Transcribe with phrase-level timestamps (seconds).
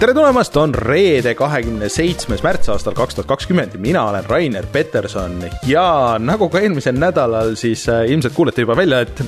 [0.00, 5.34] tere tulemast, on reede, kahekümne seitsmes märts aastal kaks tuhat kakskümmend mina olen Rainer Peterson
[5.68, 9.20] ja nagu ka eelmisel nädalal, siis äh, ilmselt kuulete juba välja, et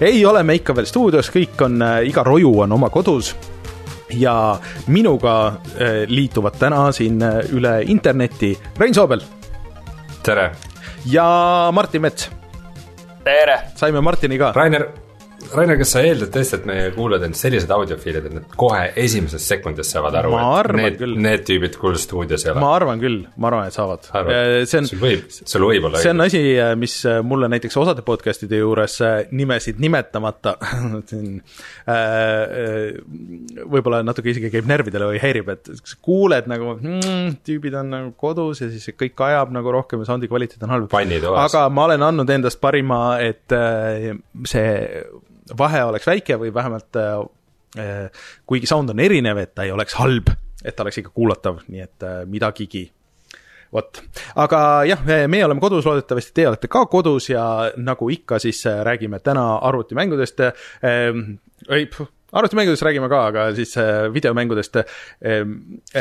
[0.00, 3.34] ei ole me ikka veel stuudios, kõik on äh,, iga roju on oma kodus
[4.16, 4.56] ja
[4.88, 7.20] minuga äh, liituvad täna siin
[7.52, 9.20] üle interneti Rein Soobel
[10.24, 10.54] tere!
[11.04, 11.28] ja
[11.76, 12.30] Martin Mets.
[13.28, 13.60] tere!
[13.76, 14.54] saime Martini ka.
[14.56, 14.88] Rainer
[15.52, 19.50] Rainer, kas sa eeldad tõesti, et meie kuulajad on sellised audiofiilid, et nad kohe esimesest
[19.50, 22.62] sekundist saavad aru, et need, need tüübid kuul stuudios ei ole?
[22.64, 24.08] ma arvan küll, ma arvan, et saavad.
[24.14, 27.50] Äh, see on, sul võib, sul võib olla see on asi, äh, mis äh, mulle
[27.52, 28.96] näiteks osade podcast'ide juures
[29.34, 30.56] nimesid nimetamata
[31.10, 31.42] siin
[33.74, 35.70] võib-olla natuke isegi käib närvidele või häirib, et
[36.04, 40.30] kuuled nagu mm, tüübid on nagu kodus ja siis kõik ajab nagu rohkem ja sound'i
[40.30, 40.96] kvaliteet on halb.
[41.44, 43.52] aga ma olen andnud endast parima, et
[44.48, 44.72] see
[45.58, 47.12] vahe oleks väike või vähemalt äh,
[47.78, 50.30] äh, kuigi sound on erinev, et ta ei oleks halb,
[50.64, 52.86] et ta oleks ikka kuulatav, nii et äh, midagigi.
[53.74, 53.98] Vot,
[54.38, 59.18] aga jah, meie oleme kodus, loodetavasti teie olete ka kodus ja nagu ikka, siis räägime
[59.18, 60.44] täna arvutimängudest.
[60.84, 61.88] Ei,
[62.34, 64.76] arvutimängudest räägime ka, aga siis äh, videomängudest.
[64.76, 65.54] Ähm,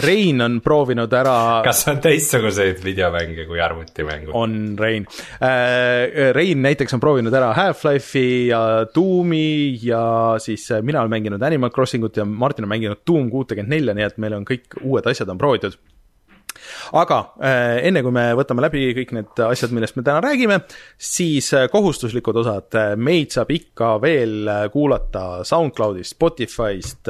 [0.06, 1.62] Rein on proovinud ära.
[1.66, 4.34] kas on teistsuguseid videomänge kui arvutimängud?
[4.34, 5.08] on, Rein.
[5.42, 8.64] Äh, Rein näiteks on proovinud ära Half-Life'i ja
[8.96, 10.04] Doom'i ja
[10.44, 14.08] siis äh, mina olen mänginud Animal Crossingut ja Martin on mänginud Doom kuutekümmet nelja, nii
[14.10, 15.78] et meil on kõik uued asjad on proovitud
[17.00, 20.60] aga äh, enne kui me võtame läbi kõik need asjad, millest me täna räägime,
[20.98, 27.10] siis äh, kohustuslikud osad, äh, meid saab ikka veel kuulata SoundCloudist, Spotify'st,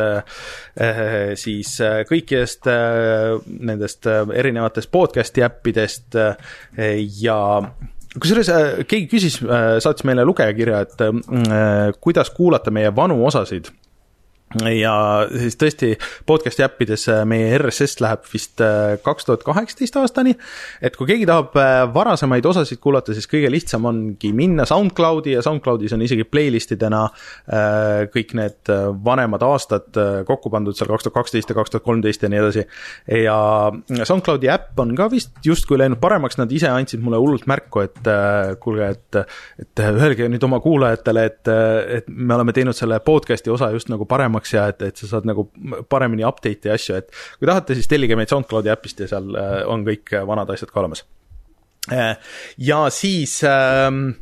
[1.40, 1.72] siis
[2.10, 2.68] kõikidest
[3.68, 6.18] nendest erinevatest podcast'i äppidest
[7.22, 7.38] ja
[8.14, 8.52] kusjuures
[8.90, 13.72] keegi küsis, saatis meile lugejakirja, et kuidas kuulata meie vanu osasid
[14.62, 14.94] ja
[15.32, 15.94] siis tõesti
[16.30, 20.36] podcast'i äppides äh, meie RSS läheb vist äh, kaks tuhat kaheksateist aastani.
[20.82, 25.42] et kui keegi tahab äh, varasemaid osasid kuulata, siis kõige lihtsam ongi minna SoundCloudi ja
[25.46, 27.04] SoundCloudis on isegi playlist idena
[28.14, 28.70] kõik need
[29.06, 29.98] vanemad aastad
[30.28, 32.64] kokku pandud seal kaks tuhat kaksteist ja kaks tuhat kolmteist ja nii edasi.
[33.24, 33.38] ja
[34.06, 38.10] SoundCloudi äpp on ka vist justkui läinud paremaks, nad ise andsid mulle hullult märku, et
[38.64, 39.20] kuulge, et,
[39.64, 41.52] et öelge nüüd oma kuulajatele, et,
[42.00, 45.08] et me oleme teinud selle podcast'i osa just nagu paremaks paremaks ja et, et sa
[45.08, 45.48] saad nagu
[45.90, 49.86] paremini update'i asju, et kui tahate, siis tellige meid SoundCloudi äpist ja seal äh, on
[49.86, 51.06] kõik vanad asjad ka olemas.
[51.92, 52.18] Äh,
[52.58, 54.16] ja siis ähm,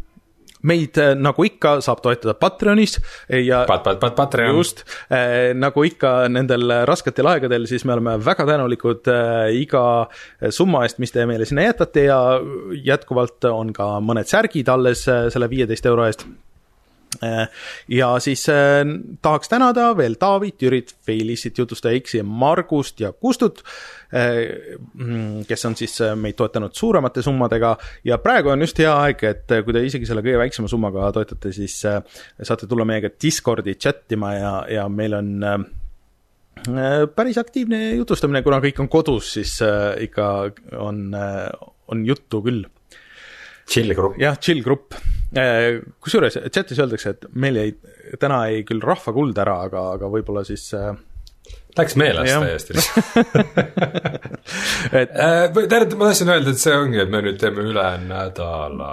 [0.63, 2.99] meid äh, nagu ikka saab toetada Patreonis
[3.29, 4.55] ja pat, pat, pat, Patreon.
[4.57, 10.07] just äh,, nagu ikka nendel rasketel aegadel, siis me oleme väga tänulikud äh, iga
[10.49, 12.21] summa eest, mis te meile sinna jätate ja
[12.85, 16.50] jätkuvalt on ka mõned särgid alles äh, selle viieteist euro eest Äh,
[17.88, 18.85] ja siis äh,
[19.22, 23.63] tahaks tänada veel Taavit, Jürit, Felissit, jutustaja X-i, Margust ja Kustut,
[24.13, 27.75] äh, mm, kes on siis meid toetanud suuremate summadega
[28.07, 31.53] ja praegu on just hea aeg, et kui te isegi selle kõige väiksema summaga toetate,
[31.55, 35.31] siis saate tulla meiega Discordi chat ima ja, ja meil on
[37.16, 39.57] päris aktiivne jutustamine, kuna kõik on kodus, siis
[40.05, 40.27] ikka
[40.79, 42.67] on, on juttu küll.
[43.71, 44.17] Chill grupp.
[44.19, 47.69] jah, chill grupp Äh, kusjuures chatis öeldakse, et meil jäi,
[48.19, 50.92] täna jäi küll rahva kuld ära, aga, aga võib-olla siis äh,
[51.77, 52.73] Läks meelest täiesti
[55.01, 58.89] et äh, tähendab, ma tahtsin öelda, et see ongi, et me nüüd teeme üle nädala.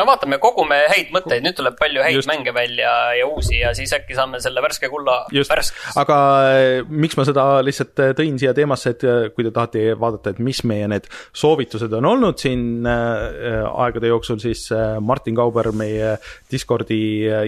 [0.00, 2.30] No vaatame, kogume häid mõtteid, nüüd tuleb palju häid Just.
[2.30, 5.94] mänge välja ja uusi ja siis äkki saame selle värske kulla värskeks.
[6.00, 6.16] aga
[6.48, 9.02] äh, miks ma seda lihtsalt äh, tõin siia teemasse, et
[9.36, 11.06] kui te tahate vaadata, et mis meie need
[11.36, 14.66] soovitused on olnud siin äh, aegade jooksul, siis
[15.04, 16.16] Martin Kauber, meie
[16.50, 17.02] Discordi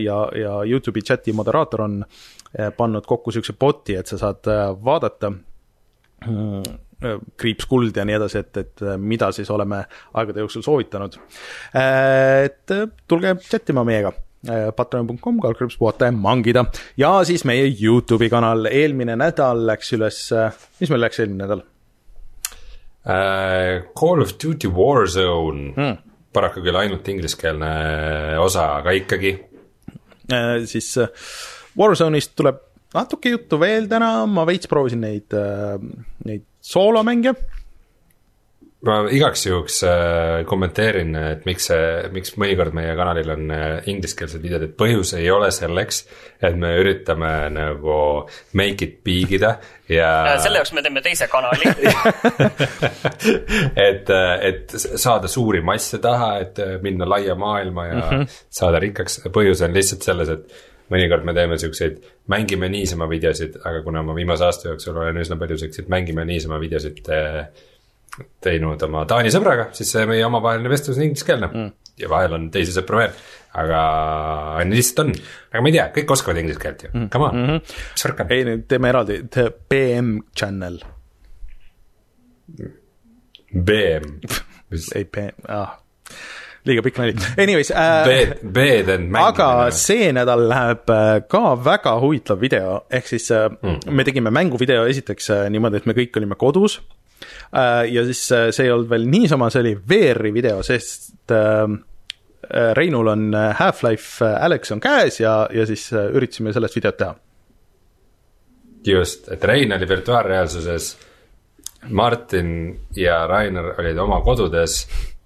[0.05, 2.42] ja, ja Youtube'i chati moderaator on Eh,
[2.77, 8.19] pannud kokku niisuguse bot'i, et sa saad eh, vaadata mm, eh, kriips kuld ja nii
[8.19, 9.83] edasi, et, et mida siis oleme
[10.13, 11.17] aegade jooksul soovitanud.
[11.73, 12.77] et
[13.09, 14.13] tulge chat ima meiega
[14.77, 16.65] patreon.com, kaldkriips puhata ja mangida
[16.99, 20.19] ja siis meie Youtube'i kanal, eelmine nädal läks üles,
[20.81, 21.69] mis meil läks eelmine nädal uh,?
[23.99, 25.97] Call of Duty Warzone hmm.,
[26.35, 27.73] paraku küll ainult ingliskeelne
[28.43, 30.67] osa, aga ikkagi uh,.
[30.67, 31.07] siis uh,
[31.79, 32.61] Warzone'ist tuleb
[32.97, 35.77] natuke juttu veel täna, ma veits proovisin neid, äh,
[36.29, 37.35] neid soolomänge.
[38.83, 44.43] ma igaks juhuks äh, kommenteerin, et miks see, miks mõnikord meie kanalil on äh, ingliskeelsed
[44.43, 46.01] videod, et põhjus ei ole selleks,
[46.43, 47.99] et me üritame nagu
[48.59, 49.53] make it big ida
[49.87, 50.35] ja.
[50.43, 51.71] selle jaoks me teeme teise kanali
[53.87, 54.11] et,
[54.51, 58.37] et saada suuri masse taha, et minna laia maailma ja mm -hmm.
[58.51, 62.01] saada rikkaks, põhjus on lihtsalt selles, et mõnikord me teeme siukseid
[62.33, 66.61] mängime niisama videosid, aga kuna ma viimase aasta jooksul olen üsna palju siukseid mängime niisama
[66.63, 67.03] videosid
[68.45, 71.71] teinud oma Taani sõbraga, siis see meie omavaheline vestlus on ingliskeelne mm.
[72.03, 73.15] ja vahel on teisi sõpru veel.
[73.63, 73.83] aga
[74.69, 75.15] lihtsalt on,
[75.53, 77.79] aga ma ei tea, kõik oskavad inglise keelt ju mm., come on mm, -hmm.
[77.95, 78.35] mis värk on?
[78.37, 79.21] ei, nüüd teeme eraldi,
[79.73, 80.81] BM channel.
[83.53, 84.17] BM
[84.97, 85.79] ei, BM, ah
[86.69, 87.15] liiga pikk nali.
[87.43, 88.07] Anyways äh,.
[88.07, 89.29] B, B-d on mänginud.
[89.29, 93.93] aga see nädal läheb äh, ka väga huvitav video, ehk siis äh, mm.
[93.93, 96.81] me tegime mänguvideo esiteks äh, niimoodi, et me kõik olime kodus
[97.57, 101.67] Äh, ja siis äh, see ei olnud veel niisama, see oli VR-i video, sest äh,
[102.77, 103.29] Reinul on
[103.59, 107.15] Half-Life Alex on käes ja, ja siis üritasime sellest videot teha.
[108.87, 110.89] just, et Rein oli virtuaalreaalsuses,
[111.89, 114.83] Martin ja Rainer olid oma kodudes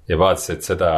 [0.09, 0.93] ja vaatasid seda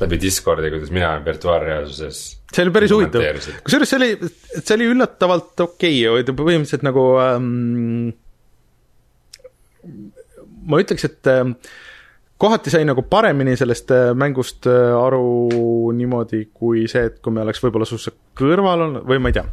[0.00, 2.20] läbi Discordi, kuidas mina olen virtuaalreaalsuses.
[2.54, 3.22] see oli päris huvitav,
[3.66, 8.12] kusjuures see oli, see oli üllatavalt okei okay., põhimõtteliselt nagu ähm,
[10.66, 11.42] ma ütleks, et äh,
[12.40, 17.44] kohati sai nagu paremini sellest äh, mängust äh, aru niimoodi, kui see, et kui me
[17.44, 19.46] oleks võib-olla suhteliselt kõrval olnud või ma ei tea,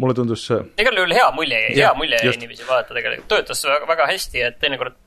[0.00, 0.48] mulle tundus.
[0.80, 4.44] igal juhul hea mulje jäi, hea mulje jäi niiviisi vaadata tegelikult, töötas väga, väga hästi,
[4.48, 4.98] et teinekord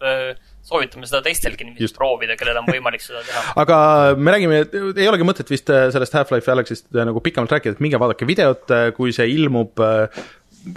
[0.63, 3.42] soovitame seda teistelgi niiviisi proovida, kellel on võimalik seda teha.
[3.63, 3.77] aga
[4.15, 4.62] me räägime,
[4.95, 9.12] ei olegi mõtet vist sellest Half-Life Alyxist nagu pikemalt rääkida, et minge vaadake videot, kui
[9.15, 9.83] see ilmub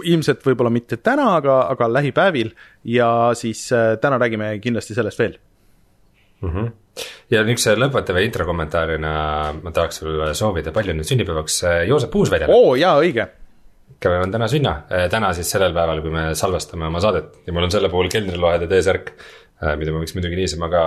[0.03, 2.51] ilmselt võib-olla mitte täna, aga, aga lähipäevil
[2.91, 5.37] ja siis äh, täna räägime kindlasti sellest veel
[6.41, 6.49] mm.
[6.51, 6.69] -hmm.
[7.31, 9.11] ja niisuguse lõpetava introkommentaarina
[9.61, 12.53] ma tahaks sulle soovida palju nüüd sünnipäevaks äh, Joosep Uusväljale.
[12.53, 13.27] oo jaa, õige.
[13.99, 17.53] kellel on täna sünna, äh, täna siis sellel päeval, kui me salvestame oma saadet ja
[17.53, 19.13] mul on selle puhul keldrilohede T-särk
[19.79, 20.83] mida ma võiks muidugi niisama ka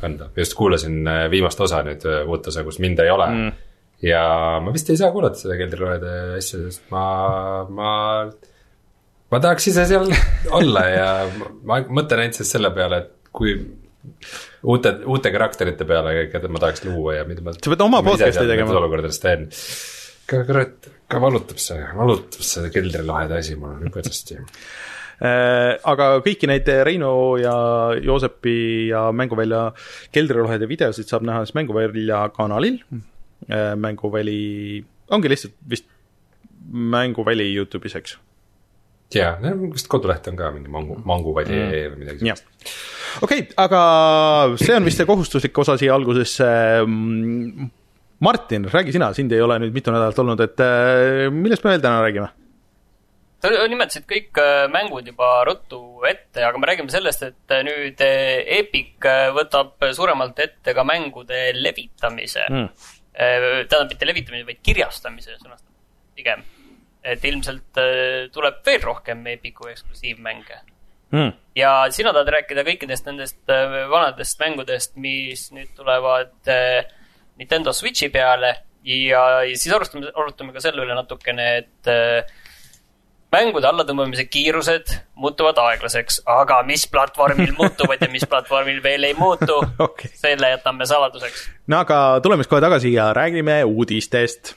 [0.00, 3.56] kanda, just kuulasin viimast osa nüüd, uut osa, kus mind ei ole mm
[4.04, 4.22] ja
[4.62, 7.04] ma vist ei saa kuulata seda keldriloede asja, sest ma,
[7.74, 7.92] ma,
[9.32, 10.12] ma tahaks ise seal
[10.60, 11.08] olla ja
[11.66, 13.56] ma mõtlen ainult siis selle peale, et kui
[14.62, 17.56] uute, uute karakterite peale, keda ma tahaks luua ja mida ma.
[17.56, 18.76] sa pead oma podcast'i tegema.
[18.78, 19.48] olukordades teen.
[20.28, 24.62] kurat, ka valutab see, valutab see keldrilohede asi mul nüüd põrsasti äh,
[25.18, 27.10] aga kõiki neid Reino
[27.40, 27.54] ja
[27.98, 29.64] Joosepi ja Mänguvälja
[30.14, 32.78] keldrilohede videosid saab näha siis Mänguvälja kanalil
[33.46, 34.84] Äh, mänguväli,
[35.14, 35.86] ongi lihtsalt vist
[36.68, 38.16] mänguväli Youtube'is, eks?
[39.14, 39.38] jaa,
[39.72, 41.70] vist koduleht on ka mingi mangu, manguväli mm.
[41.70, 42.50] või midagi sellist.
[43.22, 43.80] okei okay,, aga
[44.60, 46.48] see on vist see kohustuslik osa siia algusesse.
[46.82, 47.70] Mm,
[48.26, 51.86] Martin, räägi sina, sind ei ole nüüd mitu nädalat olnud, et äh, millest me veel
[51.86, 52.28] täna räägime?
[53.42, 59.08] Sa nimetasid kõik äh, mängud juba ruttu ette, aga me räägime sellest, et nüüd Epic
[59.36, 62.46] võtab suuremalt ette ka mängude levitamise.
[62.50, 62.70] Mm.
[63.18, 65.74] Äh, tähendab, mitte levitamise, vaid kirjastamise sõnastab
[66.14, 66.44] pigem.
[67.02, 70.58] et ilmselt äh, tuleb veel rohkem Epiku eksklusiivmänge.
[71.08, 71.30] Mm..
[71.56, 76.50] ja sina tahad rääkida kõikidest nendest äh, vanadest mängudest, mis nüüd tulevad
[77.40, 78.52] Nintendo Switchi peale.
[78.84, 81.90] Ja, ja siis arutame, arutame ka selle üle natukene, et
[83.34, 89.58] mängude allatõmbamise kiirused muutuvad aeglaseks, aga mis platvormil muutuvad ja mis platvormil veel ei muutu
[89.86, 91.44] okay., selle jätame saladuseks.
[91.68, 94.56] no aga tuleme siis kohe tagasi ja räägime uudistest.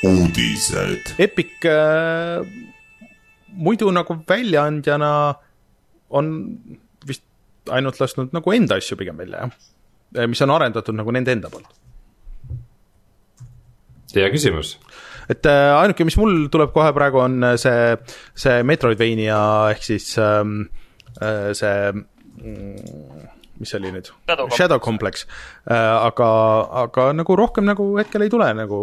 [0.00, 1.10] uudised.
[1.20, 2.40] Epic äh,
[3.52, 5.10] muidu nagu väljaandjana
[6.10, 6.30] on
[7.06, 7.22] vist
[7.68, 9.76] ainult lasknud nagu enda asju pigem välja, jah
[10.26, 11.70] mis on arendatud nagu nende enda poolt?
[14.18, 14.74] hea küsimus.
[15.30, 17.94] et äh, ainuke, mis mul tuleb kohe praegu, on äh, see,
[18.34, 19.40] see Metroidvania
[19.74, 20.64] ehk siis ähm,
[21.20, 23.28] äh, see mm,
[23.60, 24.10] mis see oli nüüd?
[24.26, 25.26] Shadow, Shadow Complex
[25.68, 25.76] äh,.
[25.76, 26.30] aga,
[26.86, 28.82] aga nagu rohkem nagu hetkel ei tule nagu.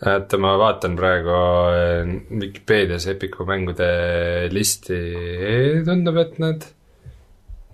[0.00, 1.38] et ma vaatan praegu
[2.40, 3.90] Vikipeedias Epiku mängude
[4.54, 5.00] listi,
[5.84, 6.64] tundub, et nad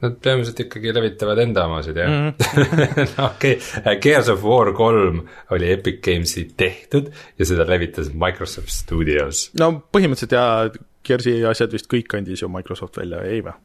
[0.05, 3.13] Nad peamiselt ikkagi levitavad enda omasid, jah mm -hmm.
[3.25, 9.51] okei okay., Gears of War kolm oli Epic Games'i tehtud ja seda levitas Microsoft Studios.
[9.61, 10.71] no põhimõtteliselt jaa,
[11.07, 13.57] Gears'i asjad vist kõik andis ju Microsoft välja, ei või?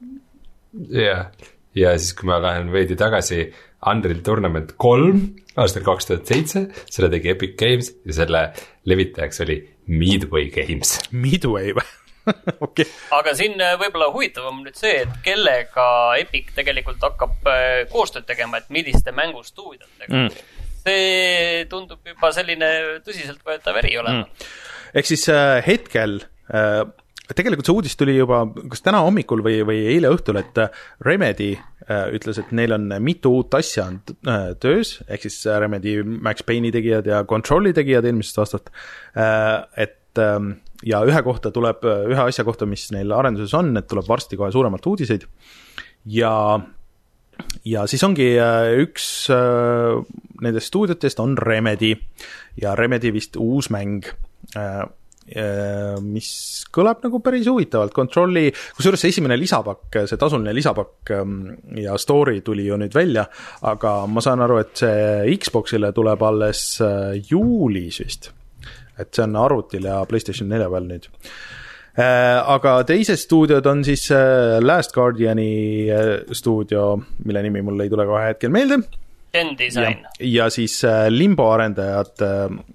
[0.95, 1.31] jah,
[1.75, 3.51] ja siis, kui ma lähen veidi tagasi,
[3.91, 5.23] Unreal Tournament kolm
[5.59, 8.43] aastal kaks tuhat seitse, selle tegi Epic Games ja selle
[8.87, 9.57] levitajaks oli
[9.91, 10.99] Midway Games.
[11.11, 11.87] Midway või?
[12.65, 12.85] okay.
[13.15, 15.85] aga siin äh, võib-olla huvitavam nüüd see, et kellega
[16.21, 20.47] Epic tegelikult hakkab äh, koostööd tegema, et milliste mängustuudiotega mm..
[20.85, 22.71] see tundub juba selline
[23.05, 24.25] tõsiseltvõetav eri olema.
[24.25, 24.49] Mm..
[25.01, 26.19] ehk siis äh, hetkel
[26.53, 26.83] äh,
[27.31, 30.57] tegelikult see uudis tuli juba kas täna hommikul või, või eile õhtul, et
[31.05, 34.01] Remedy äh, ütles, et neil on mitu uut asja on
[34.61, 38.73] töös, ehk siis Remedy Max Payne'i tegijad ja Control'i tegijad eelmisest aastast.
[39.15, 40.51] Et äh,
[40.87, 44.51] ja ühe kohta tuleb, ühe asja kohta, mis neil arenduses on, et tuleb varsti kohe
[44.53, 45.27] suuremalt uudiseid.
[46.09, 46.31] Ja
[47.65, 49.99] ja siis ongi äh, üks äh,
[50.41, 51.93] nendest stuudiotest on Remedy.
[52.61, 54.09] Ja Remedy vist uus mäng
[54.57, 54.83] äh,
[56.01, 56.31] mis
[56.73, 61.37] kõlab nagu päris huvitavalt, Controlli, kusjuures see esimene lisapakk, see tasuline lisapakk ähm,
[61.77, 63.27] ja story tuli ju nüüd välja,
[63.69, 66.65] aga ma saan aru, et see Xbox'ile tuleb alles
[67.29, 68.31] juulis vist.
[69.01, 71.09] Et see on arvutil ja PlayStation nelja peal nüüd
[71.91, 77.91] Äh, aga teised stuudiod on siis äh, Last Guardiani äh, stuudio, mille nimi mul ei
[77.91, 78.79] tule kohe hetkel meelde.
[79.35, 80.05] N-Design.
[80.19, 82.19] ja siis Limbo arendajad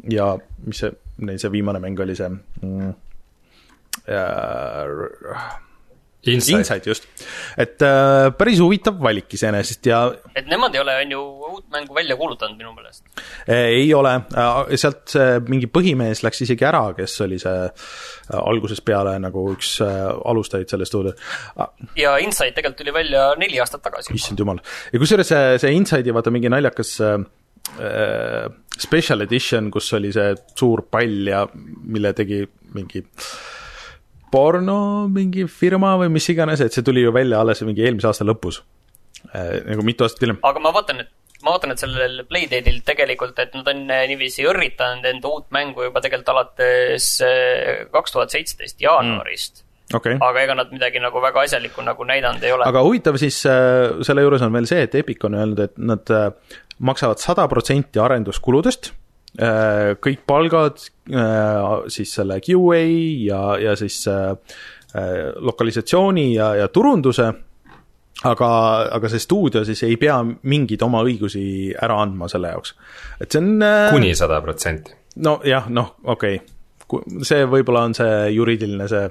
[0.08, 0.30] ja
[0.64, 2.94] mis see, neil see viimane mäng oli see mm,.
[6.32, 7.06] Inside, Inside, just.
[7.56, 10.00] et äh, päris huvitav valik iseenesest ja
[10.36, 13.04] et nemad ei ole, on ju, uut mängu välja kuulutanud minu meelest.
[13.52, 14.14] Ei ole.
[14.36, 19.46] Äh,, sealt see mingi põhimees läks isegi ära, kes oli see äh, algusest peale nagu
[19.54, 21.18] üks äh, alustajaid selles stuudios.
[21.56, 21.72] Ah..
[21.98, 24.14] ja Inside tegelikult tuli välja neli aastat tagasi.
[24.16, 27.18] issand jumal, ja kusjuures see, see Inside'i vaata mingi naljakas äh,
[27.80, 32.42] äh, special edition, kus oli see suur pall ja mille tegi
[32.76, 33.30] mingi äh,
[34.36, 34.78] porno
[35.12, 38.62] mingi firma või mis iganes, et see tuli ju välja alles mingi eelmise aasta lõpus
[39.32, 39.62] äh,.
[39.70, 40.40] nagu mitu aastat hiljem.
[40.46, 41.12] aga ma vaatan, et
[41.44, 45.88] ma vaatan, et sellel Playdate'il tegelikult, et nad on äh, niiviisi õrritanud enda uut mängu
[45.88, 49.64] juba tegelikult alates äh, kaks tuhat seitseteist jaanuarist mm
[49.94, 50.16] okay..
[50.18, 52.66] aga ega nad midagi nagu väga asjalikku nagu näidanud ei ole.
[52.66, 56.16] aga huvitav siis äh, selle juures on veel see, et Epic on öelnud, et nad
[56.76, 59.05] maksavad sada protsenti arenduskuludest Äh,
[59.36, 60.80] kõik palgad,
[61.12, 62.80] äh, siis selle QA
[63.26, 64.32] ja, ja siis äh,
[65.36, 67.28] lokalisatsiooni ja, ja turunduse,
[68.24, 68.50] aga,
[68.96, 72.76] aga see stuudio siis ei pea mingeid oma õigusi ära andma selle jaoks,
[73.20, 74.96] et see on kuni sada protsenti.
[75.20, 77.20] nojah, noh, okei okay.
[77.28, 79.10] see võib-olla on see juriidiline see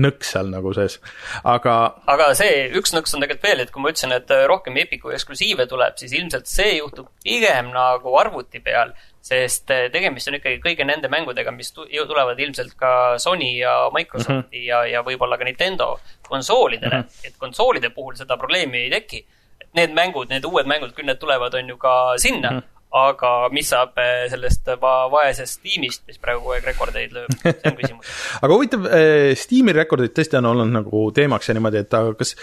[0.00, 0.98] nõks seal nagu sees,
[1.44, 1.74] aga.
[2.08, 5.68] aga see, üks nõks on tegelikult veel, et kui ma ütlesin, et rohkem Epiku eksklusiive
[5.68, 8.94] tuleb, siis ilmselt see juhtub pigem nagu arvuti peal
[9.26, 12.90] sest eh, tegemist on ikkagi kõigi nende mängudega, mis tulevad ilmselt ka
[13.22, 14.68] Sony ja Microsofti mm -hmm.
[14.68, 15.96] ja, ja võib-olla ka Nintendo
[16.28, 17.02] konsoolidele mm.
[17.02, 17.26] -hmm.
[17.26, 19.26] et konsoolide puhul seda probleemi ei teki.
[19.76, 22.62] need mängud, need uued mängud, küll need tulevad, on ju ka sinna mm, -hmm.
[22.90, 27.70] aga mis saab eh, sellest va vaesest tiimist, mis praegu kogu aeg rekordeid lööb, see
[27.70, 28.06] on küsimus
[28.42, 32.36] aga huvitav, eh, Steam'i rekordid tõesti on olnud nagu teemaks ja niimoodi, et aga kas,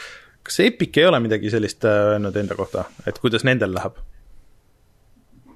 [0.44, 3.98] kas Epic ei ole midagi sellist öelnud enda kohta, et kuidas nendel läheb?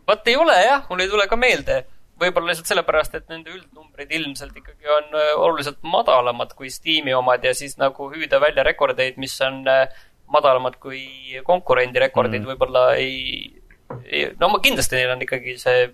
[0.07, 1.85] Vot ei ole jah, mul ei tule ka meelde.
[2.17, 7.43] võib-olla lihtsalt sellepärast, et nende üldnumbrid ilmselt ikkagi on äh, oluliselt madalamad kui Steam'i omad
[7.45, 9.85] ja siis nagu hüüda välja rekordeid, mis on äh,
[10.33, 11.03] madalamad kui
[11.45, 13.61] konkurendi rekordid mm., võib-olla ei,
[14.09, 15.85] ei, no ma kindlasti neil on ikkagi see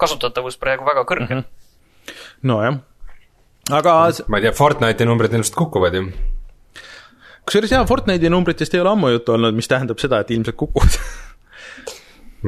[0.00, 1.44] kasutatavus praegu väga kõrge mm.
[1.44, 2.16] -hmm.
[2.50, 2.80] nojah,
[3.80, 3.98] aga
[4.32, 6.06] ma ei tea, Fortnite'i numbrid ilmselt kukuvad ju
[7.44, 10.98] kusjuures jaa, Fortnite'i numbritest ei ole ammu juttu olnud, mis tähendab seda, et ilmselt kukuvad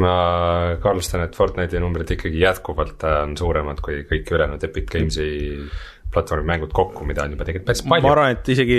[0.00, 0.14] ma
[0.82, 5.30] kahtlustan, et Fortnite'i numbrid ikkagi jätkuvalt äh, on suuremad kui kõik ülejäänud Epic Games'i
[6.12, 8.04] platvormi mängud kokku, mida on juba tegelikult päris palju.
[8.04, 8.78] ma arvan, et isegi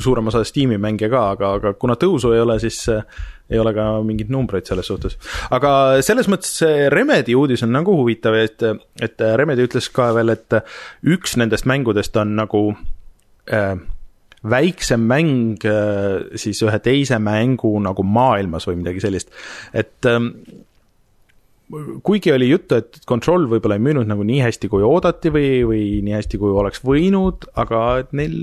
[0.00, 3.02] suurem osa Steam'i mänge ka, aga, aga kuna tõusu ei ole, siis äh,
[3.50, 5.18] ei ole ka mingeid numbreid selles suhtes.
[5.54, 5.72] aga
[6.06, 8.64] selles mõttes see Remedi uudis on nagu huvitav, et,
[9.02, 10.60] et Remedi ütles ka veel, et
[11.16, 12.62] üks nendest mängudest on nagu
[13.52, 13.76] äh,
[14.50, 19.32] väiksem mäng äh, siis ühe teise mängu nagu maailmas või midagi sellist,
[19.76, 20.32] et ähm,
[22.06, 25.82] kuigi oli juttu, et Control võib-olla ei müünud nagu nii hästi, kui oodati või, või
[26.06, 28.36] nii hästi, kui oleks võinud, aga et neil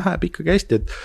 [0.00, 0.98] läheb ikkagi hästi, et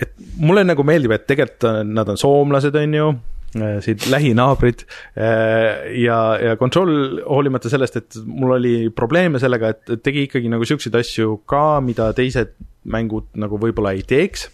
[0.00, 3.08] et mulle nagu meeldib, et tegelikult nad on soomlased, on ju,
[3.54, 4.84] siit lähinaabrid
[5.18, 10.66] äh, ja, ja Control hoolimata sellest, et mul oli probleeme sellega, et tegi ikkagi nagu
[10.68, 12.54] siukseid asju ka, mida teised
[12.90, 14.46] mängud nagu võib-olla ei teeks,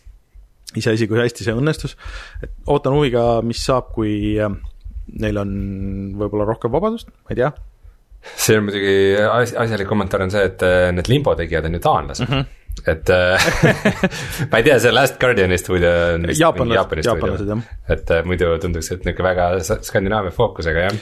[0.76, 1.96] iseasi, kui hästi see õnnestus,
[2.42, 4.52] et ootan huviga, mis saab, kui äh,
[5.20, 5.56] neil on
[6.16, 7.52] võib-olla rohkem vabadust, ma ei tea.
[8.26, 8.94] see on muidugi
[9.60, 12.32] asjalik kommentaar on see, et äh, need limbo tegijad on ju taanlased mm.
[12.32, 13.46] -hmm et äh,
[14.50, 16.40] ma ei tea, see Last Guardiani stuudio on vist
[16.76, 17.58] Jaapani stuudio,
[17.96, 19.48] et muidu tunduks, et niisugune väga
[19.88, 21.00] Skandinaavia fookusega jah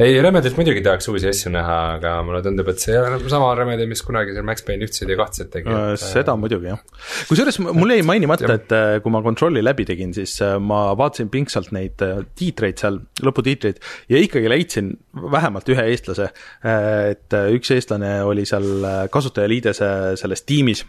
[0.00, 3.50] ei, Remedilt muidugi tahaks uusi asju näha, aga mulle tundub, et see ei ole sama
[3.58, 6.80] Remedi, mis kunagi seal Max Payne ühtseid ja kahtseid tegi Äh, et, seda muidugi jah.
[7.28, 11.28] kusjuures mul jäi mainimata, et äh, kui ma kontrolli läbi tegin, siis äh, ma vaatasin
[11.32, 14.94] pingsalt neid äh, tiitreid seal, lõputiitreid, ja ikkagi leidsin
[15.36, 16.30] vähemalt ühe eestlase.
[16.64, 20.84] et äh, üks eestlane oli seal äh, kasutajaliidese selles tiimis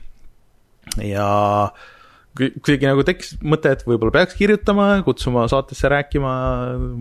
[1.03, 1.27] ja
[2.38, 6.31] kui- kuidagi nagu tekkis mõte, et võib-olla peaks kirjutama, kutsuma saatesse rääkima,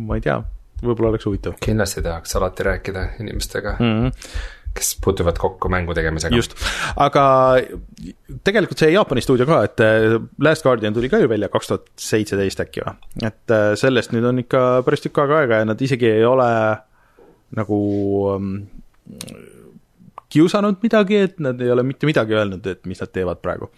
[0.07, 0.37] ma ei tea,
[0.83, 3.95] võib-olla oleks huvitav kindlasti tahaks alati rääkida inimestega mm.
[4.01, 4.37] -hmm.
[4.75, 6.37] kes puutuvad kokku mängu tegemisega.
[6.37, 6.55] just,
[6.97, 7.25] aga
[8.45, 11.91] tegelikult see Jaapani stuudio ka, et äh, Last Guardian tuli ka ju välja kaks tuhat
[11.97, 15.83] seitseteist äkki või, et äh, sellest nüüd on ikka päris tükk aega aega ja nad
[15.83, 16.51] isegi ei ole
[17.57, 17.79] nagu
[18.33, 18.55] um,
[20.33, 23.69] kiusanud midagi, et nad ei ole mitte midagi öelnud, et mis nad teevad praegu.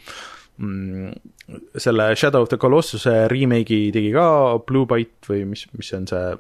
[1.77, 4.27] Selle Shadow of the Colossuse remake'i tegi ka
[4.67, 6.37] Blue Byte või mis, mis on see,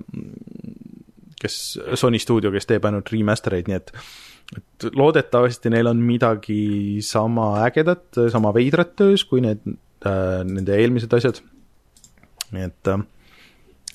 [1.42, 1.56] kes,
[1.98, 3.92] Sony stuudio, kes teeb ainult remaster eid, nii et
[4.54, 9.62] et loodetavasti neil on midagi sama ägedat, sama veidrat töös kui need
[10.04, 11.40] äh,, nende eelmised asjad.
[12.52, 13.00] nii et äh,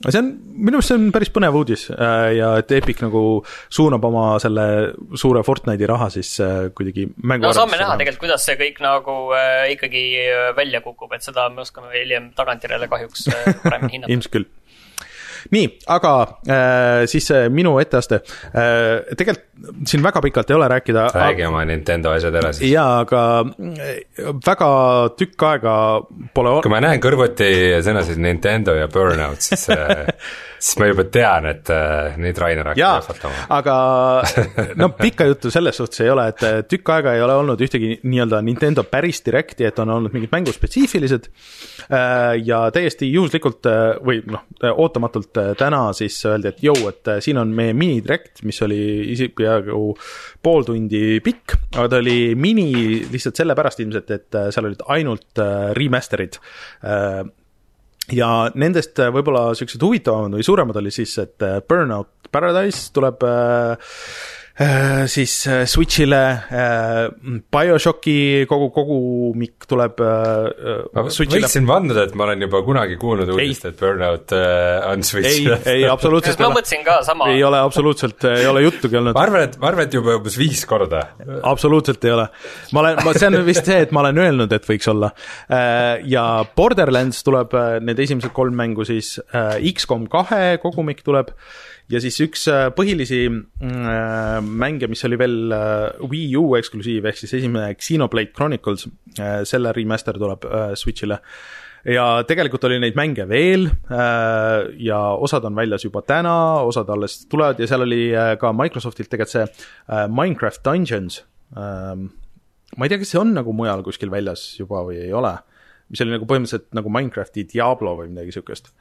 [0.08, 3.24] see on, minu meelest see on päris põnev uudis äh, ja et Epic nagu
[3.68, 4.66] suunab oma selle
[5.20, 9.18] suure Fortnite'i raha siis äh, kuidagi mängu no saame näha tegelikult, kuidas see kõik nagu
[9.36, 14.12] äh, ikkagi äh, välja kukub, et seda me oskame hiljem tagantjärele kahjuks äh, paremini hinnata.
[14.16, 14.50] ilmselt küll.
[15.56, 16.14] nii, aga
[16.50, 18.22] äh, siis minu etteaste
[18.54, 19.50] äh,, tegelikult
[19.86, 21.08] siin väga pikalt ei ole rääkida.
[21.14, 22.72] räägi oma Nintendo asjad ära siis.
[22.72, 24.70] jaa, aga äh, väga
[25.20, 25.76] tükk aega
[26.34, 27.50] pole kui ma näen kõrvuti
[27.86, 30.06] sõnasid Nintendo ja Burnout, siis äh,
[30.60, 33.76] siis ma juba tean, et äh, neid Rainer hakkab jaa jahvatama., aga
[34.82, 37.96] no pikka juttu selles suhtes ei ole, et äh, tükk aega ei ole olnud ühtegi
[38.04, 44.22] nii-öelda Nintendo päris direkti, et on olnud mingid mänguspetsiifilised äh, ja täiesti juhuslikult äh, või
[44.30, 48.82] noh, ootamatult täna siis öeldi, et jõu, et siin on meie minidirekt, mis oli
[49.14, 49.94] isi- peaaegu
[50.44, 52.70] pool tundi pikk, aga ta oli mini
[53.12, 55.44] lihtsalt sellepärast ilmselt, et seal olid ainult
[55.78, 56.40] remaster'id
[58.16, 63.24] ja nendest äh, võib-olla siuksed huvitavamad või suuremad oli siis, et äh, Burnout Paradise tuleb
[63.26, 63.96] äh,
[65.08, 66.20] siis äh, Switch'ile
[66.52, 67.06] äh,,
[67.52, 73.32] BioShocki kogu kogumik tuleb äh, ma äh, võiksin vanduda, et ma olen juba kunagi kuulnud
[73.32, 77.30] uudist, et Burnout äh, on ei Switch'il., ei absoluutselt ma ei ole, mõtlesin ka sama.
[77.32, 79.24] ei ole absoluutselt, ei ole juttugi olnud ma.
[79.24, 81.06] arvan, et, ma arvan, et juba umbes viis korda.
[81.54, 82.28] absoluutselt ei ole.
[82.76, 85.14] ma olen, ma, see on vist see, et ma olen öelnud, et võiks olla.
[86.04, 86.28] ja
[86.60, 87.56] Borderlands tuleb,
[87.88, 89.16] need esimesed kolm mängu siis,
[89.72, 91.32] X-kom kahe kogumik tuleb
[91.90, 97.08] ja siis üks äh, põhilisi mm, äh, mänge, mis oli veel äh, Wii U eksklusiiv,
[97.10, 98.88] ehk siis esimene Xenoblade Chronicles,
[99.50, 100.46] selle remaster tuleb
[100.80, 101.18] Switch'ile
[101.90, 103.66] ja tegelikult oli neid mänge veel
[104.84, 106.34] ja osad on väljas juba täna,
[106.68, 108.02] osad alles tulevad ja seal oli
[108.40, 111.22] ka Microsoftilt tegelikult see Minecraft Dungeons
[111.58, 112.10] ähm,.
[112.78, 115.34] ma ei tea, kas see on nagu mujal kuskil väljas juba või ei ole,
[115.90, 118.72] mis oli nagu põhimõtteliselt nagu Minecrafti Diablo või midagi siukest.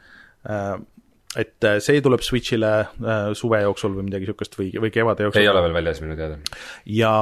[1.36, 5.42] Et äh, see tuleb Switch'ile äh, suve jooksul või midagi siukest või, või kevade jooksul
[5.42, 6.38] ei ole veel väljas minu teada.
[6.88, 7.14] ja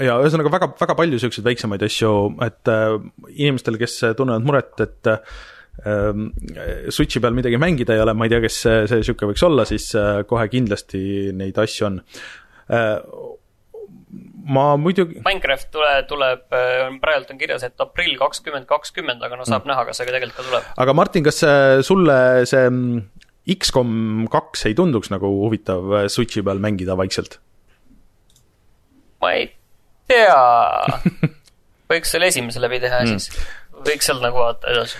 [0.00, 2.12] ja ühesõnaga väga, väga palju niisuguseid väiksemaid asju,
[2.46, 2.98] et äh,
[3.34, 5.40] inimestel, kes tunnevad muret, et äh,
[6.92, 9.66] Switchi peal midagi mängida ei ole, ma ei tea, kes see see niisugune võiks olla,
[9.68, 11.02] siis äh, kohe kindlasti
[11.36, 12.00] neid asju on
[12.70, 12.96] äh,.
[14.46, 16.44] Ma muidugi, Minecraft tule, tuleb,
[17.02, 19.72] praegult on kirjas, et aprill kakskümmend kakskümmend, aga no saab mm.
[19.72, 20.68] näha, kas see ka tegelikult ka tuleb.
[20.84, 22.18] aga Martin, kas äh, sulle
[22.50, 23.00] see mm,
[23.56, 27.40] X-kom kaks ei tunduks nagu huvitav äh, Switchi peal mängida vaikselt?
[29.20, 29.50] ma ei
[30.08, 30.38] tea,
[31.92, 33.28] võiks selle esimese läbi teha ja siis
[33.84, 34.98] võiks sealt nagu vaadata edasi.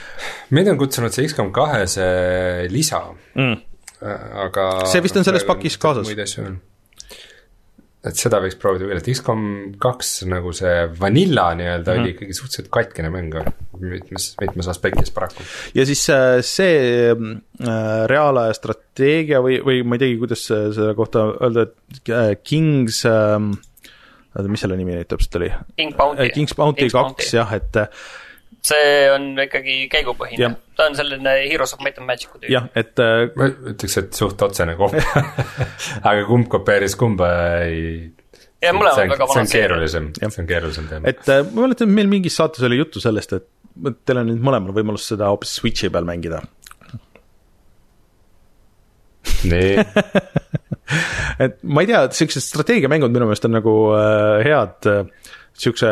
[0.57, 3.61] meid on kutsunud see X-kom kahe see lisa, Mm.
[4.46, 6.07] aga See vist on selles pakis kaasas.
[6.09, 6.55] muid asju on.
[8.06, 9.40] Et seda võiks proovida küll, et X-kom
[9.82, 12.00] kaks nagu see vanilla nii-öelda Mhm.
[12.00, 13.34] oli ikkagi suhteliselt katkine mäng
[13.80, 15.44] mitmes, mitmes aspektis paraku.
[15.74, 20.94] ja siis äh, see äh, reaalaja strateegia või, või ma ei teagi, kuidas äh, selle
[20.96, 23.52] kohta öelda, et Kings ähm,,
[24.36, 25.52] oota, mis selle nimi nüüd täpselt oli?
[25.76, 26.30] King Bounty.
[26.34, 27.76] Kings Bounty kaks jah, et
[28.66, 32.51] see on ikkagi käigupõhine Jah., ta on selline Heroes of Might and Magic'u tüüp.
[32.53, 34.99] jah, et äh, ma ütleks, et suht otsene koht
[36.11, 37.31] aga kumb kopeeris kumba
[37.64, 38.11] ei
[38.61, 40.35] ja mõlemad väga see on vanad keerulisem, Jah.
[40.35, 41.09] see on keerulisem teema.
[41.09, 43.49] et äh, ma mäletan, meil mingis saates oli juttu sellest, et
[43.87, 46.42] et teil on nüüd mõlemal võimalus seda hoopis Switchi peal mängida.
[49.51, 49.85] nii,
[51.46, 55.90] et ma ei tea, siuksed strateegiamängud minu meelest on nagu äh, head äh, siukse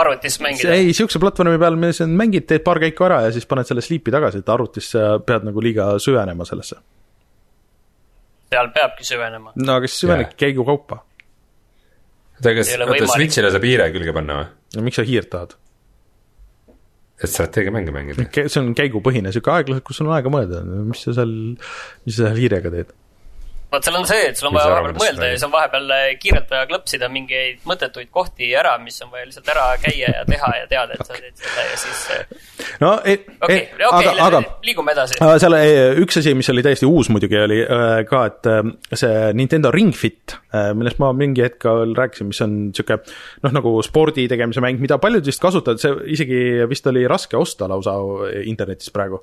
[0.00, 0.74] arvutis mängida.
[0.76, 3.84] ei, siukse platvormi peal, mis on, mängid, teed paar käiku ära ja siis paned selle
[3.84, 6.80] sleep'i tagasi, et arvutis sa pead nagu liiga süvenema sellesse.
[8.50, 9.54] seal peabki süvenema.
[9.56, 10.44] no aga siis süvenebki Jaa.
[10.46, 11.02] käigu kaupa.
[12.38, 13.10] oota, kas, oota.
[13.16, 14.54] Switch'ile saab hiire külge panna või?
[14.76, 15.58] no miks sa hiirt tahad?
[17.20, 18.26] et strateegiamänge mängida?
[18.40, 21.36] see on käigupõhine, sihuke aeglaselt, kus sul on aega mõelda, mis sa seal,
[22.06, 22.96] mis sa seal hiirega teed.
[23.70, 26.06] Vot seal on see, et sul on vaja vahepeal mõelda ja siis on vahepeal äh,
[26.20, 30.50] kiirelt vaja klõpsida mingeid mõttetuid kohti ära, mis on vaja lihtsalt ära käia ja teha
[30.58, 34.70] ja teada, et sa teed seda ja siis äh, no ei, okei, aga, aga okei,
[34.70, 35.18] liigume edasi.
[35.22, 35.56] Aga seal
[36.02, 37.60] üks asi, mis oli täiesti uus muidugi, oli
[38.10, 38.50] ka, et
[38.98, 40.34] see Nintendo Ring Fit,
[40.76, 43.00] millest ma mingi hetk rääkisin, mis on niisugune
[43.44, 47.68] noh, nagu spordi tegemise mäng, mida paljud vist kasutavad, see isegi vist oli raske osta
[47.70, 47.94] lausa
[48.48, 49.20] internetis praegu.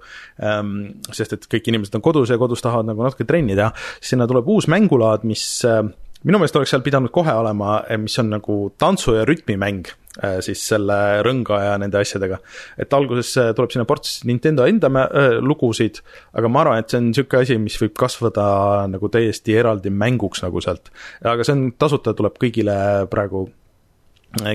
[1.11, 3.71] sest et kõik inimesed on kodus ja kodus tahavad nagu natuke trenni teha,
[4.03, 5.81] sinna tuleb uus mängulaad, mis eh,
[6.27, 10.63] minu meelest oleks seal pidanud kohe olema, mis on nagu tantsu- ja rütmimäng eh, siis
[10.69, 12.39] selle rõnga ja nende asjadega.
[12.77, 16.01] et alguses tuleb sinna ports Nintendo enda äh, lugusid,
[16.33, 18.47] aga ma arvan, et see on niisugune asi, mis võib kasvada
[18.91, 20.91] nagu täiesti eraldi mänguks nagu sealt.
[21.23, 22.77] aga see on tasuta, tuleb kõigile
[23.11, 23.47] praegu,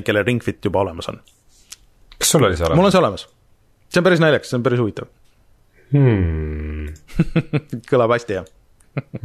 [0.05, 1.21] kellel Ring Fit juba olemas on.
[2.19, 2.95] kas sul oli see mul on olemas?
[2.95, 3.29] see olemas.
[3.89, 5.13] see on päris naljakas, see on päris huvitav.
[5.93, 6.91] Hmm.
[7.91, 8.51] kõlab hästi, jah?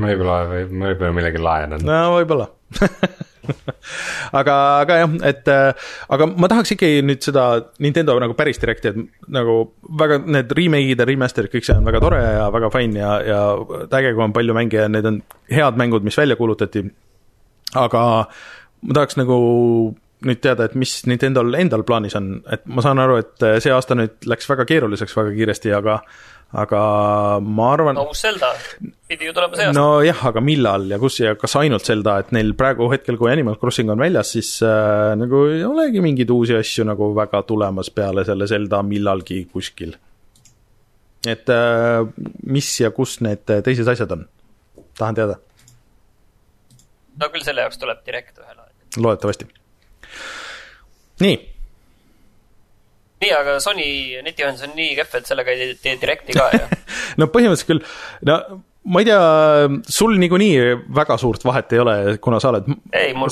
[0.04, 1.84] võib-olla, võib-olla millegi laenan.
[1.88, 2.48] no võib-olla
[4.40, 7.46] aga, aga jah, et äh, aga ma tahaks ikkagi nüüd seda
[7.84, 9.60] Nintendo nagu päris Directi, et nagu
[10.00, 13.42] väga need remake'id ja remaster'id, kõik see on väga tore ja väga fine ja, ja
[13.88, 15.22] äge, kui on palju mänge ja need on
[15.54, 16.84] head mängud, mis välja kuulutati.
[17.76, 19.38] aga ma tahaks nagu
[20.28, 23.96] nüüd teada, et mis Nintendo'l endal plaanis on, et ma saan aru, et see aasta
[23.98, 26.00] nüüd läks väga keeruliseks väga kiiresti, aga
[26.56, 26.82] aga
[27.44, 28.54] ma arvan no uus Zelda
[29.08, 29.80] pidi ju tulema see aasta.
[29.80, 33.58] nojah, aga millal ja kus ja kas ainult Zelda, et neil praegu hetkel, kui Animal
[33.60, 38.24] Crossing on väljas, siis äh, nagu ei olegi mingeid uusi asju nagu väga tulemas peale
[38.28, 39.98] selle Zelda millalgi kuskil.
[41.28, 42.08] et äh,
[42.48, 44.26] mis ja kus need teised asjad on?
[44.98, 45.36] tahan teada,
[47.20, 49.04] no küll selle jaoks tuleb Direct ühel ajal.
[49.04, 49.52] loodetavasti.
[51.28, 51.38] nii,
[53.24, 53.88] nii, aga Sony
[54.26, 56.66] netiühendus on nii kehv, et sellega ei tee Directi ka ja
[57.20, 57.86] no põhimõtteliselt küll,
[58.30, 58.40] no
[58.88, 59.20] ma ei tea,
[59.92, 60.60] sul niikuinii
[60.96, 62.70] väga suurt vahet ei ole, kuna sa oled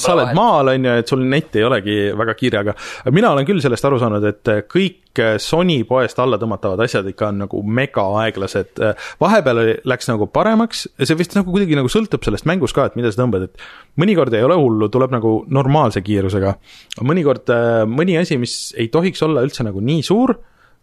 [0.01, 0.35] sa oled vahet.
[0.37, 2.75] maal, on ju, et sul net ei olegi väga kiire, aga
[3.15, 5.01] mina olen küll sellest aru saanud, et kõik
[5.39, 8.81] Sony poest alla tõmmatavad asjad ikka on nagu mega aeglased.
[9.21, 12.97] vahepeal oli- läks nagu paremaks, see vist nagu kuidagi nagu sõltub sellest mängust ka, et
[12.99, 13.63] mida sa tõmbad, et
[13.97, 16.57] mõnikord ei ole hullu, tuleb nagu normaalse kiirusega.
[16.99, 20.35] mõnikord äh, mõni asi, mis ei tohiks olla üldse nagu nii suur,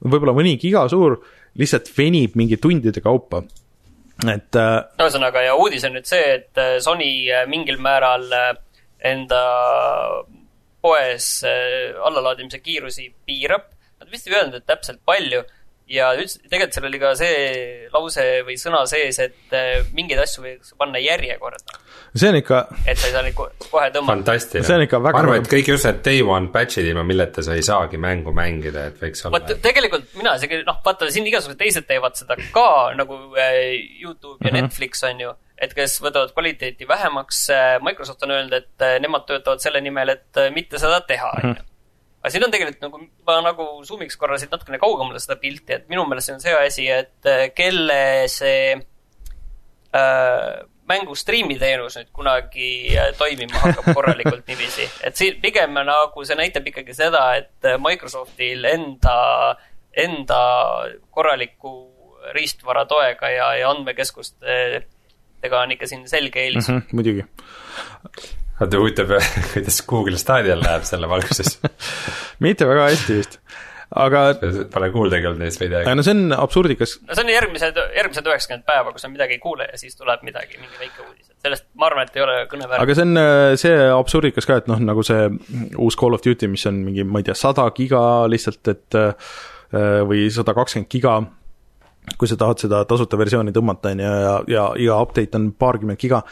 [0.03, 1.21] võib-olla mõni giga suur,
[1.59, 3.43] lihtsalt venib mingi tundide kaupa.
[4.31, 8.29] Et äh, ühesõnaga, ja uudis on nüüd see, et äh, Sony äh, mingil määral
[9.03, 9.43] enda
[10.83, 13.67] poes allalaadimise kiirusi piirab.
[13.99, 15.43] Nad vist ei öelnud, et täpselt palju
[15.91, 17.37] ja ütles, tegelikult seal oli ka see
[17.93, 21.79] lause või sõna sees, et äh, mingeid asju võiks panna järjekorda,
[22.15, 24.37] see on ikka, et sa ei saa neid ko- kohe tõmmata.
[24.39, 27.45] See on ikka väga ma arvan, et kõik just need day one batch'id, ilma milleta
[27.45, 29.55] sa ei saagi mängu mängida, et võiks olla vot.
[29.65, 32.69] tegelikult mina isegi, noh, vaata siin igasugused teised teevad seda ka
[32.99, 34.63] nagu äh, Youtube ja mm -hmm.
[34.63, 37.49] Netflix on ju, et kes võtavad kvaliteeti vähemaks.
[37.83, 41.55] Microsoft on öelnud, et äh, nemad töötavad selle nimel, et äh, mitte seda teha, on
[41.57, 41.72] ju.
[42.23, 45.89] Aga siin on tegelikult nagu, ma nagu suumiks korra siit natukene kaugemale seda pilti, et
[45.91, 52.71] minu meelest see on see asi, et äh, kelle see äh, mängu striimiteenus nüüd kunagi
[52.95, 54.87] äh, toimima hakkab korralikult niiviisi.
[55.03, 59.19] et siin pigem nagu see näitab ikkagi seda, et äh, Microsoftil enda,
[60.07, 60.43] enda
[61.11, 61.75] korraliku
[62.37, 66.79] riistvara toega ja, ja andmekeskustega on ikka siin selge eelis mm.
[66.79, 66.83] -hmm.
[66.93, 67.27] Muidugi.
[68.61, 69.13] Vaata huvitav,
[69.53, 71.59] kuidas Google Stadial läheb selle valguses.
[72.45, 73.39] mitte väga hästi vist,
[74.05, 74.23] aga
[74.73, 75.95] Pole kuuldagi olnud neist midagi.
[75.97, 79.43] no see on absurdikas, no see on järgmised, järgmised üheksakümmend päeva, kus sa midagi ei
[79.43, 82.39] kuule ja siis tuleb midagi, mingi väike uudis, et sellest ma arvan, et ei ole
[82.53, 82.83] kõneväärne.
[82.87, 85.29] aga see on äh, see absurdikas ka, et noh, nagu see
[85.77, 89.39] uus Call of Duty, mis on mingi, ma ei tea, sada giga lihtsalt, et äh,
[90.09, 91.17] või sada kakskümmend giga,
[92.19, 96.01] kui sa tahad seda tasuta versiooni tõmmata, on ju, ja, ja iga update on paarkümmend
[96.01, 96.23] giga,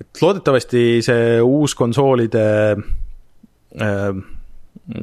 [0.00, 4.10] et loodetavasti see uus konsoolide äh,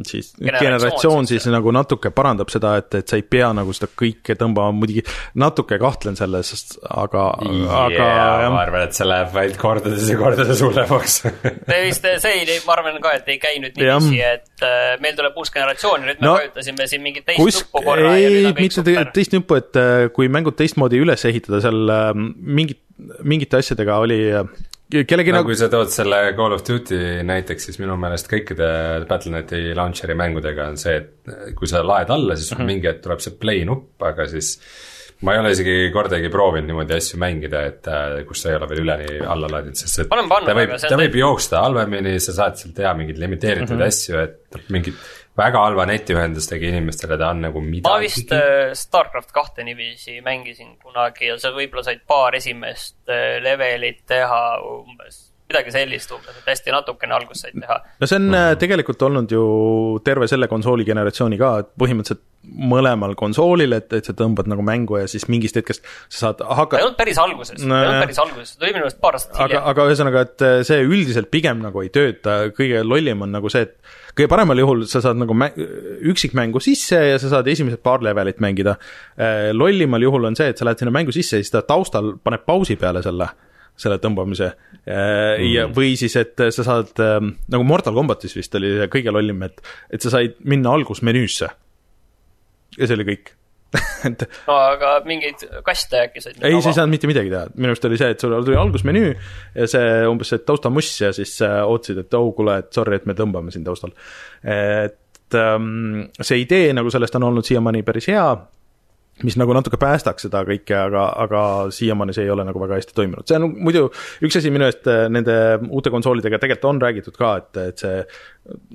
[0.07, 3.73] siis Generatsioon generatsioon siis, siis nagu natuke parandab seda, et, et sa ei pea nagu
[3.75, 5.03] seda kõike tõmbama, muidugi
[5.41, 10.07] natuke kahtlen selles, sest aga, aga yeah, jah ma arvan, et see läheb vaid kordades
[10.07, 11.19] ja kordades hullemaks.
[11.25, 15.19] see vist, see ei, ma arvan ka, et ei käi nüüd niiviisi, et äh, meil
[15.19, 18.29] tuleb uus generatsioon ja nüüd me No, vajutasime siin mingit teist kus, nuppu korra ja
[18.31, 19.15] nüüd ei on, kõik mitte super te-.
[19.19, 22.79] teist nuppu, et äh, kui mängud teistmoodi üles ehitada, seal mingit,
[23.27, 24.21] mingite asjadega oli
[25.09, 28.67] kellelgi no nagu kui sa tood selle Call of Duty näiteks, siis minu meelest kõikide
[29.09, 32.69] Battle.net'i launcher'i mängudega on see, et kui sa laed alla, siis sul Mhm.
[32.69, 34.57] mingi hetk tuleb see play nupp, aga siis
[35.23, 38.67] ma ei ole isegi kordagi proovinud niimoodi asju mängida, et äh, kus sa ei ole
[38.69, 42.59] veel üleni alla laadinud, sest et pannud, ta võib, ta võib jooksta halvemini, sa saad
[42.59, 43.87] seal teha mingeid limiteeritud mm -hmm.
[43.87, 44.95] asju, et mingit
[45.37, 48.33] väga halva netiühendustega inimestele ta on nagu ma midagi vist.
[48.35, 54.43] äh, Starcraft kahte niiviisi mängisin kunagi ja sa võib-olla said paar esimest äh, levelit teha
[54.61, 57.79] umbes, midagi sellist umbes, et hästi natukene algust said teha.
[58.01, 58.59] no see on mm.
[58.61, 59.47] tegelikult olnud ju
[60.05, 64.97] terve selle konsooli generatsiooni ka, et põhimõtteliselt mõlemal konsoolil, et, et sa tõmbad nagu mängu
[64.99, 68.03] ja siis mingist hetkest sa saad ta ei hakata olnud päris alguses, ta ei olnud
[68.03, 69.67] päris alguses, ta tuli minu arust paar aastat aga, hiljem.
[69.71, 73.63] aga ühesõnaga, et äh, see üldiselt pigem nagu ei tööta, kõige lollim on nagu see,
[73.69, 73.77] et
[74.17, 75.53] kõige paremal juhul sa saad nagu mä-
[76.11, 78.75] üksikmängu sisse ja sa saad esimesed paar levelit mängida.
[79.55, 82.43] lollimal juhul on see, et sa lähed sinna mängu sisse ja siis ta taustal paneb
[82.45, 83.29] pausi peale selle,
[83.79, 84.49] selle tõmbamise
[84.85, 85.45] mm..
[85.49, 89.63] ja, või siis, et sa saad, nagu Mortal Combatis vist oli see kõige lollim, et,
[89.93, 91.49] et sa said minna algusmenüüsse.
[92.77, 93.33] ja see oli kõik
[94.07, 96.39] et no aga mingeid kaste äkki said.
[96.41, 99.13] ei, sa ei saanud mitte midagi teha, minu arust oli see, et sul tuli algusmenüü
[99.13, 103.07] ja see umbes see taustamuss ja siis äh, ootasid, et oh kuule, et sorry, et
[103.09, 103.95] me tõmbame siin taustal.
[104.43, 108.27] et ähm, see idee nagu sellest on olnud siiamaani päris hea,
[109.23, 111.41] mis nagu natuke päästaks seda kõike, aga, aga
[111.73, 113.85] siiamaani see ei ole nagu väga hästi toiminud, see on muidu
[114.25, 115.35] üks asi minu eest äh, nende
[115.69, 118.01] uute konsoolidega tegelikult on räägitud ka, et, et see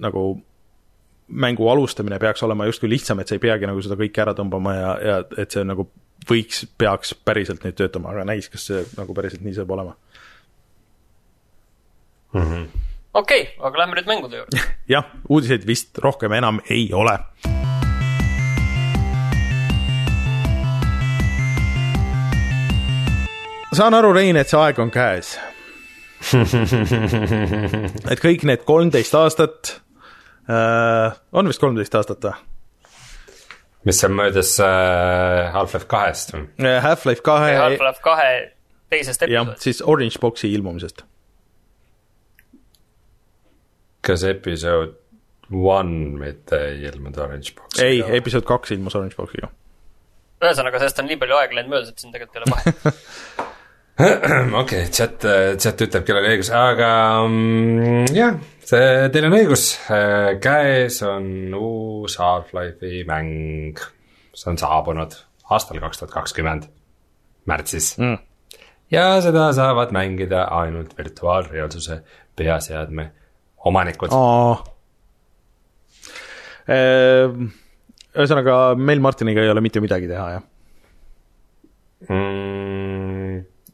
[0.05, 0.29] nagu
[1.29, 4.75] mängu alustamine peaks olema justkui lihtsam, et sa ei peagi nagu seda kõike ära tõmbama
[4.77, 5.89] ja, ja et see nagu
[6.29, 9.97] võiks, peaks päriselt nüüd töötama, aga näis, kas see nagu päriselt nii saab olema.
[13.15, 14.67] okei, aga lähme nüüd mängude juurde.
[14.95, 17.19] jah, uudiseid vist rohkem enam ei ole.
[23.75, 25.37] Saan aru, Rein, et see aeg on käes.
[28.13, 29.77] et kõik need kolmteist aastat
[30.51, 32.33] äh,, on vist kolmteist aastat või?
[33.87, 36.49] mis on möödas äh, Half-Life kahest või?
[36.83, 38.33] Half-Life kahe, Half-Life kahe
[38.91, 39.63] teisest episoodist.
[39.63, 41.05] siis Orange Boxi ilmumisest.
[44.09, 44.97] kas episood
[45.53, 47.85] one mitte ei ilmunud Orange Boxi?
[47.85, 49.53] ei, episood kaks ilmus Orange Boxiga.
[50.43, 53.55] ühesõnaga, sellest on nii palju aega läinud mööda, et siin tegelikult ei ole vahet.
[54.63, 55.25] okei, chat,
[55.59, 56.91] chat ütleb, kellel õigus, aga
[57.27, 59.65] mm, jah, see, teil on õigus,
[60.45, 61.27] käes on
[61.59, 63.81] uus Half-Life'i mäng,
[64.39, 65.17] see on saabunud
[65.51, 66.69] aastal kaks tuhat kakskümmend,
[67.51, 68.21] märtsis Mm.
[68.95, 71.99] ja seda saavad mängida ainult virtuaalreaalsuse
[72.39, 73.11] peaseadme
[73.67, 74.63] omanikud oh..
[76.69, 80.43] Ühesõnaga, meil Martiniga ei ole mitte midagi teha, jah.
[82.13, 83.08] Mm,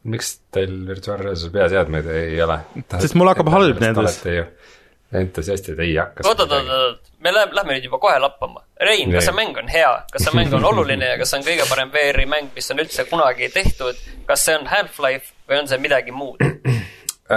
[0.05, 2.59] miks teil virtuaalreaalsuse peaseadmeid ei ole?
[3.01, 4.21] Sest mul hakkab halb nendes.
[5.15, 6.25] entusiastid ei hakka.
[6.27, 8.63] oot, oot, oot, oot, me läheme, lähme nüüd juba kohe lappama.
[8.81, 11.45] Rein, kas see mäng on hea, kas see mäng on oluline ja kas see on
[11.47, 14.01] kõige parem VR-i mäng, mis on üldse kunagi tehtud?
[14.27, 16.41] kas see on Half-Life või on see midagi muud?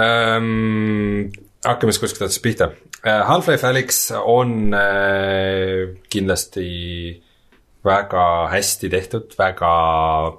[0.01, 1.29] ähm,.
[1.65, 2.71] hakkame siis kuskilt otsast pihta.
[3.05, 6.67] Half-Life Alyx on äh, kindlasti
[7.85, 9.71] väga hästi tehtud, väga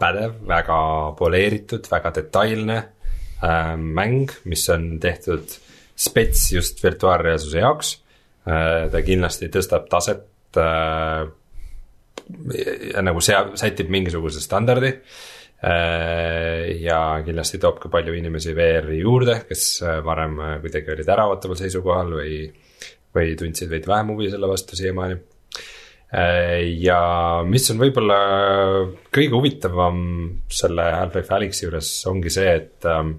[0.00, 0.80] pädev, väga
[1.18, 5.56] poleeritud, väga detailne äh, mäng, mis on tehtud
[5.96, 7.96] spets just virtuaalreaalsuse jaoks
[8.48, 8.88] äh,.
[8.92, 11.26] ta kindlasti tõstab taset äh,
[12.94, 14.94] ja nagu sea-, sätib mingisuguse standardi
[15.60, 21.10] Äh, ja kindlasti toob ka palju inimesi VR-i juurde, kes äh, varem äh, kuidagi olid
[21.12, 22.38] äraootaval seisukohal või,
[23.12, 25.18] või tundsid veidi vähem huvi selle vastu siiamaani.
[26.10, 27.00] Ja
[27.46, 28.16] mis on võib-olla
[29.14, 30.00] kõige huvitavam
[30.50, 33.12] selle Half-Life Alyxi juures ongi see, et ähm,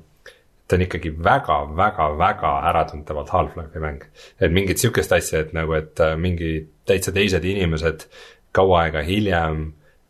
[0.71, 4.06] ta on ikkagi väga-väga-väga äratuntavalt Half-Life'i mäng.
[4.39, 6.54] et mingit sihukest asja, et nagu, et äh, mingi
[6.88, 8.08] täitsa teised inimesed
[8.56, 9.65] kaua aega hiljem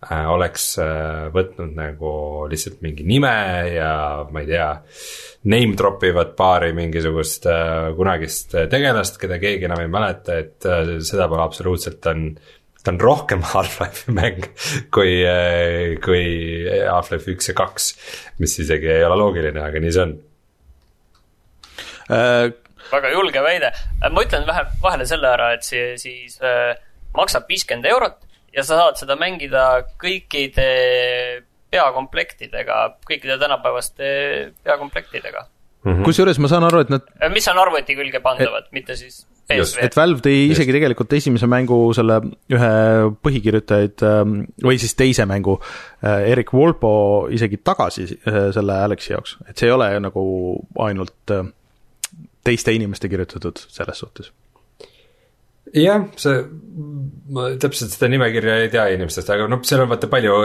[0.06, 2.13] äh, oleks äh, võtnud nagu
[2.52, 3.34] lihtsalt mingi nime
[3.74, 3.94] ja
[4.30, 4.70] ma ei tea,
[5.50, 10.70] name drop ivad paari mingisugust äh, kunagist äh, tegelast, keda keegi enam ei mäleta, et
[10.70, 12.28] äh, seda pole absoluutselt, on
[12.84, 14.48] ta on rohkem Half-Life'i mäng
[14.94, 15.13] kui,
[16.04, 16.26] kui
[16.88, 17.94] Half-Life üks ja kaks,
[18.41, 20.17] mis isegi ei ole loogiline, aga nii see on.
[22.12, 22.50] Äh,
[22.91, 23.72] väga julge väide.
[24.10, 26.74] ma ütlen vähe, vahele selle ära, et see siis äh,
[27.17, 28.20] maksab viiskümmend eurot
[28.56, 30.67] ja sa saad seda mängida kõikide
[31.72, 34.06] peakomplektidega, kõikide tänapäevaste
[34.65, 35.46] peakomplektidega.
[36.06, 39.24] kusjuures ma saan aru, et nad, mis on arvuti külge pandavad, mitte siis
[39.60, 39.96] et.
[39.98, 42.20] Valve tõi isegi tegelikult esimese mängu selle
[42.52, 42.74] ühe
[43.26, 45.58] põhikirjutajaid ähm, või siis teise mängu,
[46.02, 46.94] Erik Volpo
[47.34, 50.24] isegi tagasi äh, selle Alexi jaoks, et see ei ole nagu
[50.86, 51.50] ainult äh,
[52.48, 54.32] teiste inimeste kirjutatud selles suhtes.
[55.78, 56.40] jah, see,
[57.32, 60.40] ma täpselt seda nimekirja ei tea inimestest, aga noh, seal on vaata palju,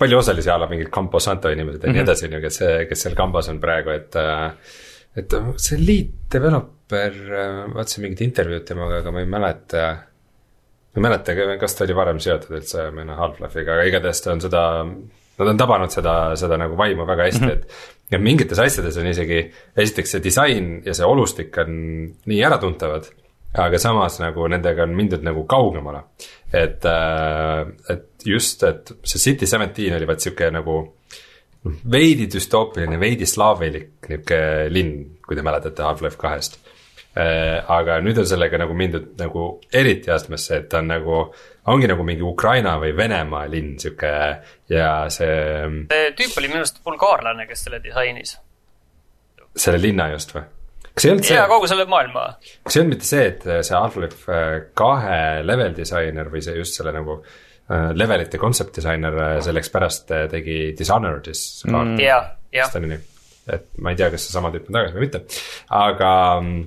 [0.00, 1.94] palju osalisi a la mingid Campo Santo inimesed ja mm -hmm.
[1.94, 2.10] nii mhm.
[2.10, 2.58] edasi, on ju, kes,
[2.88, 4.20] kes seal kambas on praegu, et.
[5.16, 7.18] Et see lead developer,
[7.74, 9.82] vaatasin mingit intervjuud temaga, aga ma ei mäleta.
[10.94, 14.44] ma ei mäleta, kas ta oli varem seotud üldse mõne Half-Life'iga, aga igatahes ta on
[14.44, 14.64] seda.
[15.34, 17.62] Nad on tabanud seda, seda nagu vaimu väga hästi mm, -hmm.
[18.06, 19.40] et ja mingites asjades on isegi,
[19.74, 21.72] esiteks see disain ja see olustik on
[22.30, 23.08] nii äratuntavad
[23.54, 26.02] aga samas nagu nendega on mindud nagu kaugemale.
[26.52, 30.92] et, äh, et just, et see City Seventeen oli vaat sihuke nagu noh,
[31.64, 34.40] veidi düstoopiline, veidi slaavilik nihuke
[34.72, 36.58] linn, kui te mäletate Half-Life kahest.
[37.14, 41.20] Äh, aga nüüd on sellega nagu mindud nagu eriti astmesse, et ta on nagu,
[41.70, 44.10] ongi nagu mingi Ukraina või Venemaa linn sihuke
[44.72, 45.36] ja see.
[45.92, 48.34] see tüüp oli minu arust bulgaarlane, kes selle disainis.
[49.54, 50.42] selle linna just või?
[50.90, 51.38] kas ei olnud see?
[51.38, 52.26] jaa, kogu selle maailma.
[52.66, 56.82] kas ei olnud mitte see, et see Half-Life äh, kahe level disainer või see just
[56.82, 57.40] selle nagu uh,
[57.96, 61.98] levelite concept disainer äh, selleks pärast tegi Dishonored'is mm..
[62.02, 62.72] jah, jah.
[63.48, 65.22] et ma ei tea, kas see sama tüüp on tagasi või mitte,
[65.72, 66.64] aga mm,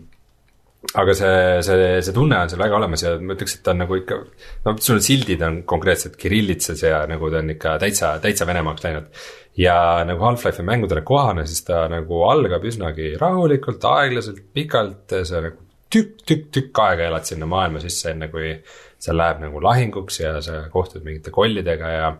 [0.95, 3.81] aga see, see, see tunne on seal väga olemas ja ma ütleks, et ta on
[3.83, 4.19] nagu ikka,
[4.65, 9.09] no sul sildid on konkreetselt kirillitsas ja nagu ta on ikka täitsa, täitsa Venemaaks läinud.
[9.57, 15.65] ja nagu Half-Life'i mängudele kohane, siis ta nagu algab üsnagi rahulikult, aeglaselt, pikalt, sa nagu
[15.93, 18.53] tükk, tükk, tükk aega elad sinna maailma sisse, enne kui
[19.01, 22.11] seal läheb nagu lahinguks ja sa kohtud mingite kollidega ja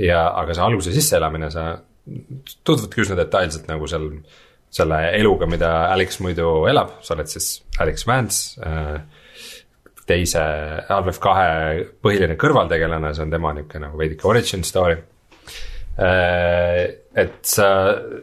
[0.00, 1.68] ja aga see alguse sisseelamine, sa
[2.66, 4.08] tutvudki üsna detailselt nagu seal
[4.74, 8.60] selle eluga, mida Alex muidu elab, sa oled siis Alex Vance.
[8.64, 8.96] Äh,
[10.04, 10.42] teise
[10.88, 14.98] Half-Life kahe põhiline kõrvaltegelane, see on tema nihuke nagu veidike origin story.
[15.94, 16.80] Äh,
[17.14, 17.68] et sa,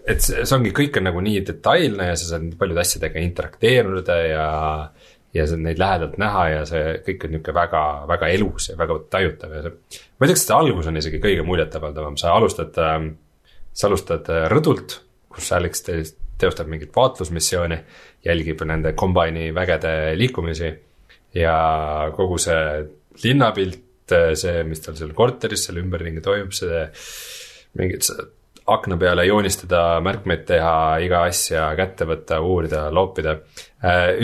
[0.04, 4.50] et see ongi, kõik on nagu nii detailne ja sa saad paljude asjadega interakteeruda ja.
[5.34, 9.54] Ja neid lähedalt näha ja see kõik on nihuke väga, väga elus ja väga tajutav
[9.56, 10.00] ja see.
[10.20, 12.98] ma ütleks, et see algus on isegi kõige muljetavaldavam, sa alustad, äh,
[13.74, 14.98] sa alustad rõdult,
[15.32, 15.86] kus Alex
[16.42, 17.78] teostab mingit vaatlusmissiooni,
[18.26, 20.72] jälgib nende kombaini vägede liikumisi
[21.38, 21.56] ja
[22.16, 22.84] kogu see
[23.24, 26.84] linnapilt, see, mis tal seal korteris seal ümberringi toimub, see
[27.80, 28.04] mingid
[28.72, 33.38] akna peale joonistada, märkmeid teha, iga asja kätte võtta, uurida, loopida.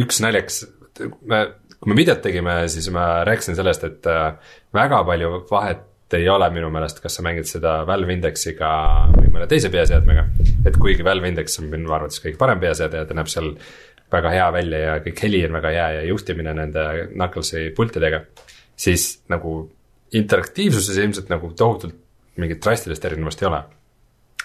[0.02, 0.66] üks naljakas,
[1.00, 1.42] me,
[1.78, 4.10] kui me videot tegime, siis ma rääkisin sellest, et
[4.74, 8.70] väga palju vahet ei ole minu meelest, kas sa mängid seda Valve Indexiga
[9.12, 10.24] või mõne teise peaseadmega.
[10.66, 13.52] et kuigi Valve Index on minu arvates kõige parem peaseade ja ta näeb seal
[14.12, 18.22] väga hea välja ja kõik heli on väga hea ja juhtimine nende Knucklesi pultidega.
[18.76, 19.70] siis nagu
[20.14, 21.96] interaktiivsuses ilmselt nagu tohutult
[22.38, 23.64] mingit drastilist erinevust ei ole.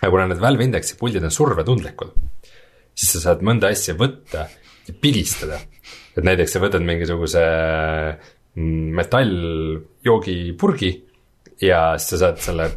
[0.01, 2.11] aga kuna need Valve Indexi puldid on survetundlikud,
[2.95, 4.49] siis sa saad mõnda asja võtta
[4.89, 5.61] ja pigistada.
[6.17, 7.43] Et näiteks sa võtad mingisuguse
[8.59, 10.93] mm, metalljoogipurgi
[11.63, 12.69] ja siis sa saad selle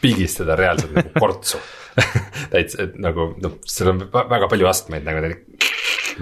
[0.00, 1.60] pigistada reaalselt nagu portsu
[2.52, 5.34] täitsa, et nagu noh, seal on väga palju astmeid nagu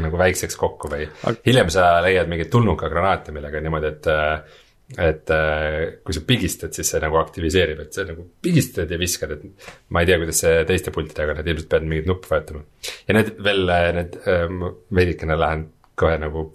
[0.02, 1.06] nagu väikseks kokku või
[1.46, 4.12] hiljem sa leiad mingeid tulnukagranaate, millega niimoodi, et
[4.92, 5.30] et
[6.04, 10.02] kui sa pigistad, siis see nagu aktiviseerib, et sa nagu pigistad ja viskad, et ma
[10.02, 12.64] ei tea, kuidas see teiste pultidega, nad ilmselt peavad mingit nuppu vajutama.
[13.08, 14.18] ja need veel, need,
[14.52, 15.64] ma veidikene lähen
[16.02, 16.50] kohe nagu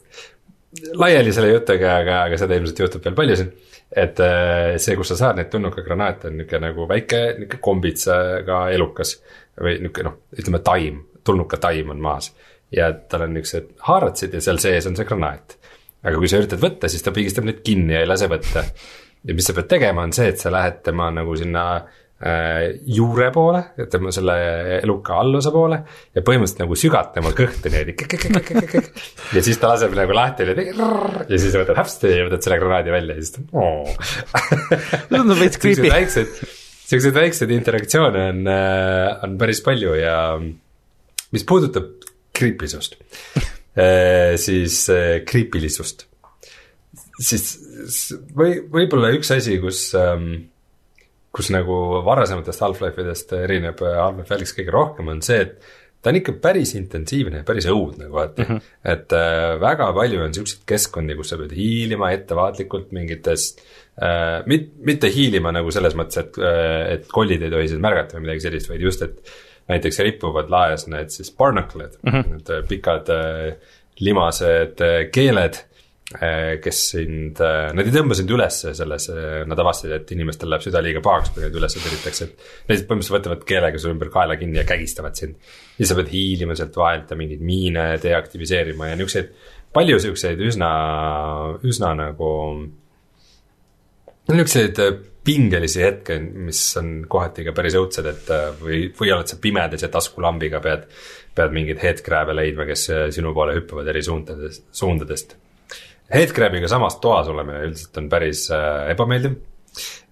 [1.00, 3.56] laiali selle jutuga, aga, aga seda ilmselt juhtub veel palju siin
[3.96, 9.18] et äh, see, kus sa saad neid tulnukagranaate, on nihuke nagu väike nihuke kombitsaga elukas.
[9.58, 12.34] või nihuke noh, ütleme taim, tulnukataim on maas.
[12.72, 15.58] ja tal on niuksed haaratsid ja seal sees on see granaat.
[16.04, 18.66] aga kui sa üritad võtta, siis ta pigistab neid kinni ja ei lase võtta.
[19.24, 21.64] ja mis sa pead tegema, on see, et sa lähed tema nagu sinna
[22.18, 23.60] juure poole,
[23.92, 24.36] tema selle
[24.80, 25.78] eluka allosa poole
[26.18, 28.82] ja põhimõtteliselt nagu sügad tema kõhtu niimoodi.
[29.38, 33.20] ja siis ta laseb nagu lahti ja siis võtad häpsti ja võtad selle granaadi välja
[33.20, 33.86] ja siis ta oo.
[35.14, 36.26] tundub veits creepy.
[36.90, 42.98] siukseid väikseid interaktsioone on, äh, on päris palju ja mis puudutab creepy sust
[43.78, 44.88] äh, siis
[45.30, 46.08] creepilisust,
[47.22, 47.50] siis
[48.34, 50.48] või võib-olla üks asi, kus ähm,
[51.38, 55.60] kus nagu varasematest Half-Life idest erineb äh, Half-Life Alyx kõige rohkem, on see, et
[56.02, 58.50] ta on ikka päris intensiivne ja päris õudne kohati mm.
[58.50, 58.76] -hmm.
[58.94, 63.62] et äh, väga palju on siukseid keskkondi, kus sa pead hiilima ettevaatlikult mingitest
[64.02, 68.18] äh,, mit-, mitte hiilima nagu selles mõttes, et äh,, et kollid ei tohi sind märgata
[68.18, 69.34] või midagi sellist, vaid just, et
[69.68, 72.38] näiteks ripuvad laes need siis barnacle'id mm, -hmm.
[72.38, 73.58] need pikad äh,
[74.00, 75.64] limased äh, keeled
[76.08, 77.40] kes sind,
[77.76, 79.10] nad ei tõmba sind ülesse selles,
[79.44, 82.46] nad avastasid, et inimestel läheb süda liiga pahaks, kui neid üles tõrjutakse, et.
[82.70, 85.36] Nad põhimõtteliselt võtavad keelega su ümber kaela kinni ja kägistavad sind.
[85.76, 89.34] siis sa pead hiilima sealt vahelt ja mingeid miine deaktiviseerima ja niukseid,
[89.76, 90.70] palju siukseid üsna,
[91.68, 92.30] üsna nagu.
[94.32, 94.80] niukseid
[95.28, 98.32] pingelisi hetke, mis on kohati ka päris õudsed, et
[98.62, 100.88] või, või oled sa pimedas ja taskulambiga pead.
[101.36, 105.36] pead mingeid headcrab'e leidma, kes sinu poole hüppavad eri suundadest, suundadest
[106.14, 109.38] Headcrabiga samas toas olemine üldiselt on päris äh, ebameeldiv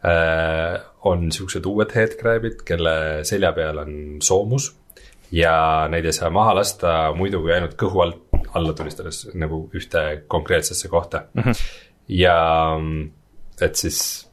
[0.05, 0.81] äh,.
[1.05, 2.95] on siuksed uued headcrab'id, kelle
[3.27, 3.93] selja peal on
[4.25, 4.71] soomus
[5.31, 5.55] ja
[5.91, 8.21] neid ei saa maha lasta muidu kui ainult kõhu alt
[8.55, 11.41] alla tulistades nagu ühte konkreetsesse kohta mm.
[11.41, 11.63] -hmm.
[12.07, 12.37] ja
[13.61, 14.27] et siis,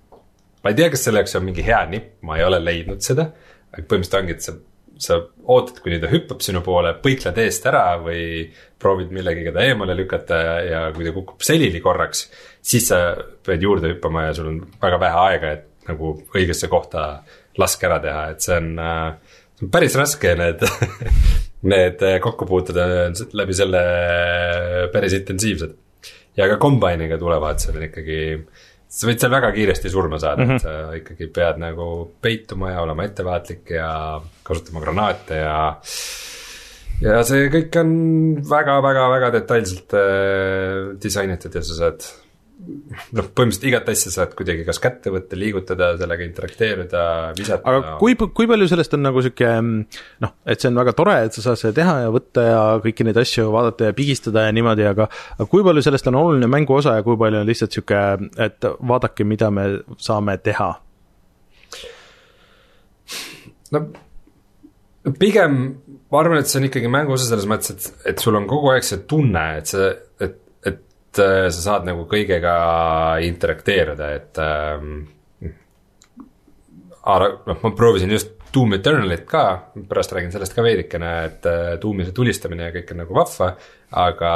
[0.65, 3.31] ma ei tea, kas selle jaoks on mingi hea nipp, ma ei ole leidnud seda.
[3.73, 4.57] aga põhimõtteliselt ongi, et sa
[5.03, 5.19] sa
[5.51, 8.23] ootad, kuni ta hüppab sinu poole, põikled eest ära või
[8.83, 12.27] proovid millegagi ta eemale lükata ja, ja kui ta kukub selili korraks,
[12.63, 13.03] siis sa
[13.47, 17.07] pead juurde hüppama ja sul on väga vähe aega, et nagu õigesse kohta
[17.59, 19.39] lask ära teha, et see on äh,,
[19.73, 20.67] päris raske need
[21.73, 23.83] need kokkupuuted on läbi selle
[24.93, 25.75] päris intensiivsed.
[26.37, 28.63] ja ka kombainiga tulevahetusel on ikkagi äh,
[28.93, 30.57] sa võid seal väga kiiresti surma saada mm, -hmm.
[30.57, 30.91] et mhm.
[30.91, 31.89] sa ikkagi pead nagu
[32.21, 35.57] peituma ja olema ettevaatlik ja kasutama granaate ja.
[37.01, 37.95] Ja see kõik on
[38.51, 42.11] väga-väga-väga detailselt äh, disainitud ja sa saad
[42.63, 47.03] noh, põhimõtteliselt igat asja saad kuidagi kas kätte võtta, liigutada, sellega interakteerida,
[47.39, 47.63] visata.
[47.69, 51.37] aga kui, kui palju sellest on nagu sihuke noh, et see on väga tore, et
[51.37, 54.87] sa saad seda teha ja võtta ja kõiki neid asju vaadata ja pigistada ja niimoodi,
[54.89, 58.05] aga aga kui palju sellest on oluline mängu osa ja kui palju on lihtsalt sihuke,
[58.47, 59.69] et vaadake, mida me
[60.03, 60.73] saame teha?
[63.73, 63.87] no
[65.19, 65.59] pigem
[66.13, 68.71] ma arvan, et see on ikkagi mängu osa selles mõttes, et, et sul on kogu
[68.75, 69.89] aeg see tunne, et see,
[70.21, 70.39] et
[71.13, 72.53] Äh, sa saad nagu kõigega
[73.27, 75.03] interakteeruda, et ähm,.
[77.05, 79.45] noh, ma proovisin just Doom Eternalit ka,
[79.89, 83.55] pärast räägin sellest ka veidikene, et äh, Doomi see tulistamine ja kõik on nagu vahva.
[84.03, 84.33] aga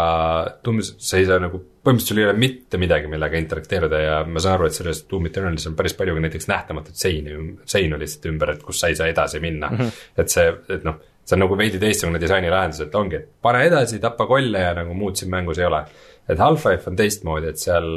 [0.65, 4.41] Doomis sa ei saa nagu, põhimõtteliselt sul ei ole mitte midagi, millega interakteeruda ja ma
[4.41, 8.27] saan aru, et selles Doom Eternalis on päris palju ka näiteks nähtamatut seini, seinu lihtsalt
[8.33, 9.79] ümber, et kus sa ei saa edasi minna mm.
[9.79, 10.03] -hmm.
[10.17, 14.01] et see, et noh, see on nagu veidi teistsugune disainilahendus, et ongi, et pane edasi,
[14.01, 15.85] tapa kolle ja nagu muud siin mängus ei ole
[16.29, 17.89] et Half-Life on teistmoodi, et seal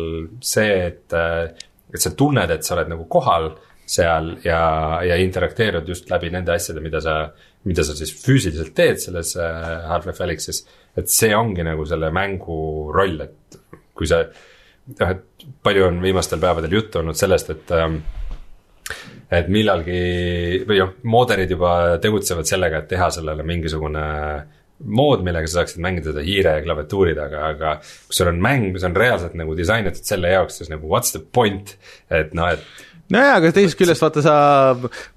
[0.46, 1.18] see, et,
[1.94, 3.52] et sa tunned, et sa oled nagu kohal
[3.90, 4.62] seal ja,
[5.06, 7.16] ja interakteerud just läbi nende asjade, mida sa,
[7.68, 10.64] mida sa siis füüsiliselt teed selles äh, Half-Life Alyxis.
[10.98, 12.60] et see ongi nagu selle mängu
[12.94, 13.60] roll, et
[13.98, 14.22] kui sa,
[15.00, 18.00] noh, et palju on viimastel päevadel juttu olnud sellest, et ähm,
[19.30, 24.06] et millalgi või noh, mooderid juba tegutsevad sellega, et teha sellele mingisugune
[24.80, 28.70] mood, millega sa saaksid mängida seda hiire ja klaviatuuri taga, aga kui sul on mäng,
[28.74, 31.76] mis on reaalselt nagu disainitud selle jaoks, siis nagu what's the point,
[32.16, 32.64] et noh, et
[33.14, 34.38] nojah, aga teisest küljest vaata, sa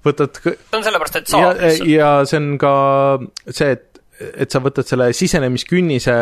[0.05, 1.63] võtad see on sellepärast, et saab.
[1.63, 2.75] ja, ja see on ka
[3.49, 3.89] see, et
[4.23, 6.15] et sa võtad selle sisenemiskünnise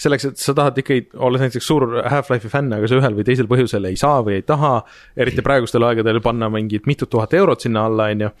[0.00, 3.48] selleks, et sa tahad ikkagi, olles näiteks suur Half-Life'i fänn, aga sa ühel või teisel
[3.50, 4.72] põhjusel ei saa või ei taha,
[5.16, 8.32] eriti praegustel aegadel panna mingit mitut tuhat eurot sinna alla, on ju,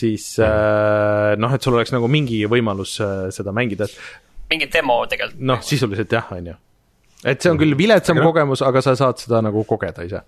[0.00, 1.40] siis mm.
[1.42, 5.40] noh, et sul oleks nagu mingi võimalus äh, seda mängida, et mingi demo tegelikult.
[5.52, 6.58] noh, sisuliselt jah, on ju.
[7.24, 10.22] et see on küll viletsam kogemus, aga sa saad seda nagu kogeda ise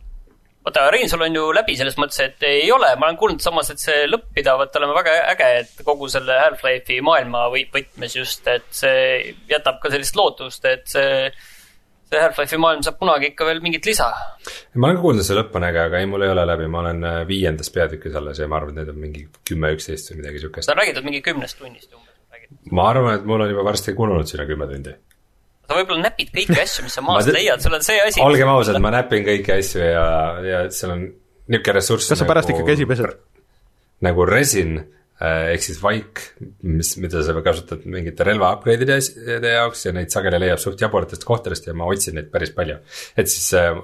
[0.65, 3.83] vaata, Reinsalu on ju läbi selles mõttes, et ei ole, ma olen kuulnud samas, et
[3.83, 9.35] see lõpp pidavat olema väga äge, et kogu selle Half-Life'i maailma võtmes just, et see
[9.51, 11.33] jätab ka sellist lootust, et see
[12.13, 14.11] see Half-Life'i maailm saab kunagi ikka veel mingit lisa.
[14.75, 16.69] ma olen ka kuulnud, et see lõpp on äge, aga ei, mul ei ole läbi,
[16.73, 20.13] ma olen äh, viiendas peatükis alles ja ma arvan, et need on mingi kümme, üksteist
[20.13, 20.69] või midagi siukest.
[20.69, 22.69] seda on räägitud mingi kümnest tunnist umbes.
[22.71, 24.95] ma arvan, et mul on juba varsti kulunud sinna kümme tundi
[25.69, 28.23] sa võib-olla näpid kõiki asju, mis sa maast leiad, sul on see asi.
[28.25, 30.07] olgem ausad, ma näpin kõiki asju ja,
[30.47, 31.05] ja seal on
[31.53, 32.11] niisugune ressurss.
[32.13, 33.15] kas sa pärast nagu, ikka käsi pesed?
[34.03, 36.23] nagu resin äh, ehk siis vaik,
[36.67, 41.69] mis, mida sa kasutad mingite relva upgrade'ide jaoks ja neid sageli leiab suht jaburatest kohtadest
[41.71, 42.79] ja ma otsin neid päris palju.
[43.17, 43.77] et siis äh,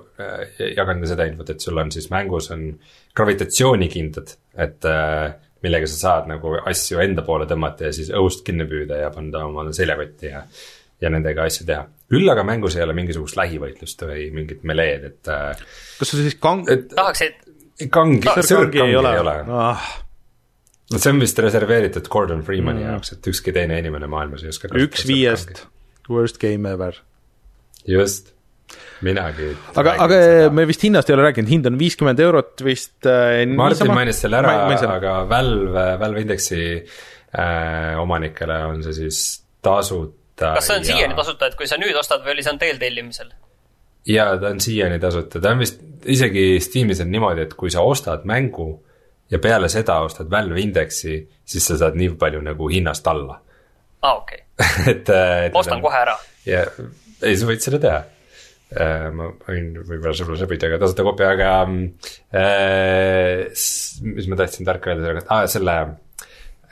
[0.76, 2.72] jagan ka seda infot, et sul on siis mängus on
[3.18, 4.34] gravitatsioonikindad,
[4.66, 9.00] et äh, millega sa saad nagu asju enda poole tõmmata ja siis õhust kinni püüda
[9.04, 10.44] ja panna omale seljakotti ja
[11.00, 11.86] ja nendega asju teha.
[12.10, 15.32] küll aga mängus ei ole mingisugust lähivõitlust või mingit meleed, et.
[15.32, 15.64] Äh,
[16.00, 16.64] kas sa siis kang-?
[16.94, 17.42] tahaks, et.
[17.94, 19.36] kangi, sõrgkangi ei ole, ei ole..
[19.48, 19.90] Ah.
[20.92, 22.94] no see on vist reserveeritud Gordon Freemani mm.
[22.94, 24.72] jaoks, et ükski teine inimene maailmas ei oska.
[24.78, 25.66] üks viiest
[26.08, 26.98] worst game ever.
[27.86, 28.34] just
[29.04, 29.52] minagi.
[29.78, 30.20] aga, aga
[30.54, 33.44] me vist hinnast ei ole rääkinud, hind on viiskümmend eurot vist äh,.
[33.54, 34.56] Martin mainis selle ära,
[34.96, 39.22] aga Valve, Valve Indexi äh, omanikele on see siis
[40.38, 40.88] tasuta kas see on ja...
[40.92, 43.32] siiani tasuta, et kui sa nüüd ostad või oli see on teel tellimisel?
[44.08, 47.84] ja ta on siiani tasuta, ta on vist isegi Steamis on niimoodi, et kui sa
[47.86, 48.70] ostad mängu
[49.30, 53.40] ja peale seda ostad Valve Indexi, siis sa saad nii palju nagu hinnast alla
[54.02, 54.86] aa okei okay.
[54.92, 55.10] et,
[55.48, 55.58] et.
[55.58, 56.16] ostan kohe ära.
[56.46, 56.64] ja,
[57.22, 58.00] ei, sa võid seda teha
[58.78, 59.08] äh,.
[59.14, 61.54] ma võin võib-olla sulle sobida ka tasuta kopia, aga
[62.42, 63.48] äh,
[64.06, 65.78] mis ma tahtsin tarka öelda, ah, selle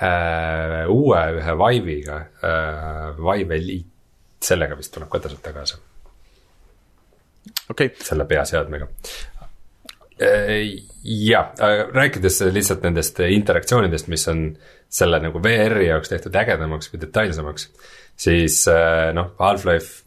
[0.03, 3.91] äh, uue ühe Vive'iga äh,, Vive Elite,
[4.43, 5.79] sellega vist tuleb ka tasuta kaasa.
[7.71, 7.91] Okay..
[8.03, 8.87] selle peaseadmega.
[10.17, 11.51] Jah,
[11.93, 14.47] rääkides lihtsalt nendest interaktsioonidest, mis on
[14.89, 17.67] selle nagu VR-i jaoks tehtud ägedamaks või detailsemaks.
[18.17, 18.63] siis
[19.19, 20.06] noh, Half-Life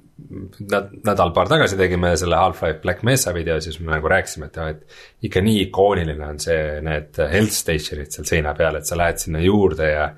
[1.06, 5.28] nädal-paar tagasi tegime selle Half-Life Black Mesa video, siis me nagu rääkisime, et jah, et
[5.30, 9.42] ikka nii ikooniline on see, need health station'id seal seina peal, et sa lähed sinna
[9.44, 10.10] juurde ja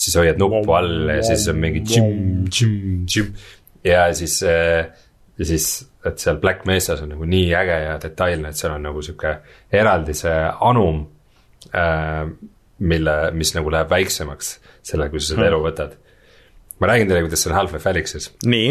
[0.00, 2.10] siis hoiad nuppu all ja siis on mingi džim,
[2.48, 3.32] džim, džim
[3.84, 4.40] ja siis
[5.40, 5.66] ja siis,
[6.04, 9.36] et seal Black Mesas on nagu nii äge ja detailne, et seal on nagu sihuke
[9.72, 10.38] eraldi see
[10.70, 11.04] anum
[11.74, 12.24] äh,.
[12.80, 14.54] mille, mis nagu läheb väiksemaks
[14.88, 15.48] selle, kui sa seda hmm.
[15.50, 15.96] elu võtad.
[16.80, 18.30] ma räägin teile, kuidas see on Half-Life Alyxis.
[18.44, 18.70] nii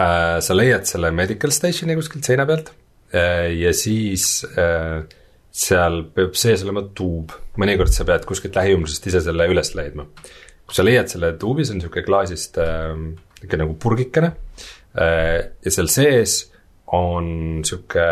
[0.00, 0.38] äh,.
[0.44, 2.72] sa leiad selle medical station'i kuskilt seina pealt
[3.12, 5.04] äh, ja siis äh,
[5.50, 10.06] seal peab sees olema tuub, mõnikord sa pead kuskilt lähiümbrusest ise selle üles leidma.
[10.68, 14.66] kui sa leiad selle tuubi, see on sihuke klaasist äh, nihuke nagu purgikene äh,
[14.98, 16.38] Äh, ja seal sees
[16.96, 18.06] on sihuke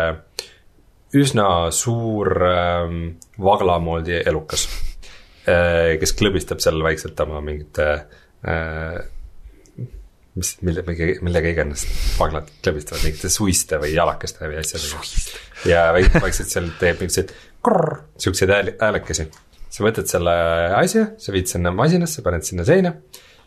[1.17, 2.99] üsna suur ähm,
[3.41, 4.67] vagla moodi elukas,
[5.49, 7.87] äh, kes klõbistab seal vaikselt oma mingite
[8.45, 8.99] äh,
[10.37, 10.83] mis, mille,
[11.25, 11.83] millega iganes
[12.17, 15.03] vaglad klõbistavad, mingite suiste või jalakeste või asjadega.
[15.69, 17.33] ja vaikselt seal teeb mingeid
[18.21, 19.27] siukseid häälekesi.
[19.69, 20.33] sa võtad selle
[20.77, 22.93] asja, sa viid sinna masinasse, paned sinna seina,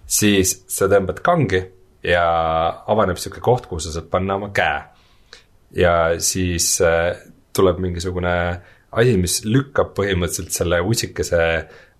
[0.06, 1.62] siis sa tõmbad kangi
[2.06, 2.24] ja
[2.90, 4.82] avaneb sihuke koht, kuhu sa saad panna oma käe.
[5.76, 7.14] ja siis äh,
[7.56, 8.34] tuleb mingisugune
[8.90, 11.40] asi, mis lükkab põhimõtteliselt selle ussikese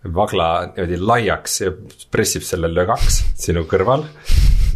[0.05, 1.73] vagla niimoodi laiaks ja
[2.13, 4.07] pressib selle lögaks sinu kõrval.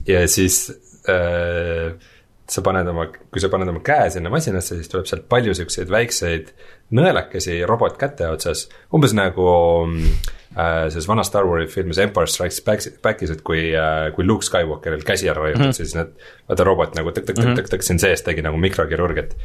[0.07, 0.69] Ja siis
[1.11, 1.95] äh,
[2.45, 5.93] sa paned oma, kui sa paned oma käe sinna masinasse, siis tuleb sealt palju siukseid
[5.93, 6.53] väikseid
[6.95, 9.47] nõelakesi robotkäte otsas, umbes nagu
[9.89, 15.07] äh, selles vanas Star Warsi filmis Empire Strikes Back'is, et kui äh,, kui Luke Skywalkeril
[15.07, 15.79] käsi ära raiutakse mm, -hmm.
[15.81, 16.13] siis need,
[16.51, 19.37] vaata robot nagu tõk-tõk-tõk-tõk-tõk siin sees tegi nagu mikrokirurgiat.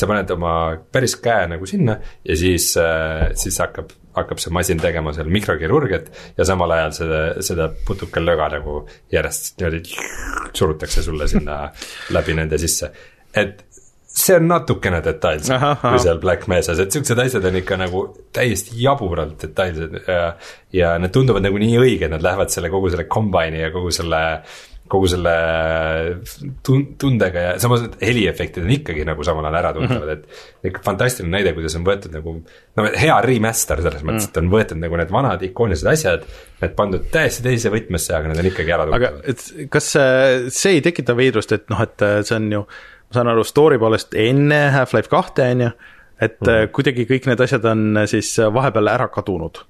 [0.00, 0.54] Sa paned oma
[0.92, 6.10] päris käe nagu sinna ja siis äh,, siis hakkab, hakkab see masin tegema seal mikrokirurgiat
[6.38, 8.82] ja samal ajal seda, seda putukalöga nagu
[9.12, 9.82] järjest niimoodi
[10.56, 11.62] surutakse sulle sinna
[12.16, 12.90] läbi nende sisse.
[13.34, 13.66] et
[14.10, 18.02] see on natukene detailsem kui seal Black Mesas, et siuksed asjad on ikka nagu
[18.34, 20.24] täiesti jaburalt detailsed ja,
[20.74, 24.22] ja need tunduvad nagu nii õiged, nad lähevad selle kogu selle combine'i ja kogu selle
[24.90, 25.32] kogu selle
[26.66, 30.68] tun-, tundega ja samas need heliefektid on ikkagi nagu samal ajal äratundavad mm, -hmm.
[30.70, 34.36] et fantastiline näide, kuidas on võetud nagu no hea remaster selles mõttes mm, -hmm.
[34.36, 36.24] et on võetud nagu need vanad ikoonilised asjad,
[36.62, 39.20] need pandud täiesti teise võtmesse, aga need on ikkagi äratundavad.
[39.20, 39.92] aga et kas
[40.60, 42.64] see ei tekita veidrust, et noh, et see on ju
[43.10, 45.72] ma saan aru, story poolest enne Half-Life kahte, on ju,
[46.22, 46.70] et mm.
[46.76, 49.66] kuidagi kõik need asjad on äh, siis äh, vahepeal ära kadunud?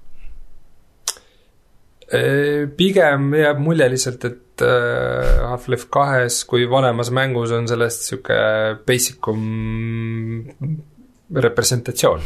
[2.75, 8.37] pigem jääb mulje lihtsalt, et Half-Life kahes kui vanemas mängus on sellest sihuke
[8.87, 10.45] basic um
[11.35, 12.21] representatsioon.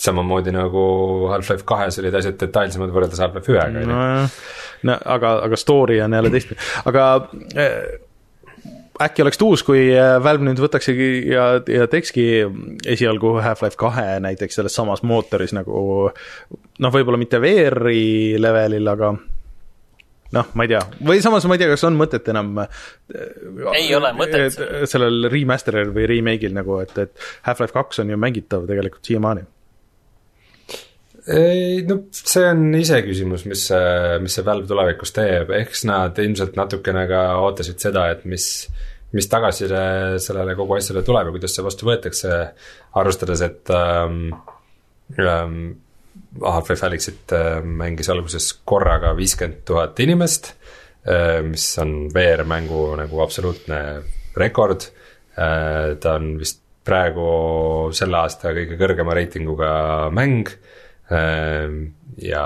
[0.00, 0.82] samamoodi nagu
[1.28, 3.86] Half-Life kahes olid asjad detailsemad võrreldes Half-Life ühega.
[3.86, 4.38] nojah,
[4.88, 7.08] no aga, aga story on jälle teistpidi, aga
[9.00, 12.26] äkki oleks tuus, kui äh, Valve nüüd võtaksegi ja, ja teekski
[12.88, 19.14] esialgu Half-Life kahe näiteks selles samas mootoris nagu noh, võib-olla mitte VR-i levelil, aga
[20.36, 22.60] noh, ma ei tea, või samas ma ei tea, kas on mõtet enam
[23.74, 24.58] ei ole mõtet.
[24.90, 29.46] sellel remaster'il või remake'il nagu, et, et Half-Life kaks on ju mängitav tegelikult siiamaani.
[31.30, 36.56] Ei no see on iseküsimus, mis see, mis see Valve tulevikus teeb, eks nad ilmselt
[36.56, 38.46] natukene ka ootasid seda, et mis
[39.10, 42.34] mis tagasiside sellele kogu asjale tuleb ja kuidas see vastu võetakse,
[43.00, 44.20] arvestades, et ähm,
[45.18, 45.56] ähm,
[46.38, 50.52] Half-Life Alyxit äh, mängis alguses korraga viiskümmend tuhat inimest
[51.02, 53.80] äh,, mis on VR-mängu nagu absoluutne
[54.38, 54.86] rekord
[55.34, 55.96] äh,.
[56.00, 59.72] ta on vist praegu selle aasta kõige kõrgema reitinguga
[60.16, 60.48] mäng
[62.22, 62.44] ja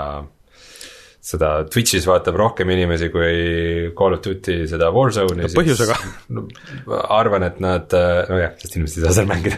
[1.25, 5.47] seda Twitch'is vaatab rohkem inimesi kui Call of Duty seda Warzone'i.
[5.55, 5.95] põhjusega.
[6.35, 6.45] No,
[7.13, 7.93] arvan, et nad,
[8.29, 9.57] nojah, sest inimesed ei saa seal mängida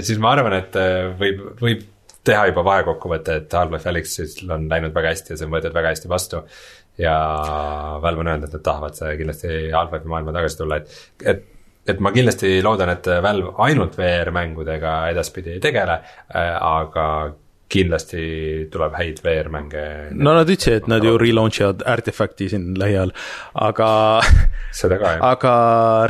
[0.06, 0.78] siis ma arvan, et
[1.22, 1.86] võib, võib
[2.26, 5.94] teha juba vahekokkuvõtte, et Half-Life Alyxil on läinud väga hästi ja see on võetud väga
[5.94, 6.42] hästi vastu.
[6.98, 7.14] ja
[8.02, 11.44] Valve on öelnud, et nad tahavad kindlasti Half-Life'i maailma tagasi tulla, et, et
[11.86, 16.00] et ma kindlasti loodan, et Valve ainult VR-mängudega edaspidi ei tegele,
[16.34, 17.04] aga
[17.72, 18.22] kindlasti
[18.70, 19.84] tuleb häid VR-mänge.
[20.14, 23.12] no nad ütlesid, et nad ju relaunch ivad Artifacti siin lähiajal,
[23.68, 23.88] aga
[24.80, 25.24] seda ka, jah.
[25.34, 25.54] aga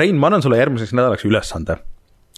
[0.01, 1.79] Rein, ma annan sulle järgmiseks nädalaks ülesande.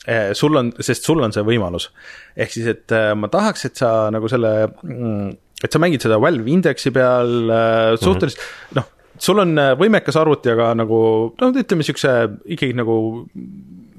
[0.09, 1.91] Eh, sul on, sest sul on see võimalus.
[2.33, 5.35] ehk siis, et eh, ma tahaks, et sa nagu selle, mm,
[5.65, 8.79] et sa mängid seda Valve Indexi peal eh, suhteliselt mm, -hmm.
[8.79, 8.87] noh,
[9.21, 11.01] sul on võimekas arvuti, aga nagu
[11.37, 12.15] noh, ütleme niisuguse
[12.57, 12.97] ikkagi nagu,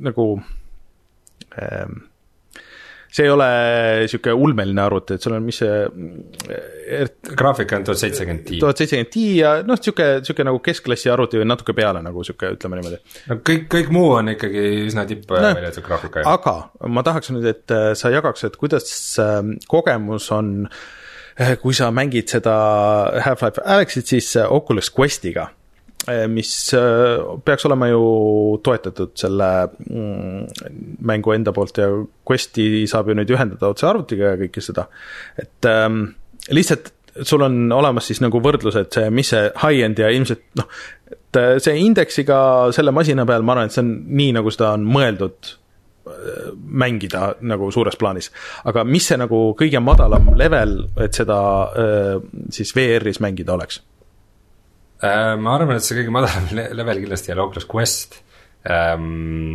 [0.02, 0.28] nagu
[1.62, 2.09] ähm,
[3.10, 3.48] see ei ole
[4.04, 5.80] niisugune ulmeline arvuti, et sul on, mis see
[7.38, 8.60] graafika on tuhat seitsekümmend Ti.
[8.62, 12.54] tuhat seitsekümmend Ti ja noh, niisugune, niisugune nagu keskklassi arvuti või natuke peale nagu niisugune,
[12.58, 13.02] ütleme niimoodi.
[13.32, 16.26] no kõik, kõik muu on ikkagi üsna tipp no, välja jäetud graafika.
[16.30, 16.56] aga
[16.96, 18.92] ma tahaks nüüd, et äh, sa jagaks, et kuidas
[19.24, 22.58] ähm, kogemus on äh, kui sa mängid seda
[23.26, 25.50] Half-Life Alyxit siis äh, Oculus Questiga
[26.32, 28.04] mis eh, peaks olema ju
[28.64, 30.46] toetatud selle mm,
[31.06, 31.90] mängu enda poolt ja
[32.30, 34.88] Questi saab ju nüüd ühendada otse arvutiga ja kõike seda.
[35.38, 36.06] et ähm,
[36.56, 36.94] lihtsalt
[37.26, 40.70] sul on olemas siis nagu võrdlused, see, mis see high-end ja ilmselt noh,
[41.12, 42.38] et see indeksiga
[42.76, 45.56] selle masina peal, ma arvan, et see on nii, nagu seda on mõeldud
[46.80, 48.32] mängida nagu suures plaanis.
[48.66, 51.40] aga mis see nagu kõige madalam level, et seda
[52.56, 53.82] siis VR-is mängida oleks?
[55.00, 58.18] Äh, ma arvan, et see kõige madalam level kindlasti ei ole Oculus Quest
[58.68, 59.54] um,.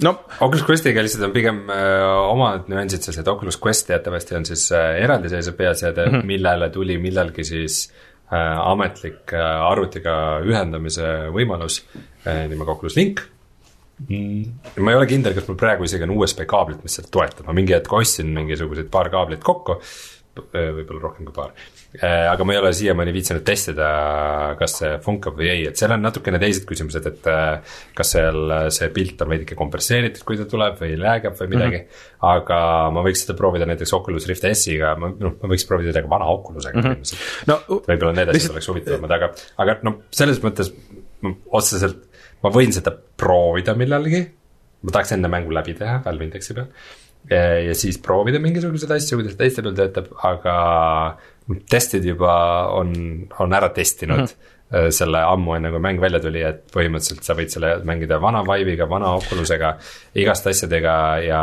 [0.00, 4.48] no Oculus Questiga lihtsalt on pigem uh, omad nüansid selles, et Oculus Quest teatavasti on
[4.48, 6.30] siis uh, eraldiseisev peaseade mm, -hmm.
[6.32, 10.16] millele tuli millalgi siis uh, ametlik uh, arvutiga
[10.46, 13.20] ühendamise võimalus uh, nimega Oculus Link
[14.08, 14.72] mm..
[14.80, 17.60] ma ei ole kindel, kas mul praegu isegi on USB kaablit, mis seda toetab, ma
[17.60, 19.82] mingi hetk ostsin mingisugused paar kaablit kokku
[20.34, 21.52] võib-olla rohkem kui paar.
[21.94, 23.88] Äh, aga ma ei ole siiamaani viitsinud testida,
[24.58, 28.54] kas see funkab või ei, et seal on natukene teised küsimused, et äh, kas seal
[28.74, 31.84] see pilt on veidike kompresseeritud, kui ta tuleb või läägab või midagi mm.
[31.84, 32.16] -hmm.
[32.32, 32.58] aga
[32.96, 36.26] ma võiks seda proovida näiteks Oculus Rift S-iga, ma noh, ma võiks proovida ka vana
[36.32, 37.22] Oculusega mm -hmm.
[37.52, 39.30] no, võib-olla need asjad oleks huvitavamad, aga,
[39.62, 40.72] aga noh, selles mõttes
[41.46, 42.02] otseselt
[42.42, 44.24] ma võin seda proovida millalgi.
[44.82, 46.66] ma tahaks enne mängu läbi teha Valve Indexi peal
[47.64, 50.56] ja siis proovida mingisuguseid asju, kuidas teiste peal töötab, aga
[51.70, 52.34] testid juba
[52.72, 52.92] on,
[53.38, 54.32] on ära testinud mm.
[54.32, 54.50] -hmm
[54.90, 58.88] selle ammu enne kui mäng välja tuli, et põhimõtteliselt sa võid selle mängida vana Vive'iga,
[58.90, 59.74] vana Oculusega,
[60.18, 61.42] igaste asjadega ja,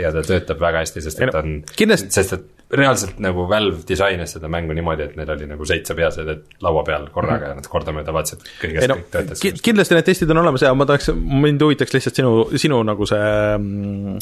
[0.00, 1.58] ja ta töötab väga hästi, sest et on,
[2.06, 2.46] sest et
[2.78, 7.08] reaalselt nagu Valve disainis seda mängu niimoodi, et neil oli nagu seitse peaseadet laua peal
[7.10, 7.48] korraga mm -hmm.
[7.48, 9.52] ja nad kordamööda vaatasid, et kõigest no, kõik töötas ki.
[9.62, 13.58] kindlasti need testid on olemas ja ma tahaks, mind huvitaks lihtsalt sinu, sinu nagu see
[13.58, 14.18] mm,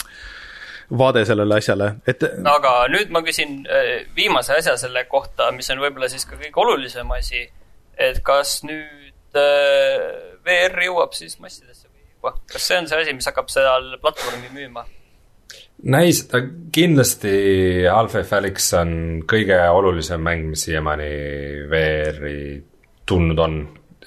[0.90, 2.24] vaade sellele asjale, et.
[2.48, 6.64] aga nüüd ma küsin äh, viimase asja selle kohta, mis on võib-olla siis ka kõige
[6.64, 7.48] olulisem asi.
[7.98, 10.06] et kas nüüd äh,
[10.46, 14.54] VR jõuab siis massidesse või juba, kas see on see asi, mis hakkab seal platvormi
[14.54, 14.86] müüma?
[15.92, 16.40] näis, ta
[16.72, 17.34] kindlasti
[17.86, 18.96] Half-Life Alyx on
[19.28, 21.12] kõige olulisem mäng, mis siiamaani
[21.70, 22.40] VR-i
[23.08, 23.60] tulnud on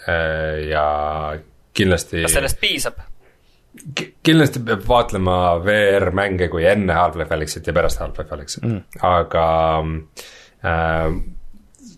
[0.08, 0.86] äh, ja
[1.78, 2.26] kindlasti.
[2.26, 3.00] kas sellest piisab?
[4.24, 9.46] Kindlasti peab vaatlema VR-mänge kui enne Half-Life Alyxit ja pärast Half-Life Alyxit mm., aga
[10.68, 11.14] äh,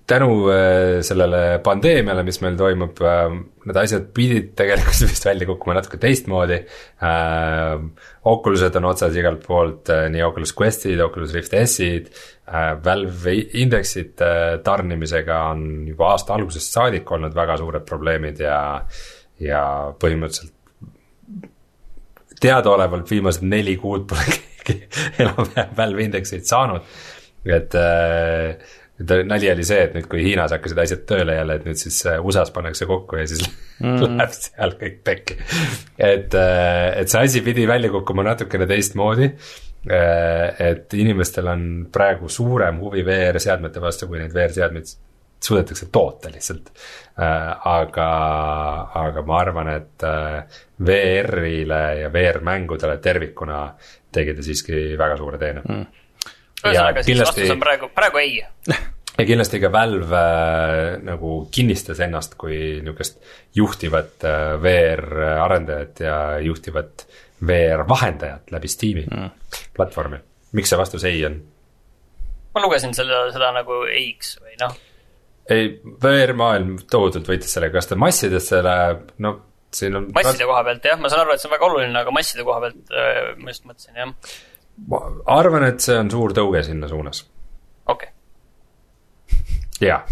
[0.08, 5.78] tänu äh, sellele pandeemiale, mis meil toimub äh,, need asjad pidid tegelikult vist välja kukkuma
[5.80, 7.76] natuke teistmoodi äh,.
[8.30, 14.22] Oculused on otsas igalt poolt äh,, nii Oculus Questid, Oculus Rift S-id äh,, Valve Indexit
[14.22, 18.60] äh, tarnimisega on juba aasta algusest saadik olnud väga suured probleemid ja,
[19.42, 19.64] ja
[20.00, 20.54] põhimõtteliselt
[22.42, 24.24] teadaolevalt viimased neli kuud pole
[24.64, 24.80] keegi
[25.24, 26.86] enam-vähem Valve indekseid saanud.
[27.46, 28.56] et äh,
[29.28, 32.22] nali oli see, et nüüd, kui Hiinas hakkasid asjad tööle jälle, et nüüd siis äh,
[32.24, 33.44] USA-s pannakse kokku ja siis
[33.84, 34.18] mm.
[34.18, 35.38] läheb seal kõik pekki.
[35.98, 39.34] et, äh, et see asi pidi välja kukkuma natukene teistmoodi.
[39.84, 44.94] et inimestel on praegu suurem huvi VR-seadmete vastu, kui neid VR-seadmeid
[45.44, 46.72] suudetakse toota lihtsalt.
[47.16, 48.08] aga,
[49.04, 50.06] aga ma arvan, et
[50.86, 53.60] VR-ile ja VR-mängudele tervikuna
[54.14, 55.86] tegi ta siiski väga suure teene mm..
[56.64, 58.39] ühesõnaga siis vastus on praegu, praegu ei
[59.18, 63.20] ja kindlasti ka Valve äh, nagu kinnistas ennast kui niisugust
[63.56, 67.08] juhtivat äh, VR-arendajat ja juhtivat
[67.46, 69.30] VR-vahendajat läbi Steam'i mm.
[69.76, 70.22] platvormi.
[70.52, 71.41] miks see vastus ei on?
[72.54, 74.76] ma lugesin selle, seda nagu ei-ks või noh.
[75.52, 75.74] Ei,
[76.04, 79.36] VR-maailm tohutult võitis sellega, kas ta massidesse läheb, no
[79.74, 82.16] siin on masside koha pealt jah, ma saan aru, et see on väga oluline, aga
[82.16, 84.36] masside koha pealt äh, ma just mõtlesin, jah.
[84.89, 85.06] ma
[85.38, 87.24] arvan, et see on suur tõuge sinna suunas.
[87.91, 89.48] okei okay..
[89.89, 90.04] jaa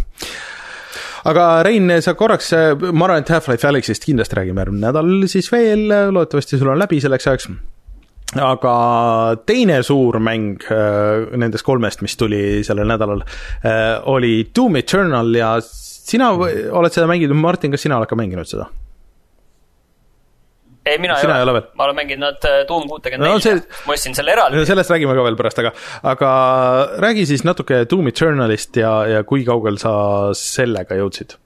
[1.32, 5.86] aga Rein, sa korraks, ma arvan, et Half-Life Alyxist kindlasti räägime järgmine nädal siis veel,
[6.11, 7.51] loodetavasti sul on läbi selleks ajaks
[8.39, 8.75] aga
[9.45, 15.57] teine suur mäng äh, nendest kolmest, mis tuli sellel nädalal äh,, oli Doom Eternal ja
[15.61, 18.69] sina oled seda mänginud, Martin, kas sina oled ka mänginud seda?
[20.86, 23.95] ei, mina Sina ei ole ole, ma olen mänginud äh, Doom kuutekümmet No nelja, ma
[23.97, 24.63] ostsin selle eraldi.
[24.65, 25.75] sellest räägime ka veel pärast, aga,
[26.13, 26.32] aga
[27.03, 29.93] räägi siis natuke Doom Eternalist ja, ja kui kaugel sa
[30.38, 31.38] sellega jõudsid?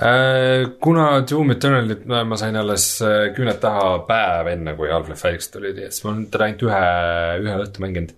[0.00, 5.28] Äh, kuna Doom Eternalit no, ma sain alles äh, küüned taha päev enne, kui Half-Life
[5.28, 6.86] Alyx tuli, siis ma olen teda ainult ühe,
[7.44, 8.14] ühe õhtu mänginud.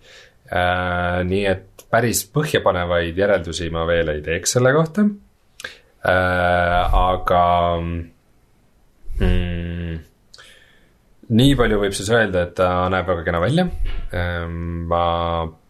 [1.26, 5.07] nii et päris põhjapanevaid järeldusi ma veel ei teeks selle kohta.
[6.05, 7.45] aga
[9.18, 10.01] mm,
[11.41, 13.66] nii palju võib siis öelda, et ta näeb väga kena välja.
[14.93, 15.07] ma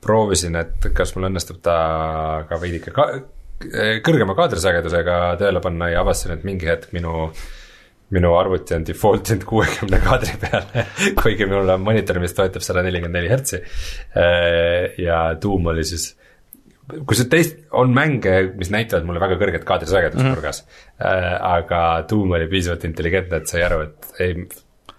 [0.02, 1.78] proovisin, et kas mul õnnestub ta
[2.50, 3.14] ka veidike ka
[4.04, 7.30] kõrgema kaadrisagedusega tööle panna ja avastasin, et mingi hetk minu
[8.12, 10.86] minu arvuti on default inud kuuekümne kaadri peale,
[11.20, 13.62] kuigi mul on monitor, mis toetab sada nelikümmend neli hertsi.
[15.00, 16.10] ja tuum oli siis,
[16.92, 20.36] kui see teist, on mänge, mis näitavad mulle väga kõrget kaadrisagedust mm -hmm.
[20.36, 20.64] nurgas.
[21.54, 24.36] aga tuum oli piisavalt intelligentne, et sai aru, et ei,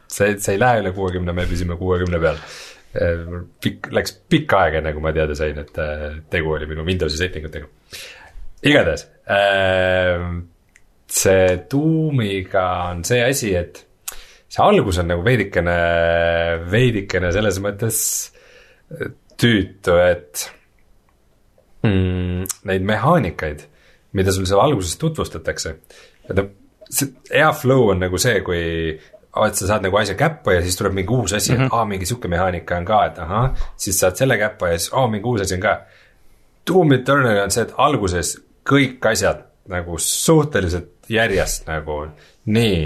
[0.08, 2.42] see, see ei lähe üle kuuekümne, me püsime kuuekümne peal.
[3.62, 5.80] pikk, läks pikk aeg, enne kui ma teada sain, et
[6.30, 7.70] tegu oli minu Windowsi setting utega.
[8.64, 9.08] Igatahes
[11.14, 13.84] see tuumiga on see asi, et
[14.50, 15.78] see algus on nagu veidikene,
[16.72, 18.00] veidikene selles mõttes
[19.40, 20.46] tüütu, et
[21.86, 23.66] mm, neid mehaanikaid,
[24.18, 25.76] mida sul seal alguses tutvustatakse,
[26.28, 26.52] et noh,
[26.90, 30.78] see hea flow on nagu see, kui et sa saad nagu asja käppa ja siis
[30.78, 31.66] tuleb mingi uus asi mm, -hmm.
[31.66, 34.94] et aa, mingi sihuke mehaanika on ka, et ahah, siis saad selle käppa ja siis
[34.94, 35.80] aa, mingi uus asi on ka.
[36.68, 38.38] Doom Eternal on see, et alguses
[38.68, 42.04] kõik asjad nagu suhteliselt järjest nagu
[42.52, 42.80] nii,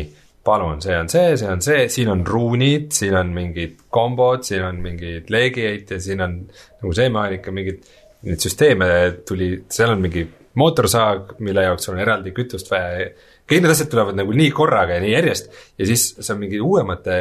[0.48, 4.64] palun, see on see, see on see, siin on ruunid, siin on mingid kombod, siin
[4.68, 7.88] on mingid leegiheitjad, siin on nagu see mehaanika, mingid,
[8.28, 8.90] neid süsteeme
[9.28, 10.24] tuli, seal on mingi
[10.58, 13.10] mootorsaag, mille jaoks on eraldi kütust vaja.
[13.48, 16.60] kõik need asjad tulevad nagu nii korraga ja nii järjest ja siis see on mingi
[16.64, 17.18] uuemate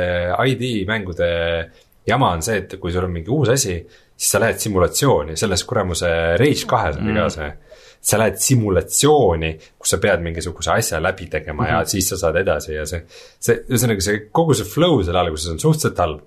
[0.53, 1.29] ID mängude
[2.07, 3.77] jama on see, et kui sul on mingi uus asi,
[4.17, 7.51] siis sa lähed simulatsiooni, selles kuramuse Rage kahes oli ka see
[8.07, 11.73] sa lähed simulatsiooni, kus sa pead mingisuguse asja läbi tegema mm -hmm.
[11.73, 13.03] ja siis sa saad edasi ja see,
[13.39, 16.21] see, ühesõnaga see kogu see flow seal alguses on suhteliselt halb.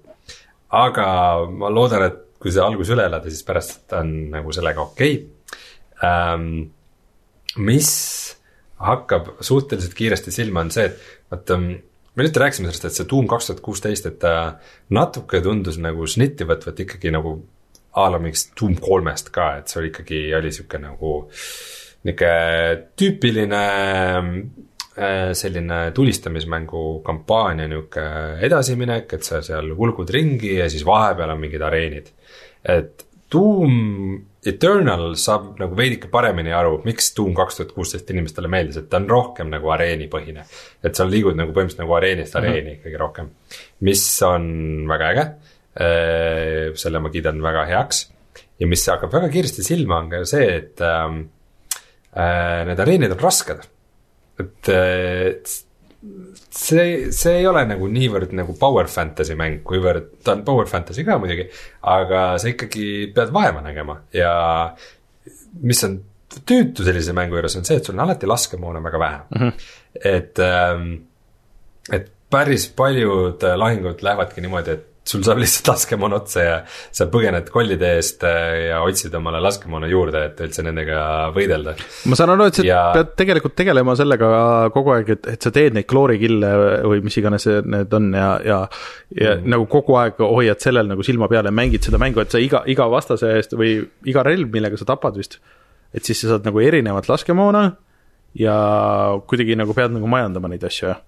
[0.70, 1.06] aga
[1.50, 6.10] ma loodan, et kui see algus üle elada, siis pärast on nagu sellega okei okay.
[6.10, 6.70] ähm,.
[7.58, 7.90] mis
[8.80, 11.00] hakkab suhteliselt kiiresti silma, on see, et
[11.32, 14.60] vaata, me nüüd rääkisime sellest, et see Doom kaks tuhat kuusteist, et ta
[14.96, 17.40] natuke tundus nagu snitti võtvat ikkagi nagu
[17.94, 21.14] a la mingist Doom kolmest ka, et see oli ikkagi, oli sihuke nagu
[22.06, 22.32] nihuke
[23.00, 23.64] tüüpiline
[25.00, 28.06] äh, selline tulistamismängu kampaania nihuke
[28.46, 32.12] edasiminek, et sa seal hulgud ringi ja siis vahepeal on mingid areenid.
[32.64, 33.76] et Doom
[34.50, 38.98] Eternal saab nagu veidike paremini aru, miks Doom kaks tuhat kuusteist inimestele meeldis, et ta
[39.02, 40.46] on rohkem nagu areenipõhine.
[40.84, 42.80] et sa liigud nagu põhimõtteliselt nagu areenist areeni mm -hmm.
[42.80, 43.30] ikkagi rohkem,
[43.82, 45.26] mis on väga äge.
[45.80, 48.00] Selle ma kiidan väga heaks
[48.60, 51.24] ja mis hakkab väga kiiresti silma, on ka see, et ähm,
[52.12, 53.66] äh, need areenid on rasked.
[54.40, 55.34] et äh,
[56.56, 61.04] see, see ei ole nagu niivõrd nagu power fantasy mäng, kuivõrd ta on power fantasy
[61.08, 61.50] ka muidugi,
[61.92, 64.32] aga sa ikkagi pead vaeva nägema ja
[65.60, 66.00] mis on
[66.30, 69.42] tüütu sellise mängu juures on see, et sul on alati laskemoona väga vähe mm.
[69.42, 69.70] -hmm.
[70.14, 70.88] et ähm,
[71.92, 77.08] et päris paljud äh, lahingud lähevadki niimoodi, et sul saab lihtsalt laskemoon otsa ja sa
[77.12, 81.02] põgened kollide eest äh, ja otsid omale laskemoona juurde, et üldse nendega
[81.36, 81.76] võidelda.
[82.12, 82.82] ma saan aru, et sa ja...
[82.96, 84.30] Pead tegelikult tegelema sellega
[84.76, 86.52] kogu aeg, et, et sa teed neid kloorikille
[86.92, 88.60] või mis iganes see- need on ja, ja
[89.16, 89.50] ja mm.
[89.50, 92.62] nagu kogu aeg hoiad sellel nagu silma peal ja mängid seda mängu, et sa iga,
[92.70, 93.80] iga vastase eest või
[94.10, 95.40] iga relv, millega sa tapad vist,
[95.96, 97.64] et siis sa saad nagu erinevat laskemoona
[98.38, 98.58] ja
[99.30, 101.02] kuidagi nagu pead nagu majandama neid asju, jah.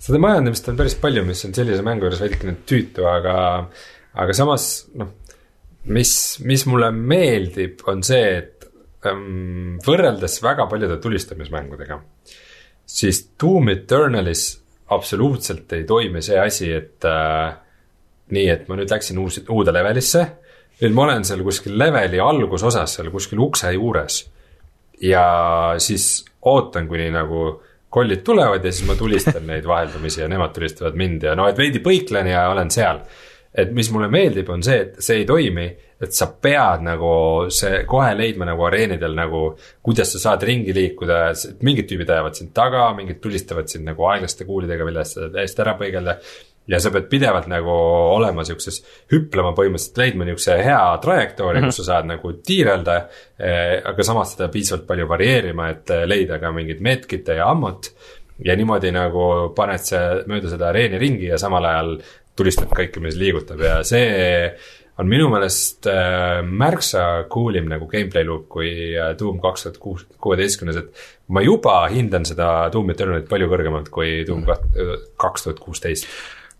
[0.00, 3.34] Seda majandamist on päris palju, mis on sellise mängu juures veidikene tüütu, aga,
[4.20, 5.12] aga samas noh,
[5.92, 6.12] mis,
[6.46, 8.68] mis mulle meeldib, on see, et
[9.08, 12.00] ähm, võrreldes väga paljude tulistamismängudega,
[12.90, 14.48] siis Doom Eternalis
[14.90, 17.52] absoluutselt ei toimi see asi, et äh,
[18.34, 20.26] nii, et ma nüüd läksin uus, uude levelisse,
[20.80, 24.22] nüüd ma olen seal kuskil leveli algusosas, seal kuskil ukse juures
[25.04, 25.24] ja
[25.78, 30.96] siis ootan, kuni nagu kollid tulevad ja siis ma tulistan neid vaheldumisi ja nemad tulistavad
[30.98, 33.02] mind ja noh, et veidi põiklen ja olen seal.
[33.50, 35.64] et mis mulle meeldib, on see, et see ei toimi,
[36.00, 37.08] et sa pead nagu
[37.50, 39.40] see kohe leidma nagu areenidel nagu,
[39.82, 41.18] kuidas sa saad ringi liikuda,
[41.66, 45.74] mingid tüübid ajavad sind taga, mingid tulistavad sind nagu aeglaste kuulidega, millest sa täiesti ära
[45.82, 46.14] põigelda
[46.70, 47.74] ja sa pead pidevalt nagu
[48.14, 51.72] olema siukses, hüplema põhimõtteliselt, leidma niukse hea trajektoori mm, -hmm.
[51.72, 52.96] kus sa saad nagu tiirelda
[53.38, 53.82] eh,.
[53.92, 57.92] aga samas seda piisavalt palju varieerima, et leida ka mingit medkit'e ja ammut.
[58.44, 61.98] ja niimoodi nagu paned sa mööda seda areeni ringi ja samal ajal
[62.36, 64.54] tulistad kõike, mis liigutab ja see
[65.00, 69.78] on minu meelest äh, märksa cool im nagu gameplay loop kui äh, Doom kaks tuhat
[69.78, 74.44] kuus, kuueteistkümnes, et ma juba hindan seda Doom Eternalit palju kõrgemalt kui Doom
[75.20, 76.06] kaks tuhat kuusteist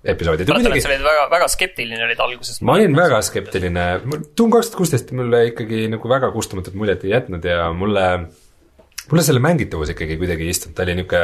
[0.04, 0.46] episoodi.
[0.48, 2.60] ma mäletan, et sa olid väga, väga skeptiline olid alguses.
[2.64, 3.86] ma olin väga skeptiline,
[4.38, 8.06] Doom kaks tuhat kuusteist mulle ikkagi nagu väga kustumatut muljet ei jätnud ja mulle
[9.10, 11.20] mulle selle mängitavus ikkagi kuidagi ei istunud, ta oli niuke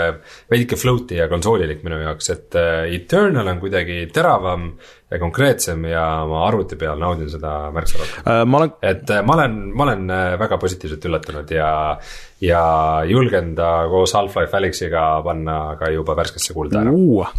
[0.51, 4.69] veidike float'i ja konsoolilik minu jaoks, et uh, Eternal on kuidagi teravam
[5.11, 8.57] ja konkreetsem ja ma arvuti peal naudin seda märksa rohkem uh,.
[8.59, 8.73] Olen...
[8.83, 11.71] et uh, ma olen, ma olen väga positiivselt üllatunud ja,
[12.43, 12.63] ja
[13.07, 17.31] julgen ta koos Half-Life Alyxiga panna ka juba värskesse kulda ära uh,.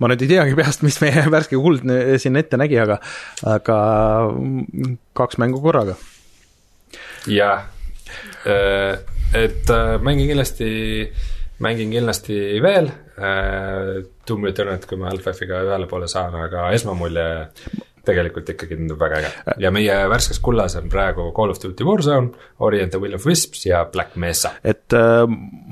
[0.00, 1.84] ma nüüd ei teagi peast, mis meie värske kuld
[2.22, 3.00] siin ette nägi, aga,
[3.44, 3.78] aga
[5.20, 6.00] kaks mängu korraga.
[7.28, 7.68] jah
[9.34, 10.68] et äh, mängin kindlasti,
[11.64, 17.26] mängin kindlasti veel äh, Doom Eternat, kui ma Half-Life'iga ühele poole saan, aga esmamulje
[18.04, 19.30] tegelikult ikkagi tundub väga äge.
[19.58, 22.30] ja meie värskes kullas on praegu Call of Duty Warzone,
[22.60, 24.50] Ori and the Will of Wisps ja Black Mesa.
[24.64, 25.24] et äh,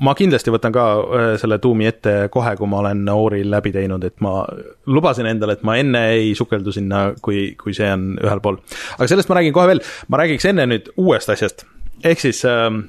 [0.03, 4.03] ma kindlasti võtan ka äh, selle Doomi ette kohe, kui ma olen Ori läbi teinud,
[4.03, 4.41] et ma
[4.85, 8.59] lubasin endale, et ma enne ei sukeldu sinna, kui, kui see on ühel pool.
[8.97, 11.67] aga sellest ma räägin kohe veel, ma räägiks enne nüüd uuest asjast,
[12.03, 12.81] ehk siis äh, äh,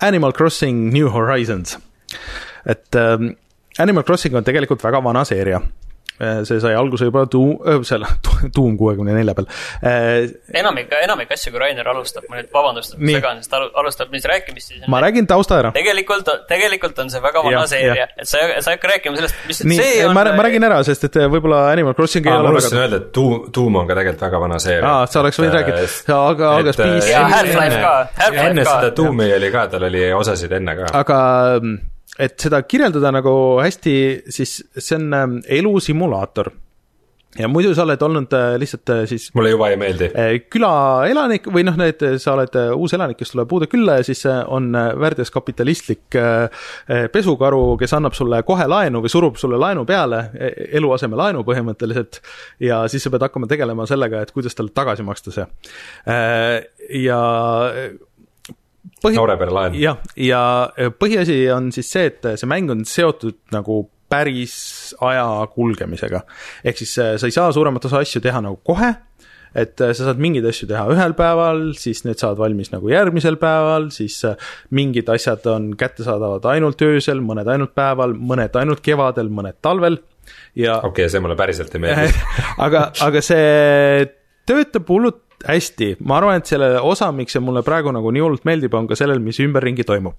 [0.00, 1.78] Animal Crossing New Horizons.
[2.66, 3.18] et äh,
[3.78, 5.87] Animal Crossing on tegelikult väga vana seeria äh,
[6.18, 8.06] see sai alguse juba äh, selle
[8.54, 9.46] Doom kuuekümne nelja peal.
[9.86, 10.28] Äh,
[10.60, 14.26] enamik, enamik asju, kui Rainer alustab, ma nüüd vabandust, et ma segan, sest alustab mis
[14.26, 15.72] rääkimist, siis ma räägin tausta ära.
[15.74, 19.42] tegelikult, tegelikult on see väga vana ja, seeria, et sa, sa ei hakka rääkima sellest,
[19.50, 20.14] mis Nii, see on.
[20.16, 23.12] ma, ma räägin ära, sest et võib-olla Animal Crossing ei ole ma unustasin öelda, et
[23.14, 24.94] Doom, Doom on ka tegelikult väga vana seeria.
[24.94, 25.84] aa, sa oleks võinud rääkida,
[26.16, 27.12] aga, aga Spiis.
[27.12, 28.48] ja Half-Life ka, Half-Life ka.
[28.48, 30.90] enne seda Doomi oli ka, tal oli osasid enne ka.
[30.98, 31.20] aga
[32.18, 33.94] et seda kirjeldada nagu hästi,
[34.34, 36.52] siis see on ähm, elusimulaator
[37.38, 40.08] ja muidu sa oled olnud äh, lihtsalt äh, siis mulle juba ei meeldi.
[40.16, 44.24] Äh, külaelanik või noh, need, sa oled uus elanik, kes tuleb uude külla ja siis
[44.28, 46.16] on värdjas kapitalistlik
[47.12, 52.20] pesukaru, kes annab sulle kohe laenu või surub sulle laenu peale, e, eluasemelaenu põhimõtteliselt,
[52.64, 55.46] ja siis sa pead hakkama tegelema sellega, et kuidas talle tagasi maksta see.
[57.04, 57.20] ja
[59.02, 59.18] põhi...
[59.18, 59.78] noorepere laen.
[59.78, 60.40] jah, ja
[61.00, 64.54] põhiasi on siis see, et see mäng on seotud nagu päris
[65.04, 66.22] aja kulgemisega.
[66.64, 68.90] ehk siis äh, sa ei saa suuremat osa asju teha nagu kohe,
[69.54, 73.36] et äh, sa saad mingeid asju teha ühel päeval, siis need saavad valmis nagu järgmisel
[73.40, 74.20] päeval, siis
[74.74, 80.00] mingid asjad on kättesaadavad ainult öösel, mõned ainult päeval, mõned ainult kevadel, mõned talvel
[80.58, 82.24] ja okei okay,, see mulle päriselt ei meeldi
[82.66, 84.08] aga, aga see
[84.48, 88.46] töötab hullult hästi, ma arvan, et selle osa, miks see mulle praegu nagu nii hullult
[88.48, 90.16] meeldib, on ka sellel, mis ümberringi toimub.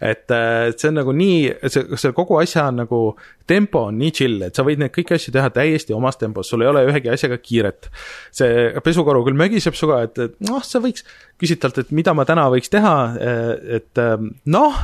[0.00, 0.32] et
[0.76, 3.02] see on nagu nii, see, see kogu asja nagu
[3.48, 6.64] tempo on nii chill, et sa võid neid kõiki asju teha täiesti omas tempos, sul
[6.64, 7.90] ei ole ühegi asjaga kiiret.
[8.32, 11.04] see pesukaru küll mögiseb sinuga, et, et noh, sa võiks,
[11.40, 12.96] küsid talt, et mida ma täna võiks teha,
[13.80, 14.02] et
[14.46, 14.80] noh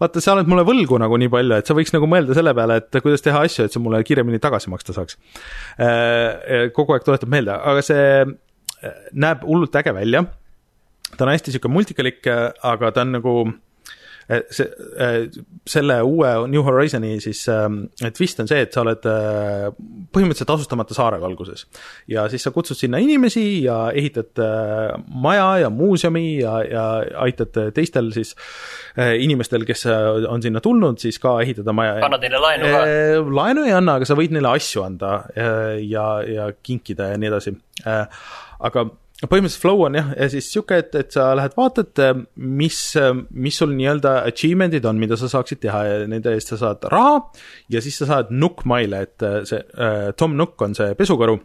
[0.00, 2.78] vaata, sa oled mulle võlgu nagu nii palju, et sa võiks nagu mõelda selle peale,
[2.80, 5.18] et kuidas teha asju, et sa mulle kiiremini tagasi maksta saaks.
[6.76, 8.06] kogu aeg tuletab meelde, aga see
[9.12, 10.24] näeb hullult äge välja.
[11.16, 12.26] ta on hästi sihuke multikalik,
[12.62, 13.34] aga ta on nagu
[14.50, 14.66] see,
[15.00, 15.26] eh,
[15.66, 19.06] selle uue New Horizon'i siis eh, twist on see, et sa oled
[20.14, 21.66] põhimõtteliselt asustamata saarega alguses.
[22.10, 24.40] ja siis sa kutsud sinna inimesi ja ehitad
[25.22, 26.84] maja ja muuseumi ja, ja
[27.24, 28.34] aitad teistel siis
[28.96, 29.86] inimestel, kes
[30.28, 31.98] on sinna tulnud, siis ka ehitada maja.
[32.06, 32.84] annad neile laenu ka?
[33.40, 35.12] laenu ei anna, aga sa võid neile asju anda
[35.82, 37.54] ja, ja kinkida ja nii edasi
[38.60, 38.90] aga
[39.28, 42.00] põhimõtteliselt flow on jah, ja siis sihuke, et, et sa lähed vaatad,
[42.40, 42.78] mis,
[43.30, 47.18] mis sul nii-öelda achievement'id on, mida sa saaksid teha ja nende eest sa saad raha
[47.72, 51.36] ja siis sa saad Nook Mile'e, et see äh, Tom Nook on see pesukaru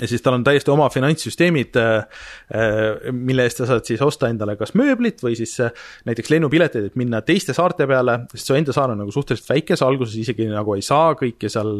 [0.00, 4.28] ja siis tal on täiesti oma finantssüsteemid, äh, äh, mille eest sa saad siis osta
[4.30, 5.70] endale kas mööblit või siis äh,
[6.08, 9.78] näiteks lennupileteid, et minna teiste saarte peale, sest su enda saar on nagu suhteliselt väike,
[9.78, 11.72] sa alguses isegi nagu ei saa kõike seal,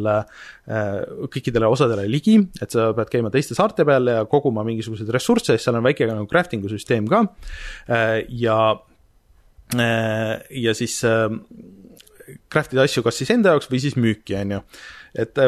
[1.31, 5.67] kõikidele osadele ligi, et sa pead käima teiste saarte peal ja koguma mingisuguseid ressursse, siis
[5.67, 7.25] seal on väike nagu crafting'u süsteem ka
[8.29, 8.59] ja,
[9.75, 11.01] ja siis
[12.51, 14.61] craft ida asju kas siis enda jaoks või siis müüki, on ju.
[15.25, 15.43] et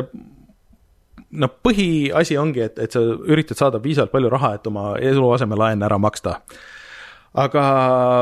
[1.32, 6.00] noh, põhiasi ongi, et, et sa üritad saada piisavalt palju raha, et oma eluasemelaen ära
[6.00, 6.38] maksta.
[7.38, 7.64] aga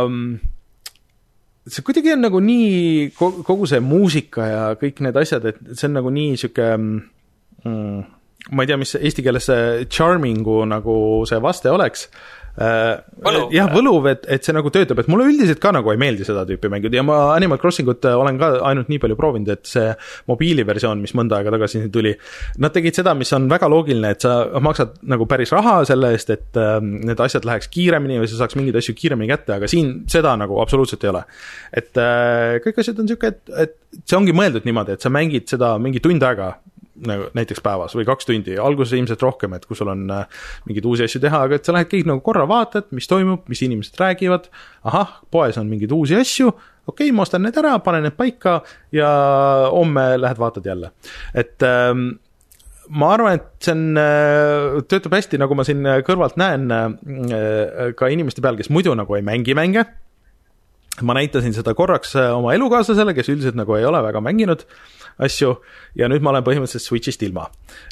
[0.10, 0.32] mm,
[1.70, 6.00] see kuidagi on nagu nii, kogu see muusika ja kõik need asjad, et see on
[6.00, 8.02] nagu nii sihuke mm,
[8.52, 10.98] ma ei tea, mis eesti keeles see charming'u nagu
[11.30, 12.10] see vaste oleks
[12.56, 13.50] Äh, võluv.
[13.52, 16.46] jah, võluv, et, et see nagu töötab, et mulle üldiselt ka nagu ei meeldi seda
[16.48, 19.68] tüüpi mängud ja ma Animal Crossing ut äh, olen ka ainult nii palju proovinud, et
[19.68, 19.90] see
[20.32, 22.14] mobiiliversioon, mis mõnda aega tagasi tuli,
[22.64, 26.32] nad tegid seda, mis on väga loogiline, et sa maksad nagu päris raha selle eest,
[26.32, 30.06] et äh, need asjad läheks kiiremini või sa saaks mingeid asju kiiremini kätte, aga siin
[30.12, 31.26] seda nagu absoluutselt ei ole.
[31.76, 35.52] et äh, kõik asjad on niisugune, et, et see ongi mõeldud niimoodi, et sa mängid
[35.52, 36.54] seda mingi tund aega
[37.08, 40.88] nagu näiteks päevas või kaks tundi, alguses ilmselt rohkem, et kui sul on äh, mingeid
[40.88, 44.00] uusi asju teha, aga et sa lähed kõik nagu korra vaatad, mis toimub, mis inimesed
[44.00, 44.48] räägivad,
[44.88, 46.52] ahah, poes on mingeid uusi asju,
[46.86, 48.62] okei okay,, ma ostan need ära, panen need paika
[48.96, 49.10] ja
[49.74, 50.94] homme lähed vaatad jälle.
[51.34, 52.08] et ähm,
[52.90, 58.12] ma arvan, et see on, äh, töötab hästi, nagu ma siin kõrvalt näen äh, ka
[58.14, 59.88] inimeste peal, kes muidu nagu ei mängi mänge
[61.02, 64.64] ma näitasin seda korraks oma elukaaslasele, kes üldiselt nagu ei ole väga mänginud
[65.20, 65.54] asju
[65.96, 67.46] ja nüüd ma olen põhimõtteliselt Switch'ist ilma.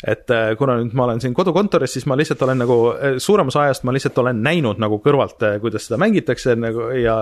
[0.08, 3.48] et äh, kuna nüüd ma olen siin kodukontoris, siis ma lihtsalt olen nagu, äh, suurem
[3.48, 7.16] osa ajast ma lihtsalt olen näinud nagu kõrvalt, äh, kuidas seda mängitakse nagu ja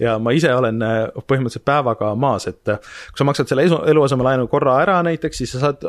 [0.00, 4.98] ja ma ise olen põhimõtteliselt päevaga maas, et kui sa maksad selle eluasemelaenu korra ära
[5.04, 5.84] näiteks, siis sa saad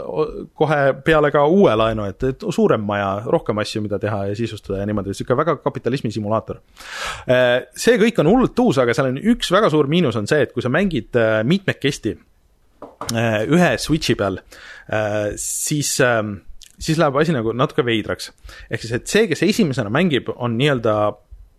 [0.59, 4.81] kohe peale ka uue laenu, et, et suurem maja, rohkem asju, mida teha ja sisustada
[4.81, 6.59] ja niimoodi, niisugune väga kapitalismi simulaator.
[7.75, 10.53] see kõik on hullult uus, aga seal on üks väga suur miinus on see, et
[10.53, 11.17] kui sa mängid
[11.49, 12.15] mitmekesti
[13.11, 14.39] Äh, ühe Switch'i peal,
[14.87, 16.37] äh, siis, ähm,
[16.79, 18.31] siis läheb asi nagu natuke veidraks.
[18.69, 20.95] ehk siis, et see, kes esimesena mängib, on nii-öelda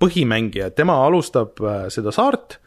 [0.01, 2.59] põhimängija, tema alustab äh, seda saart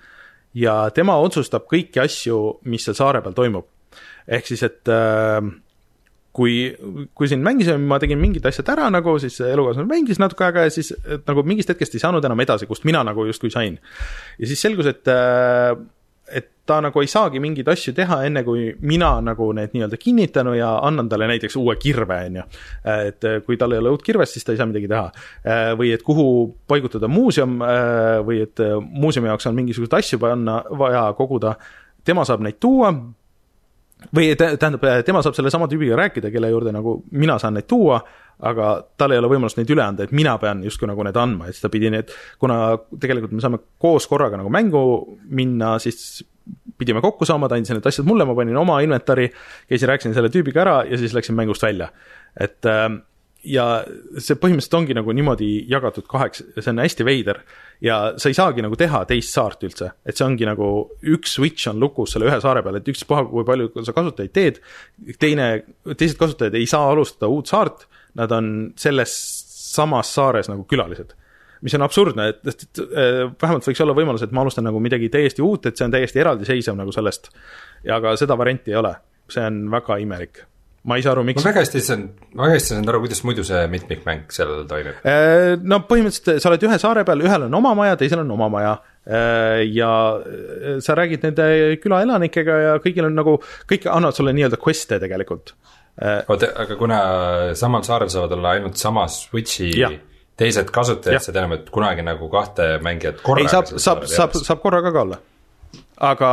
[0.54, 3.68] ja tema otsustab kõiki asju, mis seal saare peal toimub.
[4.28, 4.90] ehk siis, et
[6.38, 6.54] kui,
[7.18, 10.74] kui siin mängisime, ma tegin mingid asjad ära nagu, siis elukaaslane mängis natuke aega ja
[10.74, 10.94] siis
[11.26, 13.80] nagu mingist hetkest ei saanud enam edasi, kust mina nagu justkui sain.
[14.38, 15.16] ja siis selgus, et
[16.28, 20.50] et ta nagu ei saagi mingeid asju teha, enne kui mina nagu need nii-öelda kinnitan
[20.58, 22.44] ja annan talle näiteks uue kirve, on ju.
[23.08, 25.06] et kui tal ei ole uut kirvest, siis ta ei saa midagi teha.
[25.80, 26.28] või et kuhu
[26.68, 27.62] paigutada muuseum
[28.28, 31.56] või et muuseumi jaoks on mingisuguseid asju panna, vaja koguda,
[32.04, 32.92] tema saab neid tuua
[34.16, 38.02] või tähendab, tema saab sellesama tüübiga rääkida, kelle juurde nagu mina saan neid tuua
[38.46, 41.48] aga tal ei ole võimalust neid üle anda, et mina pean justkui nagu need andma,
[41.48, 44.82] et siis ta pidi need, kuna tegelikult me saame koos korraga nagu mängu
[45.26, 46.22] minna, siis
[46.78, 49.28] pidime kokku saama, ta andis need asjad mulle, ma panin oma inventari,
[49.70, 51.90] käisin, rääkisin selle tüübiga ära ja siis läksin mängust välja.
[52.40, 53.02] et ähm,
[53.48, 53.66] ja
[54.20, 57.42] see põhimõtteliselt ongi nagu niimoodi jagatud kaheks, see on hästi veider
[57.82, 60.72] ja sa ei saagi nagu teha teist saart üldse, et see ongi nagu
[61.14, 64.60] üks switch on lukus selle ühe saare peal, et ükspuha, kui palju sa kasutajaid teed,
[65.22, 65.52] teine,
[65.94, 67.86] teised kasutajad ei saa alustada uut saart
[68.18, 69.14] nad on selles
[69.76, 71.14] samas saares nagu külalised.
[71.62, 72.80] mis on absurdne, et, et, et
[73.42, 76.22] vähemalt võiks olla võimalus, et ma alustan nagu midagi täiesti uut, et see on täiesti
[76.22, 77.32] eraldiseisev nagu sellest.
[77.94, 78.94] aga seda varianti ei ole,
[79.34, 80.44] see on väga imelik
[80.88, 81.44] ma ei saa aru, miks.
[81.44, 85.00] ma väga hästi saan, väga hästi saan aru, kuidas muidu see mitmikmäng seal toimib.
[85.04, 88.52] Äh, no põhimõtteliselt sa oled ühe saare peal, ühel on oma maja, teisel on oma
[88.54, 88.78] maja.
[89.08, 91.50] Äh, ja äh, sa räägid nende
[91.84, 95.56] külaelanikega ja kõigil on nagu, kõik annavad sulle nii-öelda quest'e tegelikult
[96.02, 96.98] Äh, oota, aga kuna
[97.58, 99.90] samal saarel saavad olla ainult sama Switch'i ja.
[100.38, 104.62] teised kasutajad, see tähendab, et kunagi nagu kahte mängijat korraga ei, saab, saab, saab, saab
[104.62, 105.18] korraga ka olla.
[106.06, 106.30] aga,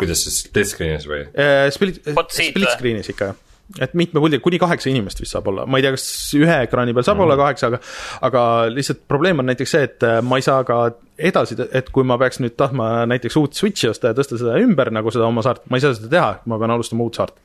[0.00, 1.66] kuidas siis, split screen'is või äh,?
[1.76, 2.00] Split,
[2.32, 3.43] split screen'is ikka, jah
[3.80, 6.06] et mitme puldi, kuni kaheksa inimest vist saab olla, ma ei tea, kas
[6.36, 7.32] ühe ekraani peal saab mm -hmm.
[7.32, 7.80] olla kaheksa, aga
[8.28, 8.42] aga
[8.74, 12.18] lihtsalt probleem on näiteks see, et äh, ma ei saa ka edasi, et kui ma
[12.18, 15.64] peaks nüüd tahtma näiteks uut Switch'i osta ja tõsta seda ümber nagu seda oma saart,
[15.70, 17.40] ma ei saa seda teha, ma pean alustama uut saart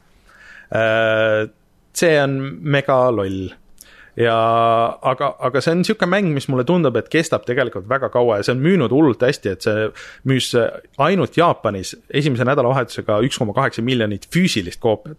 [0.69, 1.49] Äh,
[1.97, 3.49] see on mega loll
[4.19, 4.35] ja
[5.01, 8.45] aga, aga see on niisugune mäng, mis mulle tundub, et kestab tegelikult väga kaua ja
[8.45, 9.87] see on müünud hullult hästi, et see
[10.29, 10.51] müüs
[11.01, 15.17] ainult Jaapanis esimese nädalavahetusega üks koma kaheksa miljonit füüsilist koopiat.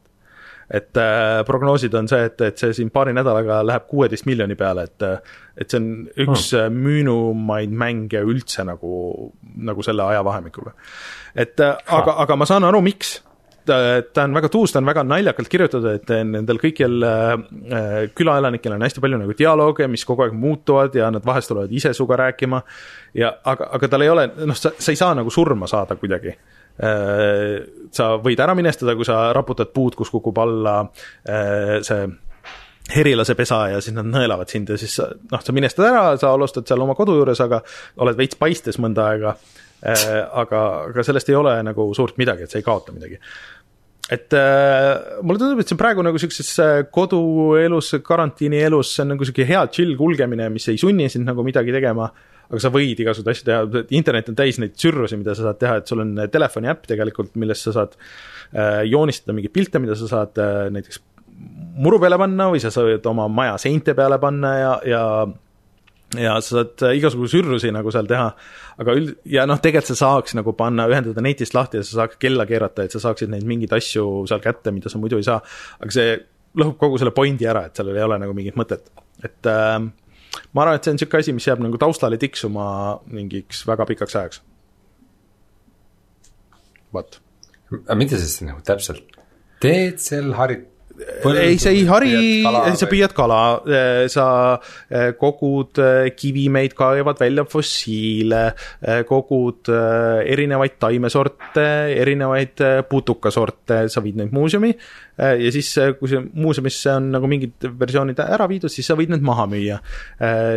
[0.71, 4.87] Et äh, prognoosid on see, et, et see siin paari nädalaga läheb kuueteist miljoni peale,
[4.87, 5.07] et
[5.61, 5.89] et see on
[6.25, 6.77] üks hmm.
[6.85, 9.33] müünumaid mänge üldse nagu,
[9.71, 10.77] nagu selle ajavahemikuga.
[11.35, 13.19] et aga, aga ma saan aru, miks
[13.67, 13.77] ta,
[14.15, 17.35] ta on väga tuus, ta on väga naljakalt kirjutatud, et nendel kõikjal äh,
[18.17, 21.93] külaelanikel on hästi palju nagu dialoog, mis kogu aeg muutuvad ja nad vahest tulevad ise
[21.97, 22.63] sinuga rääkima.
[23.19, 26.35] ja aga, aga tal ei ole, noh, sa, sa ei saa nagu surma saada kuidagi
[26.35, 26.60] äh,.
[26.81, 30.81] Sa võid ära minestada, kui sa raputad puud, kus kukub alla
[31.29, 32.07] äh, see
[32.91, 36.67] herilase pesa ja siis nad nõelavad sind ja siis noh, sa minestad ära, sa alustad
[36.67, 37.61] seal oma kodu juures, aga
[38.03, 39.35] oled veits paistes mõnda aega
[39.81, 40.59] Äh, aga,
[40.91, 43.17] aga sellest ei ole nagu suurt midagi, et sa ei kaota midagi.
[44.11, 49.15] et äh, mulle tundub, et see on praegu nagu siukses äh, koduelus, karantiinielus, see on
[49.15, 52.11] nagu sihuke hea chill kulgemine, mis ei sunni sind nagu midagi tegema.
[52.51, 55.77] Aga sa võid igasuguseid asju teha, internet on täis neid sürrusi, mida sa saad teha,
[55.81, 60.11] et sul on telefoni äpp tegelikult, millest sa saad äh, joonistada mingeid pilte, mida sa
[60.11, 61.03] saad äh, näiteks
[61.81, 65.05] muru peale panna või sa saad oma maja seinte peale panna ja, ja
[66.19, 68.33] ja sa saad äh, igasugu sürrusi nagu seal teha,
[68.83, 72.19] aga üld-, ja noh, tegelikult sa saaks nagu panna, ühendada netist lahti ja sa saaks
[72.23, 75.39] kella keerata, et sa saaksid neid mingeid asju seal kätte, mida sa muidu ei saa,
[75.79, 76.19] aga see
[76.59, 78.91] lõhub kogu selle pointi ära, et sellel ei ole nagu mingit mõtet,
[79.23, 79.79] et äh,
[80.53, 82.67] ma arvan, et see on niisugune asi, mis jääb nagu taustale tiksuma
[83.07, 84.43] mingiks väga pikaks ajaks.
[86.95, 87.21] vot.
[87.71, 89.21] aga mida sa siis nagu täpselt
[89.61, 90.67] teed seal, harid
[91.35, 92.13] ei, sa ei hari,
[92.79, 93.41] sa püüad kala,
[94.13, 94.27] sa
[94.89, 98.43] eh, kogud eh, kivimeid, kaevad välja fossiile,
[99.09, 101.69] kogud erinevaid taimesorte,
[102.01, 104.73] erinevaid putukasorte, sa viid neid muuseumi
[105.21, 109.25] ja siis, kui see muuseumisse on nagu mingid versioonid ära viidud, siis sa võid need
[109.27, 109.77] maha müüa.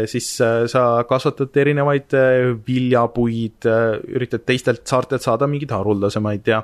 [0.08, 2.16] siis sa kasvatad erinevaid
[2.64, 3.68] viljapuid,
[4.16, 6.62] üritad teistelt saartelt saada mingeid haruldasemaid ja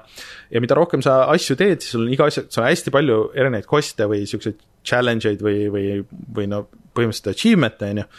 [0.49, 3.19] ja mida rohkem sa asju teed, siis sul on iga asja, sul on hästi palju
[3.35, 5.85] erinevaid koste või siukseid challenge eid või, või,
[6.35, 6.65] või no
[6.97, 8.09] põhimõtteliselt achievement'e, on ju.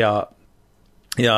[0.00, 0.12] ja
[1.18, 1.34] ja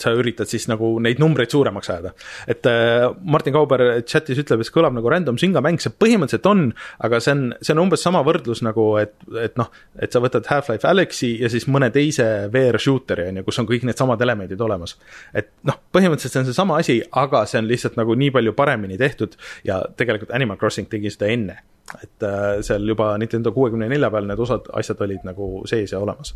[0.00, 2.12] sa üritad siis nagu neid numbreid suuremaks ajada.
[2.48, 6.64] et äh, Martin Kauber chatis ütleb, et see kõlab nagu random singamäng, see põhimõtteliselt on,
[7.04, 9.68] aga see on, see on umbes sama võrdlus nagu, et, et noh,
[10.00, 13.68] et sa võtad Half-Life Alyxi ja siis mõne teise VR shooter'i, on ju, kus on
[13.68, 14.96] kõik needsamad elemendid olemas.
[15.34, 18.96] et noh, põhimõtteliselt see on seesama asi, aga see on lihtsalt nagu nii palju paremini
[19.00, 19.36] tehtud
[19.68, 21.60] ja tegelikult Animal Crossing tegi seda enne
[22.02, 26.00] et äh, seal juba Nintendo kuuekümne nelja peal need osad, asjad olid nagu sees ja
[26.00, 26.34] olemas.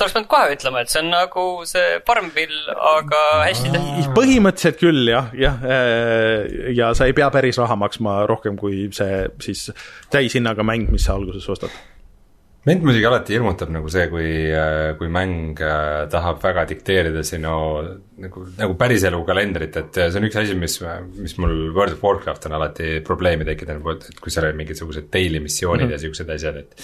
[0.00, 4.12] oleks pidanud kohe ütlema, et see on nagu see Farmville, aga hästi tehtud.
[4.16, 9.26] põhimõtteliselt küll jah, jah, äh, ja sa ei pea päris raha maksma rohkem kui see
[9.44, 9.68] siis
[10.14, 11.74] täishinnaga mäng, mis sa alguses ostad
[12.66, 15.60] mind muidugi alati hirmutab nagu see, kui, äh, kui mäng
[16.12, 17.56] tahab väga dikteerida sinu
[18.22, 20.78] nagu, nagu päriselu kalendrit, et see on üks asi, mis,
[21.16, 25.42] mis mul World of Warcraft on alati probleemi tekitanud, et kui seal on mingisugused daily
[25.44, 25.98] missioonid mm -hmm.
[25.98, 26.74] ja siuksed asjad, et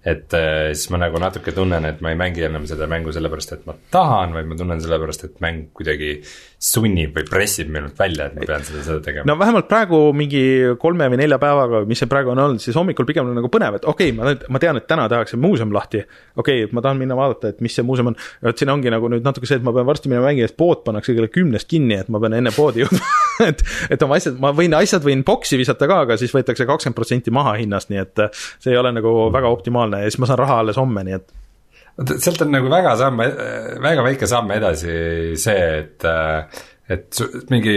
[0.00, 3.52] et äh, siis ma nagu natuke tunnen, et ma ei mängi enam seda mängu sellepärast,
[3.52, 6.14] et ma tahan, vaid ma tunnen sellepärast, et mäng kuidagi
[6.60, 9.28] sunnib või pressib minult välja, et ma pean seda, seda tegema.
[9.28, 10.42] no vähemalt praegu mingi
[10.80, 13.76] kolme või nelja päevaga, mis see praegu on olnud, siis hommikul pigem on nagu põnev,
[13.76, 16.00] et okei okay,, ma, ma tean, et täna tehakse muuseum lahti.
[16.36, 18.16] okei okay,, et ma tahan minna vaadata, et mis see muuseum on,
[18.48, 20.80] vot siin ongi nagu nüüd natuke see, et ma pean varsti minema mängima, sest pood
[20.86, 23.04] pannakse kella kümnest kinni, et ma pean enne poodi jõudma
[23.50, 26.98] et, et oma asjad, ma võin, asjad võin boksi visata ka, aga siis võetakse kakskümmend
[26.98, 30.42] protsenti maha hinnast, nii et see ei ole nagu väga optimaalne ja siis ma saan
[30.42, 31.32] raha alles homme, nii et.
[32.16, 33.20] Sealt on nagu väga samm,
[33.82, 34.92] väga väike samm edasi
[35.40, 36.06] see, et,
[36.88, 37.20] et
[37.52, 37.74] mingi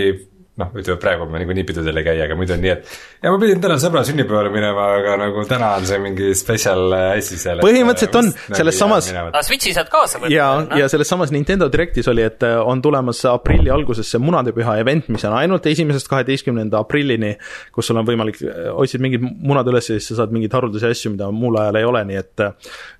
[0.62, 3.40] noh, ütleme praegu ma niikuinii pidudel ei käi, aga muidu on nii, et ja ma
[3.42, 7.62] pidin täna sõbra sünnipäevale minema, aga nagu täna on see mingi spetsial asi seal.
[7.64, 9.10] põhimõtteliselt on, nagu selles samas.
[9.18, 10.34] aga Switch'i saad kaasa võtta.
[10.34, 14.76] ja, ja selles samas Nintendo Directis oli, et äh, on tulemas aprilli alguses see munadepüha
[14.84, 17.34] event, mis on ainult esimesest kaheteistkümnenda aprillini,
[17.74, 20.92] kus sul on võimalik, äh, otsid mingid munad üles ja siis sa saad mingeid haruldasi
[20.92, 22.46] asju, mida muul ajal ei ole, nii et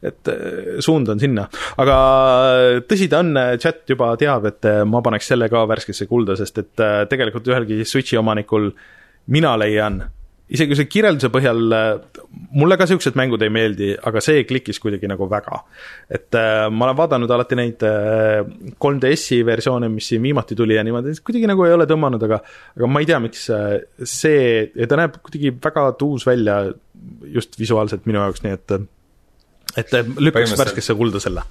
[0.10, 1.46] et äh, suund on sinna.
[1.86, 2.00] aga
[2.90, 6.86] tõsi ta on, chat juba teab, et ma paneks selle ka värskesse kulda, sest et
[7.12, 8.72] tegelikult tegelikult ühelgi Switchi omanikul
[9.34, 10.02] mina leian,
[10.54, 11.62] isegi see kirjelduse põhjal,
[12.60, 15.64] mulle ka siuksed mängud ei meeldi, aga see klikkis kuidagi nagu väga.
[16.10, 18.44] et äh, ma olen vaadanud alati neid äh,
[18.84, 22.42] 3DS-i versioone, mis siin viimati tuli ja niimoodi, kuidagi nagu ei ole tõmmanud, aga
[22.78, 26.66] aga ma ei tea, miks äh, see, ta näeb kuidagi väga tuus välja
[27.34, 28.78] just visuaalselt minu jaoks, nii et
[29.80, 31.42] et lükkaks värskesse kulda selle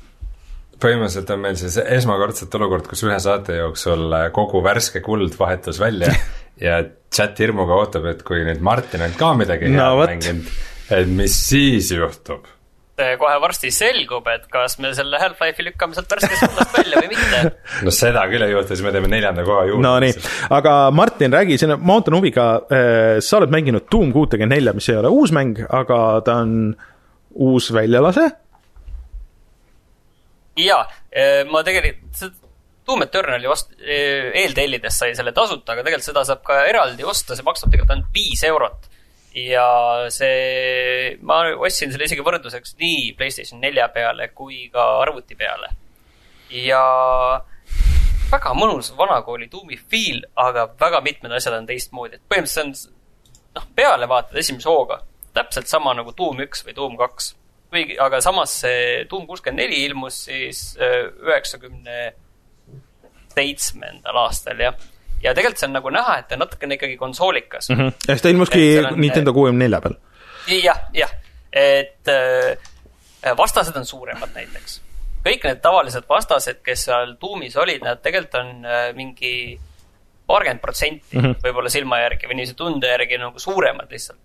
[0.82, 5.80] põhimõtteliselt on meil siis esmakordselt olukord, kus ühe saate jooksul äh, kogu värske kuld vahetus
[5.82, 6.12] välja
[6.66, 6.80] ja
[7.12, 10.50] chat hirmuga ootab, et kui nüüd Martin on ka midagi head no, mänginud,
[10.92, 12.48] et mis siis juhtub
[13.18, 17.40] kohe varsti selgub, et kas me selle Half-Life'i lükkame sealt värskest kullast välja või mitte.
[17.86, 19.82] no seda küll ei juhtu, siis me teeme neljanda koha juurde.
[19.86, 20.12] Nonii,
[20.54, 24.86] aga Martin, räägi, siin ma ootan huviga, äh, sa oled mänginud Doom kuutekümmet nelja, mis
[24.92, 26.54] ei ole uus mäng, aga ta on
[27.32, 28.28] uus väljalase
[30.58, 32.40] jaa, eh, ma tegelikult,
[32.86, 37.36] Doom Eternali ost-, eh, eeltellides sai selle tasuta, aga tegelikult seda saab ka eraldi osta,
[37.36, 38.88] see maksab tegelikult ainult viis eurot.
[39.32, 39.64] ja
[40.12, 45.70] see, ma ostsin selle isegi võrdluseks nii Playstation nelja peale kui ka arvuti peale.
[46.52, 46.82] ja
[48.32, 52.98] väga mõnus vanakooli Doomi feel, aga väga mitmed asjad on teistmoodi, et põhimõtteliselt see on,
[53.56, 55.00] noh, peale vaatad esimese hooga
[55.32, 57.32] täpselt sama nagu Doom üks või Doom kaks
[57.72, 62.12] kuigi, aga samas see Doom kuuskümmend neli ilmus siis äh, üheksakümne
[63.32, 64.76] seitsmendal aastal, jah.
[65.22, 67.80] ja tegelikult see on nagu näha, et ta on natukene ikkagi konsoolikas mm.
[67.80, 67.98] -hmm.
[68.06, 69.98] ja siis ta ilmuski on, Nintendo kuuekümne nelja peal.
[70.62, 71.12] jah, jah,
[71.52, 74.80] et äh, vastased on suuremad näiteks.
[75.26, 79.60] kõik need tavalised vastased, kes seal tuumis olid, nad tegelikult on äh, mingi
[80.26, 81.40] paarkümmend protsenti mm -hmm.
[81.46, 84.20] võib-olla silma järgi või niiviisi tunde järgi nagu suuremad lihtsalt.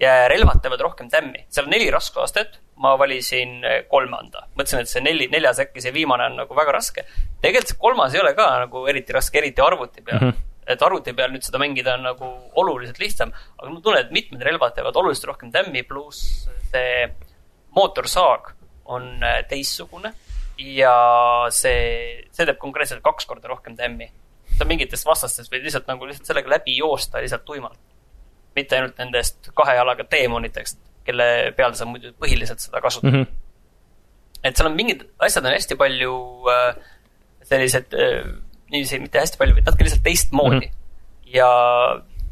[0.00, 4.46] ja relvad teevad rohkem tämmi, seal on neli raskusastet ma valisin eh, kolmanda.
[4.56, 7.06] mõtlesin, et see neli, neljas äkki see viimane on nagu väga raske.
[7.40, 10.30] tegelikult see kolmas ei ole ka nagu eriti raske, eriti arvuti peal mm.
[10.30, 10.52] -hmm.
[10.74, 12.30] et arvuti peal nüüd seda mängida on nagu
[12.62, 17.08] oluliselt lihtsam, aga ma tunnen, et mitmed relvad teevad oluliselt rohkem tämmi, pluss see
[17.76, 18.52] mootorsaag
[18.84, 20.12] on eh, teistsugune
[20.58, 20.94] ja
[21.52, 24.10] see, see teeb konkreetselt kaks korda rohkem tämmi.
[24.56, 27.80] sa mingitest vastastest võid lihtsalt nagu lihtsalt sellega läbi joosta lihtsalt tuimalt.
[28.56, 33.22] mitte ainult nendest kahe jalaga teemonitest kelle peal sa muidu põhiliselt seda kasutad mm.
[33.22, 34.44] -hmm.
[34.44, 36.12] et seal on mingid asjad on hästi palju
[36.52, 36.76] äh,
[37.46, 38.26] sellised äh,,
[38.70, 40.72] niiviisi mitte hästi palju, vaid natuke lihtsalt teistmoodi mm.
[40.72, 41.32] -hmm.
[41.34, 41.50] ja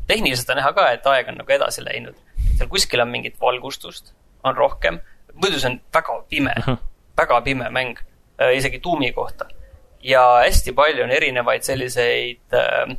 [0.07, 2.17] tehniliselt on näha ka, et aeg on nagu edasi läinud.
[2.57, 4.13] seal kuskil on mingit valgustust,
[4.45, 5.01] on rohkem,
[5.35, 6.79] muidu see on väga pime mm, -hmm.
[7.17, 7.99] väga pime mäng
[8.41, 9.47] äh,, isegi tuumi kohta.
[10.03, 12.97] ja hästi palju on erinevaid selliseid äh,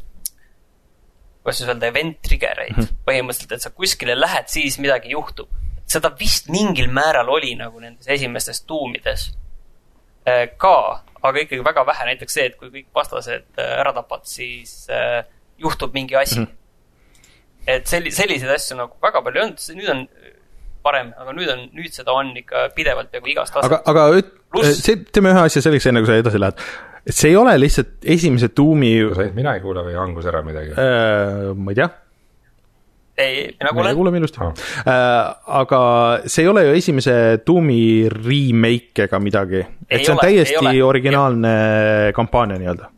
[1.44, 3.04] kuidas siis öelda, event trigger eid mm -hmm.
[3.06, 5.50] põhimõtteliselt, et sa kuskile lähed, siis midagi juhtub
[5.90, 9.30] seda vist mingil määral oli nagu nendes esimestes tuumides
[10.28, 10.78] äh, ka,
[11.22, 15.22] aga ikkagi väga vähe, näiteks see, et kui kõik vastased äh, ära tapad, siis äh,
[15.62, 16.46] juhtub mingi asi mm.
[16.46, 17.68] -hmm.
[17.78, 20.08] et selli-, selliseid asju nagu väga palju ei olnud, nüüd on
[20.86, 23.72] parem, aga nüüd on, nüüd seda on ikka pidevalt peaaegu igast taset.
[23.72, 24.34] aga, aga üt-,
[24.74, 26.66] see, teeme ühe asja selgeks, enne kui sa edasi lähed.
[27.06, 28.96] et see ei ole lihtsalt esimese tuumi.
[29.10, 31.54] kas ainult mina ei kuule või hangus ära midagi äh,?
[31.54, 31.90] ma ei tea
[33.18, 33.96] ei, mina kuulen.
[33.96, 34.54] kuuleme ilusti oh..
[34.88, 35.80] Äh, aga
[36.26, 37.16] see ei ole ju esimese
[37.48, 41.54] Doom'i remake ega midagi, et see on ole, täiesti originaalne
[42.10, 42.12] ja.
[42.16, 42.92] kampaania nii-öelda.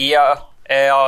[0.00, 0.24] ja,
[0.68, 0.98] ja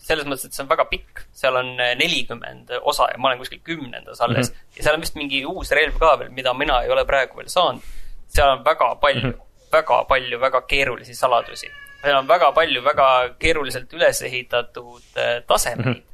[0.00, 3.62] selles mõttes, et see on väga pikk, seal on nelikümmend osa ja ma olen kuskil
[3.66, 4.76] kümnendas alles mm -hmm.
[4.78, 7.48] ja seal on vist mingi uus relv ka veel, mida mina ei ole praegu veel
[7.48, 7.82] saanud.
[8.28, 9.72] seal on väga palju mm, -hmm.
[9.72, 11.66] väga palju väga keerulisi saladusi.
[12.02, 15.92] seal on väga palju väga keeruliselt üles ehitatud äh, tasemeid mm.
[15.92, 16.09] -hmm Äh,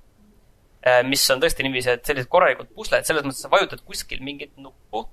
[1.07, 5.07] mis on tõesti niiviisi, et sellised korralikud pusled, selles mõttes sa vajutad kuskil mingit nuppu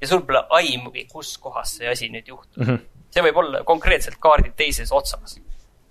[0.00, 2.68] ja sul pole aimugi, kus kohas see asi nüüd juhtub mm.
[2.68, 3.08] -hmm.
[3.14, 5.38] see võib olla konkreetselt kaardi teises otsas.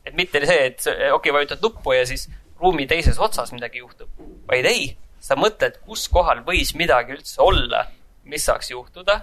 [0.06, 2.30] et mitte see, et okei okay,, vajutad nuppu ja siis
[2.60, 4.10] ruumi teises otsas midagi juhtub,
[4.48, 7.85] vaid ei, sa mõtled, kus kohal võis midagi üldse olla,
[8.23, 9.22] mis saaks juhtuda.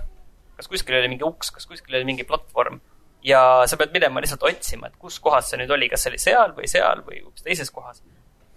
[0.57, 2.81] kas kuskil oli mingi uks, kas kuskil oli mingi platvorm
[3.25, 6.21] ja sa pead minema lihtsalt otsima, et kus kohas see nüüd oli, kas see oli
[6.21, 8.03] seal või seal või hoopis teises kohas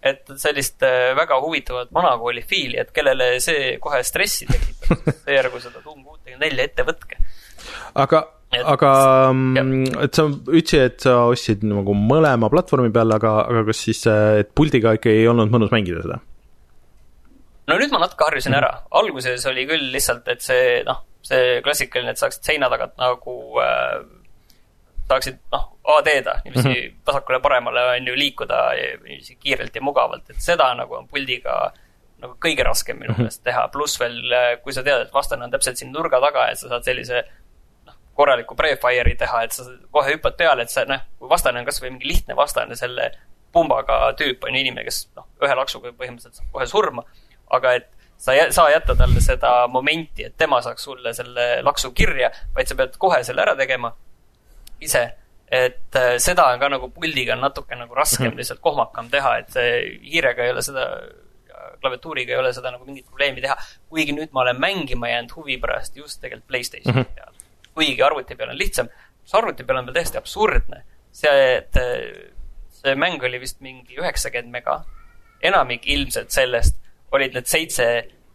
[0.03, 5.83] et sellist äh, väga huvitavat vanakooli fiili, et kellele see kohe stressi tekitab, seejärgu seda
[5.83, 7.19] Doom kuutekümmet nelja ette võtke.
[8.03, 8.91] aga et, aga
[9.31, 14.03] mm, et sa ütlesid, et sa ostsid nagu mõlema platvormi peal, aga, aga kas siis,
[14.11, 16.19] äh, et puldiga ikka ei olnud mõnus mängida seda?
[17.71, 18.65] no nüüd ma natuke harjusin mm -hmm.
[18.67, 23.37] ära, alguses oli küll lihtsalt, et see noh, see klassikaline, et saaksid seina tagant nagu
[23.63, 24.01] äh,
[25.07, 26.99] saaksid noh, AD-da niiviisi mm -hmm.
[27.07, 28.59] vasakule-paremale on ju liikuda
[29.03, 31.73] niiviisi kiirelt ja mugavalt, et seda nagu on puldiga
[32.23, 33.21] nagu kõige raskem minu mhm.
[33.21, 33.53] meelest mm -hmm.
[33.53, 36.69] teha, pluss veel, kui sa tead, et vastane on täpselt siin nurga taga, et sa
[36.69, 37.23] saad sellise
[37.85, 41.65] noh, korraliku pre-fire'i teha, et sa kohe hüppad peale, et sa noh, kui vastane on
[41.65, 43.11] kasvõi mingi lihtne vastane, selle
[43.51, 47.03] pumbaga tüüp on ju inimene, kes noh, ühe laksuga põhimõtteliselt saab kohe surma,
[47.51, 51.91] aga et sa ei saa jätta talle seda momenti, et tema saaks sulle selle laksu
[51.91, 53.91] kirja, vaid sa pead kohe selle ära tegema
[54.81, 55.03] ise.
[55.53, 58.37] Et äh, seda on ka nagu puldiga natuke nagu raskem mm -hmm.
[58.41, 59.53] lihtsalt kohmakam teha, et
[60.01, 60.85] hiirega ei ole seda,
[61.81, 63.57] klaviatuuriga ei ole seda nagu mingit probleemi teha.
[63.89, 67.15] kuigi nüüd ma olen mängima jäänud huvi pärast just tegelikult Playstationi mm -hmm.
[67.15, 67.33] peal.
[67.73, 68.89] kuigi arvuti peal on lihtsam,
[69.25, 70.83] see arvuti peal on veel täiesti absurdne.
[71.11, 72.31] see, et äh,
[72.71, 74.83] see mäng oli vist mingi üheksakümmend mega.
[75.41, 76.75] enamik ilmselt sellest
[77.11, 77.85] olid need seitse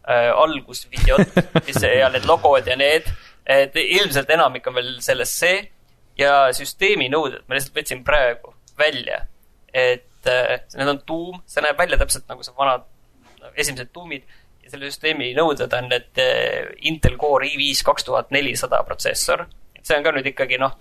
[0.09, 1.35] äh, algusvideot,
[1.67, 3.09] mis ja need logod ja need,
[3.45, 5.71] et ilmselt enamik on veel selles see
[6.19, 9.25] ja süsteemi nõuded ma lihtsalt võtsin praegu välja.
[9.73, 12.87] et äh, need on tuum, see näeb välja täpselt nagu see vanad
[13.55, 14.25] esimesed tuumid
[14.63, 19.45] ja selle süsteemi nõuded on need äh, Intel Core i5 kaks tuhat nelisada protsessor.
[19.75, 20.75] et see on ka nüüd ikkagi noh,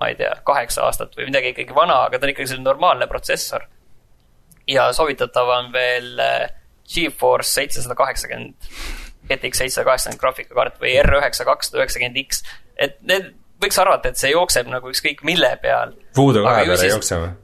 [0.00, 3.08] ma ei tea, kaheksa aastat või midagi ikkagi vana, aga ta on ikkagi selline normaalne
[3.10, 3.66] protsessor.
[4.68, 6.48] ja soovitatav on veel äh,
[6.88, 8.70] GeForce seitsesada kaheksakümmend,
[9.28, 12.42] GTX seitsesada kaheksakümmend graafikakaart või R9 kakssada üheksakümmend X.
[12.76, 15.94] et need võiks arvata, et see jookseb nagu ükskõik mille peal.
[16.16, 17.36] Voodoo kahe peal ei jookse või?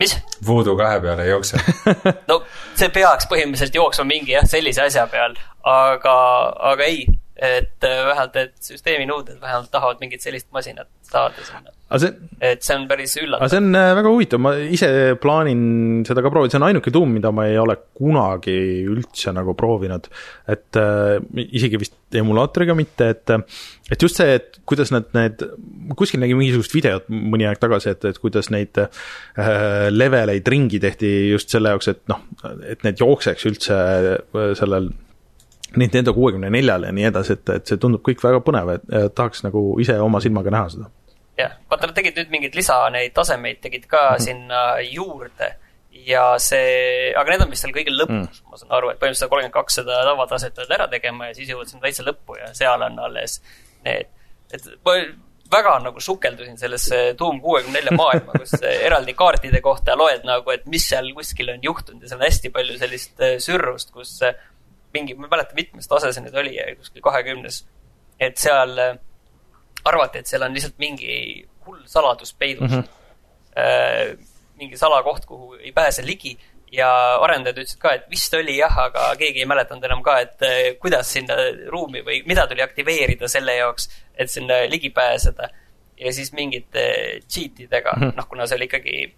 [0.00, 0.16] mis?
[0.46, 1.60] Voodoo kahe peal ei jookse
[2.30, 2.40] no
[2.78, 5.36] see peaks põhimõtteliselt jooksma mingi jah, sellise asja peal,
[5.68, 6.14] aga,
[6.72, 7.04] aga ei.
[7.40, 11.72] Et äh, vähemalt, et süsteemi nõuded vähemalt tahavad mingit sellist masinat saada sinna.
[11.88, 12.10] aga see,
[12.50, 13.50] et see on päris aga üllatav.
[13.52, 14.90] see on äh, väga huvitav, ma ise
[15.22, 15.62] plaanin
[16.08, 18.58] seda ka proovida, see on ainuke tuum, mida ma ei ole kunagi
[18.92, 20.10] üldse nagu proovinud.
[20.52, 23.34] et äh, isegi vist emulaatoriga mitte, et
[23.90, 25.40] et just see, et kuidas nad need,
[25.96, 28.90] kuskil nägin mingisugust videot mõni aeg tagasi, et, et kuidas neid äh,
[29.88, 32.20] leveleid ringi tehti just selle jaoks, et noh,
[32.68, 34.92] et need jookseks üldse äh, sellel
[35.76, 39.44] Nintendo kuuekümne neljal ja nii edasi, et, et see tundub kõik väga põnev, et tahaks
[39.46, 40.90] nagu ise oma silmaga näha seda.
[41.38, 44.24] jah, vaata nad tegid nüüd mingeid lisa neid tasemeid tegid ka mm -hmm.
[44.24, 45.54] sinna juurde
[46.06, 49.32] ja see, aga need on vist seal kõige lõpus mm., ma saan aru, et põhimõtteliselt
[49.32, 52.86] kolmkümmend kaks seda tavataset pead ära tegema ja siis jõuad sinna täitsa lõppu ja seal
[52.86, 53.40] on alles
[53.84, 54.06] need,
[54.54, 54.96] et ma
[55.50, 58.54] väga nagu sukeldusin sellesse Doom kuuekümne nelja maailma, kus
[58.86, 62.52] eraldi kaartide kohta loed nagu, et mis seal kuskil on juhtunud ja seal on hästi
[62.54, 64.38] palju sellist äh, sürrust, kus äh,
[64.94, 67.62] mingi, ma ei mäleta, mitmes tase see nüüd oli, kuskil kahekümnes,
[68.20, 68.96] et seal äh,
[69.84, 71.12] arvati, et seal on lihtsalt mingi
[71.66, 72.82] hull saladus peidus mm.
[72.82, 74.24] -hmm.
[74.60, 76.38] mingi salakoht, kuhu ei pääse ligi
[76.72, 76.90] ja
[77.24, 81.12] arendajad ütlesid ka, et vist oli jah, aga keegi ei mäletanud enam ka, et kuidas
[81.12, 81.36] sinna
[81.72, 85.48] ruumi või mida tuli aktiveerida selle jaoks, et sinna ligi pääseda.
[86.00, 86.82] ja siis mingite
[87.28, 88.16] cheat idega mm, -hmm.
[88.16, 89.16] noh, kuna see oli ikkagi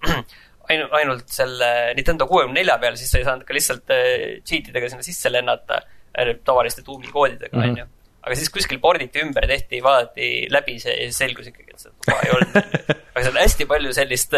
[0.70, 4.68] ainu-, ainult selle Nintendo kuuekümne nelja peal, siis sa ei saanud ka lihtsalt äh, cheat
[4.70, 5.80] idega sinna sisse lennata
[6.18, 7.68] äh, tavaliste tuumikoodidega, Mhm.
[7.70, 7.86] onju.
[8.22, 12.20] aga siis kuskil porditi ümber, tehti, vaadati läbi see ja selgus ikkagi, et seda tuba
[12.22, 12.56] ei olnud,
[13.14, 14.36] aga seal on hästi palju sellist,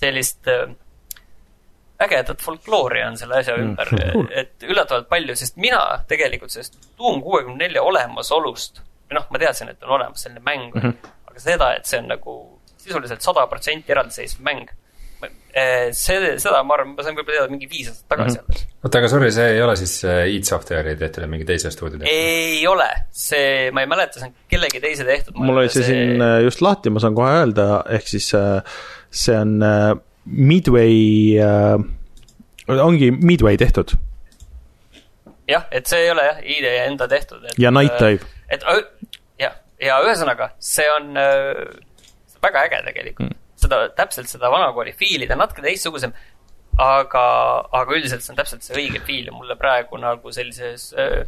[0.00, 0.64] sellist äh,
[2.02, 3.88] ägedat folkloori on selle asja ümber
[4.18, 9.38] Mm, et üllatavalt palju, sest mina tegelikult sellest Doom kuuekümne nelja olemasolust, või noh, ma
[9.42, 11.10] teadsin, et on olemas selline mäng mm, -hmm.
[11.30, 12.34] aga seda, et see on nagu
[12.78, 14.70] sisuliselt sada protsenti eraldiseisev mäng,
[15.96, 18.74] see, seda ma arvan, ma sain võib-olla teada mingi viis aastat tagasi alles mm.
[18.86, 21.98] oota, aga sorry, see ei ole siis äh, id Software'i tehtud ja mingi teise stuudio
[21.98, 22.12] tehtud?
[22.12, 25.38] ei ole, see, ma ei mäleta, see on kellegi teise tehtud.
[25.38, 29.38] mul oli see siin äh, just lahti, ma saan kohe öelda, ehk siis äh, see
[29.38, 29.94] on äh,
[30.28, 31.40] Midway,
[32.68, 33.96] ongi Midway tehtud
[35.48, 37.46] jah, et see ei ole jah, ID enda tehtud.
[37.58, 38.28] ja Night Dive.
[38.52, 38.64] et
[39.40, 41.64] jah, ja ühesõnaga, see on äh,
[42.28, 43.44] see on väga äge tegelikult mm..
[43.68, 46.16] seda, täpselt seda vanakooli fiili, ta on natuke teistsugusem,
[46.82, 47.24] aga,
[47.74, 51.24] aga üldiselt see on täpselt see õige fiil ja mulle praegu nagu sellises äh,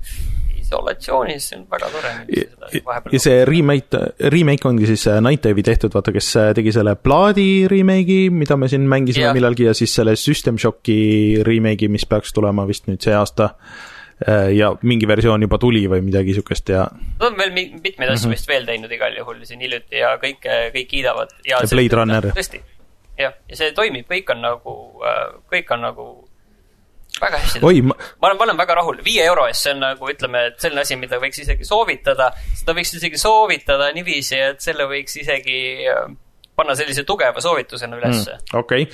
[0.61, 2.13] isolatsioonis, see on väga tore.
[3.13, 4.03] ja see remake,
[4.33, 8.59] remake ongi siis äh, Night Dive'i tehtud, vaata, kes äh, tegi selle plaadi remake'i, mida
[8.61, 9.37] me siin mängisime yeah.
[9.37, 13.55] millalgi ja siis selle System Shocki remake'i, mis peaks tulema vist nüüd see aasta.
[14.57, 18.29] Ja mingi versioon juba tuli või midagi siukest ja Nad on veel mi- mitmeid asju
[18.29, 18.37] mm -hmm.
[18.37, 21.33] vist veel teinud igal juhul siin hiljuti ja kõike, kõik kiidavad.
[21.49, 22.33] Ja Blade Runner.
[22.37, 22.61] tõesti,
[23.19, 24.75] jah, ja see toimib, kõik on nagu,
[25.53, 26.09] kõik on nagu
[27.21, 27.61] väga hästi.
[27.63, 30.47] oi, ma, ma olen, ma olen väga rahul, viie euro eest, see on nagu ütleme,
[30.51, 32.31] et selline asi, mida võiks isegi soovitada,
[32.61, 35.61] seda võiks isegi soovitada niiviisi, et selle võiks isegi
[35.91, 36.07] äh,
[36.61, 38.59] panna sellise tugeva soovitusena ülesse mm..
[38.61, 38.87] okei.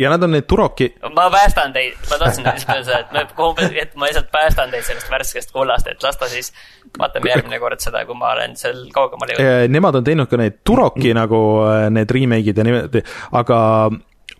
[0.00, 3.94] ja nad on need Turoki, ma päästan teid, ma tahtsin lihtsalt öelda, et me, et
[3.98, 6.52] ma lihtsalt päästan teid sellest värskest kullast, et las ta siis,
[6.98, 9.76] vaatame järgmine kord seda, kui ma olen seal kaugemale jõudnud.
[9.76, 11.20] nemad on teinud ka need Turoki mm.
[11.20, 13.04] nagu äh, need remake'id ja niimoodi,
[13.40, 13.60] aga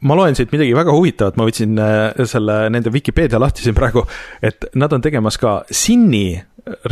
[0.05, 4.05] ma loen siit midagi väga huvitavat, ma võtsin äh, selle nende Vikipeedia lahti siin praegu,
[4.45, 6.27] et nad on tegemas ka Sinni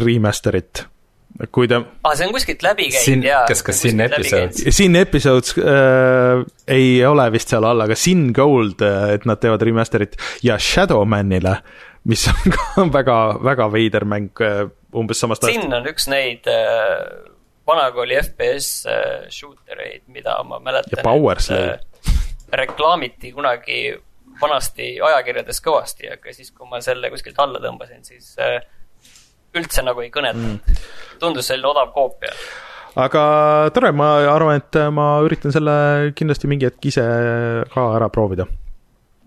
[0.01, 0.86] remaster'it.
[1.52, 3.44] Kui te, aa, see on kuskilt läbi käinud jaa.
[3.48, 4.64] kas- kas Sin Episodes?
[4.76, 8.82] Sin Episodes äh, ei ole vist seal all, aga Sin Gold,
[9.14, 11.56] et nad teevad remaster'it ja Shadowmanile,
[12.10, 15.62] mis on ka väga, väga veider mäng äh, umbes samast ajast.
[15.64, 17.00] Sin on üks neid äh,
[17.68, 20.98] vanakooli FPS äh, shooter eid, mida ma mäletan.
[20.98, 21.80] Ja Power Slave.
[22.62, 23.94] reklaamiti kunagi
[24.42, 28.59] vanasti ajakirjades kõvasti, aga siis, kui ma selle kuskilt alla tõmbasin, siis äh,
[29.56, 30.82] üldse nagu ei kõnetanud mm..
[31.23, 32.32] Tundus selline odav koopia.
[33.03, 33.23] aga
[33.74, 35.77] tore, ma arvan, et ma üritan selle
[36.19, 37.07] kindlasti mingi hetk ise
[37.73, 38.49] ka ära proovida.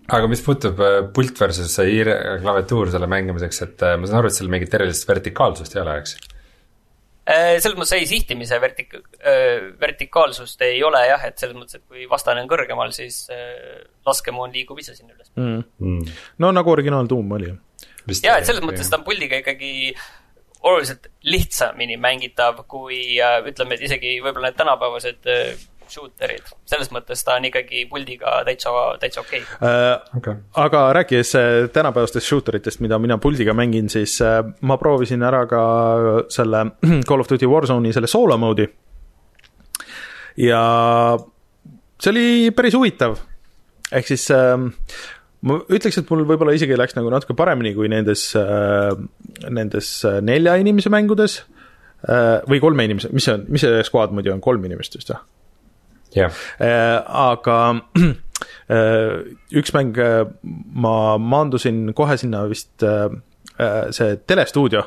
[0.06, 4.30] aga mis puutub äh, pult versus hiire klaviatuur selle mängimiseks, et äh, ma saan aru,
[4.30, 6.18] et seal mingit erilist vertikaalsust ei ole, eks?
[7.26, 9.00] Äh, selles mõttes ei, sihtimise vertik-,
[9.82, 14.54] vertikaalsust ei ole jah, et selles mõttes, et kui vastane on kõrgemal, siis äh, laskemoon
[14.54, 15.32] liigub ise sinna üles.
[15.34, 15.64] Mm.
[15.82, 16.12] Mm.
[16.44, 17.50] no nagu originaal Doom oli.
[18.22, 19.90] ja, et selles mõttes ta on puldiga ikkagi
[20.62, 26.48] oluliselt lihtsamini mängitav kui äh, ütleme, et isegi võib-olla need tänapäevased äh, shooter'id.
[26.66, 28.72] selles mõttes ta on ikkagi puldiga täitsa,
[29.02, 29.68] täitsa okei okay..
[29.68, 30.34] Äh, okei,
[30.64, 31.32] aga rääkides
[31.72, 34.18] tänapäevastest shooter itest, mida mina puldiga mängin, siis
[34.60, 35.62] ma proovisin ära ka
[36.32, 36.64] selle
[37.08, 38.68] Call of Duty Warzone'i selle solo mode'i.
[40.36, 40.62] ja
[42.00, 42.26] see oli
[42.56, 43.16] päris huvitav.
[43.92, 44.58] ehk siis äh,
[45.44, 48.92] ma ütleks, et mul võib-olla isegi läks nagu natuke paremini kui nendes äh,,
[49.52, 51.40] nendes äh, nelja inimese mängudes
[52.08, 55.12] äh, või kolme inimese, mis see on, mis see squad muidu on, kolm inimest vist
[55.12, 55.20] või?
[56.16, 57.00] jah äh,.
[57.04, 57.58] aga
[59.60, 59.98] üks mäng
[60.74, 62.82] ma maandusin kohe sinna vist
[63.96, 64.82] see telestuudio,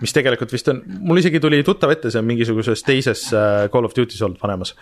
[0.00, 3.94] mis tegelikult vist on, mul isegi tuli tuttav ette, see on mingisuguses teises Call of
[3.94, 4.72] Duty's olnud vanemas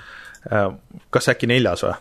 [1.11, 1.97] kas äkki neljas või?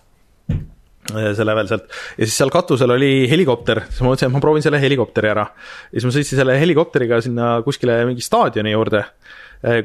[1.15, 1.87] Äh, see level sealt.
[2.17, 5.45] Ja siis seal katusel oli helikopter, siis ma mõtlesin, et ma proovin selle helikopteri ära.
[5.91, 9.05] ja siis ma sõitsin selle helikopteriga sinna kuskile mingi staadioni juurde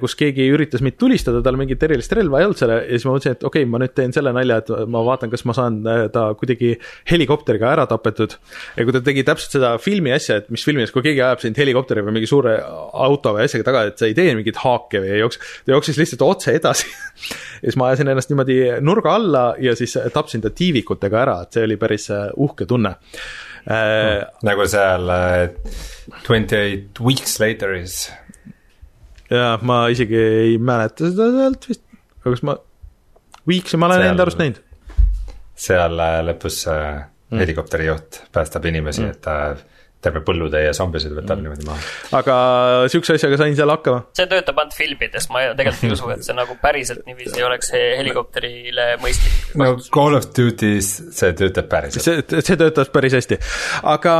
[0.00, 3.14] kus keegi üritas mind tulistada, tal mingit erilist relva ei olnud selle ja siis ma
[3.14, 5.78] mõtlesin, et okei okay,, ma nüüd teen selle nalja, et ma vaatan, kas ma saan
[5.88, 6.74] eh, ta kuidagi
[7.10, 8.36] helikopteriga ära tapetud.
[8.76, 11.60] ja kui ta tegi täpselt seda filmi asja, et mis filmis, kui keegi ajab sind
[11.60, 15.14] helikopteri või mingi suure auto või asjaga taga, et sa ei tee mingit haake või
[15.16, 16.90] ei jookse, ta jooksis lihtsalt otse edasi
[17.62, 21.56] ja siis ma ajasin ennast niimoodi nurga alla ja siis tapsin ta tiivikutega ära, et
[21.56, 22.96] see oli päris eh, uhke tunne
[23.70, 24.20] äh,.
[24.44, 25.08] nagu seal
[26.26, 28.10] Twenty Eight Weeks Later'is
[29.32, 31.84] jaa, ma isegi ei mäleta seda sealt vist,
[32.20, 32.56] aga kas ma,
[33.48, 34.62] Weeks'i ma olen enda arust näinud.
[35.66, 37.42] seal äh, lõpus äh, mm.
[37.42, 39.62] helikopterijuht päästab inimesi mm., et ta äh,
[40.02, 41.44] terve põllutäie zombisid võtab mm.
[41.46, 41.90] niimoodi maha.
[42.18, 42.36] aga
[42.90, 44.00] sihukese asjaga sain seal hakkama.
[44.18, 48.88] see töötab ainult filmides, ma tegelikult ei usu, et see nagu päriselt niiviisi oleks helikopterile
[49.02, 49.54] mõistlik.
[49.62, 52.06] no Call of Duty's see töötab päriselt.
[52.06, 53.38] see, see töötab päris hästi,
[53.94, 54.16] aga,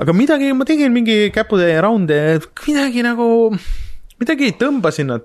[0.00, 3.28] aga midagi, ma tegin mingi käputäie raunde, midagi nagu
[4.20, 5.18] midagi ei tõmba sinna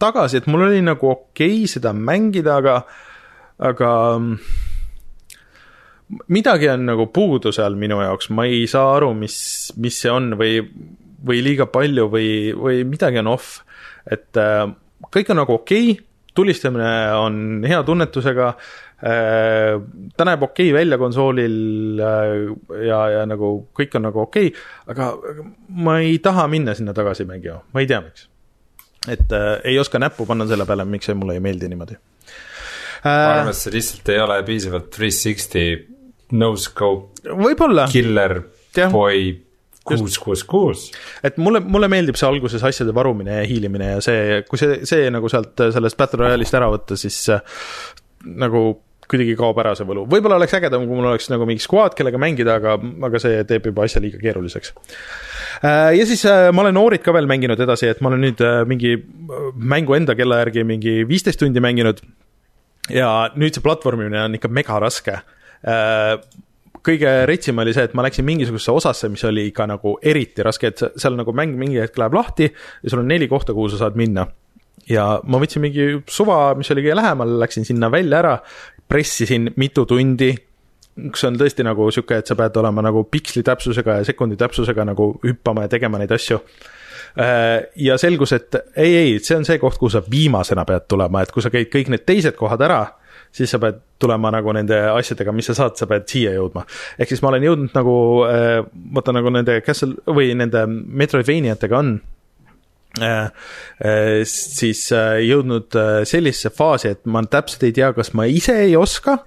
[0.00, 2.78] tagasi, et mul oli nagu okei okay seda mängida, aga,
[3.70, 3.90] aga
[6.32, 9.36] midagi on nagu puudu seal minu jaoks, ma ei saa aru, mis,
[9.80, 10.58] mis see on või,
[11.24, 13.60] või liiga palju või, või midagi on off.
[14.04, 14.66] et äh,
[15.10, 16.02] kõik on nagu okei okay,,
[16.34, 19.78] tulistamine on hea tunnetusega äh,,
[20.16, 22.34] ta näeb okei okay välja konsoolil äh,
[22.88, 25.10] ja, ja nagu kõik on nagu okei okay,, aga
[25.86, 28.28] ma ei taha minna sinna tagasi mängima, ma ei tea, miks.
[29.08, 33.08] et äh, ei oska näppu panna selle peale, miks see mulle ei meeldi niimoodi äh,.
[33.08, 35.94] ma arvan, et see lihtsalt ei ole piisavalt 360
[36.34, 37.22] no scope.
[37.28, 37.86] võib-olla.
[37.92, 38.40] Killer
[38.76, 38.88] ja.
[38.92, 39.30] boy
[39.84, 40.86] kuus, kuus, kuus.
[41.24, 45.10] et mulle, mulle meeldib see alguses asjade varumine ja hiilimine ja see, kui see, see
[45.12, 47.44] nagu sealt sellest Battle Royale'ist ära võtta, siis äh,
[48.24, 48.66] nagu
[49.04, 52.20] kuidagi kaob ära see võlu, võib-olla oleks ägedam, kui mul oleks nagu mingi squad, kellega
[52.20, 52.78] mängida, aga,
[53.08, 54.72] aga see teeb juba asja liiga keeruliseks.
[55.60, 58.40] Äh, ja siis äh, ma olen Oorit ka veel mänginud edasi, et ma olen nüüd
[58.70, 58.96] mingi
[59.60, 62.00] mängu enda kella järgi mingi viisteist tundi mänginud.
[62.92, 65.20] ja nüüd see platvormimine on ikka mega raske
[66.84, 70.70] kõige retsim oli see, et ma läksin mingisugusesse osasse, mis oli ikka nagu eriti raske,
[70.70, 73.84] et seal nagu mäng mingi hetk läheb lahti ja sul on neli kohta, kuhu sa
[73.84, 74.26] saad minna.
[74.88, 78.34] ja ma võtsin mingi suva, mis oli kõige lähemal, läksin sinna välja ära,
[78.88, 80.34] pressisin mitu tundi,
[80.94, 84.84] kus on tõesti nagu sihuke, et sa pead olema nagu piksli täpsusega ja sekundi täpsusega
[84.84, 86.36] nagu hüppama ja tegema neid asju
[87.16, 91.24] äh, ja selgus, et ei, ei, see on see koht, kuhu sa viimasena pead tulema,
[91.24, 92.82] et kui sa käid kõik need teised kohad ära
[93.34, 96.64] siis sa pead tulema nagu nende asjadega, mis sa saad, sa pead siia jõudma.
[96.98, 97.96] ehk siis ma olen jõudnud nagu,
[98.28, 98.58] äh,
[98.94, 101.96] vaata nagu nende Castle või nende Metroidvaniatega on
[103.00, 103.24] äh,
[103.82, 104.86] äh, siis
[105.26, 105.74] jõudnud
[106.06, 109.18] sellisesse faasi, et ma täpselt ei tea, kas ma ise ei oska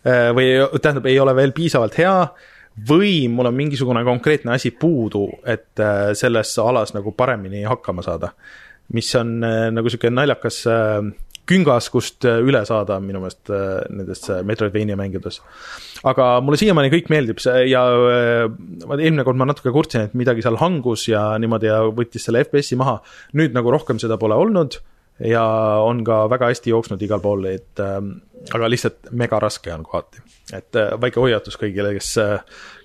[0.00, 2.14] või tähendab, ei ole veel piisavalt hea
[2.88, 5.82] või mul on mingisugune konkreetne asi puudu, et
[6.16, 8.30] selles alas nagu paremini hakkama saada.
[8.94, 10.62] mis on nagu niisugune naljakas
[11.50, 15.40] küngas, kust äh, üle saada minu meelest äh, nendest äh, Metroidvania mängudes.
[16.06, 20.56] aga mulle siiamaani kõik meeldib see ja eelmine kord ma natuke kurtsin, et midagi seal
[20.60, 23.00] hangus ja niimoodi ja võttis selle FPS-i maha.
[23.36, 24.78] nüüd nagu rohkem seda pole olnud
[25.26, 25.44] ja
[25.84, 30.24] on ka väga hästi jooksnud igal pool, et aga lihtsalt mega raske on kohati.
[30.56, 32.14] et väike hoiatus kõigile, kes,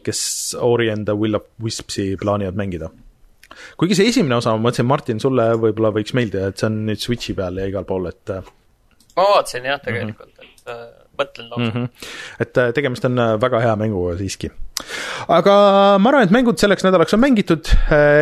[0.04, 0.22] kes
[0.60, 2.92] Ori and the Will of Wispsi plaanivad mängida
[3.78, 7.02] kuigi see esimene osa, ma mõtlesin, Martin, sulle võib-olla võiks meeldida, et see on nüüd
[7.02, 8.54] Switchi peal ja igal pool, et äh,
[9.16, 10.52] ma vaatasin jah, tegelikult mm, -hmm.
[10.52, 10.86] et äh,
[11.20, 11.86] mõtlen lausa mm.
[11.86, 12.08] -hmm.
[12.40, 14.52] et äh, tegemist on äh, väga hea mänguga siiski.
[15.28, 15.54] aga
[16.00, 17.72] ma arvan, et mängud selleks nädalaks on mängitud,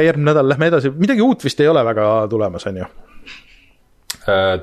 [0.05, 2.91] järgmine nädal lähme edasi, midagi uut vist ei ole väga tulemas, on ju?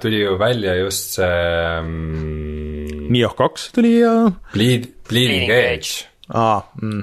[0.01, 3.11] tuli ju välja just see um....
[3.11, 4.31] Nioh kaks tuli ja.
[4.53, 6.07] Bleed, Bleeding Edge.
[6.28, 7.03] aa mm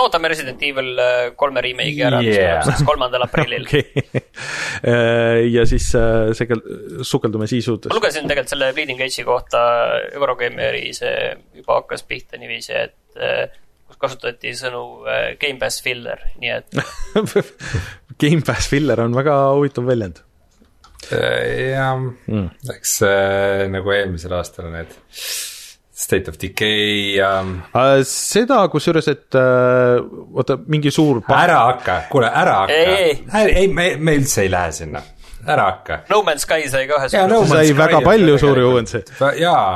[0.00, 4.04] ootame Resident Evil äh, kolme remake'i ära yeah., mis tuleb siis kolmandal aprillil okay.
[4.82, 6.62] Äh, ja siis äh, sekel-,
[7.06, 7.90] sukeldume sisud.
[7.90, 9.60] ma lugesin tegelikult selle Bleeding Edge'i kohta,
[10.12, 11.14] Eurogeimeri see
[11.60, 14.82] juba hakkas pihta niiviisi, et kus kasutati sõnu
[15.40, 16.82] Game Pass filler, nii et
[18.22, 20.22] Game Pass filler on väga huvitav väljend.
[21.12, 22.46] jah mm.,
[22.76, 23.00] eks
[23.72, 25.00] nagu eelmisel aastal need
[26.02, 28.02] State of Decay ja uh,.
[28.08, 30.02] seda kusjuures, et uh,
[30.34, 31.22] oota, mingi suur.
[31.30, 32.78] ära hakka, kuule ära hakka.
[32.98, 33.16] ei,
[33.62, 35.02] ei, me, me üldse ei lähe sinna,
[35.46, 36.02] ära hakka.
[36.10, 37.26] No Man's Sky sai ka ühe.
[37.30, 39.04] No sai väga palju suuri uuendusi.
[39.40, 39.68] jaa,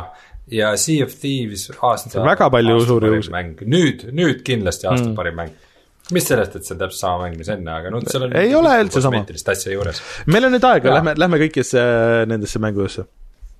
[0.53, 2.25] ja Sea of Thieves aasta.
[2.27, 3.35] väga palju suuri uuendusi.
[3.35, 5.17] mäng, nüüd, nüüd kindlasti aasta mm.
[5.21, 5.55] parim mäng
[6.15, 8.53] mis sellest, et see on täpselt sama mäng, mis enne, aga noh, seal on ei
[8.55, 9.25] ole üldse sama.
[9.27, 10.03] asja juures.
[10.31, 11.83] meil on nüüd aega, lähme, lähme kõikidesse
[12.31, 13.09] nendesse mängudesse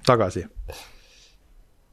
[0.07, 0.47] tagasi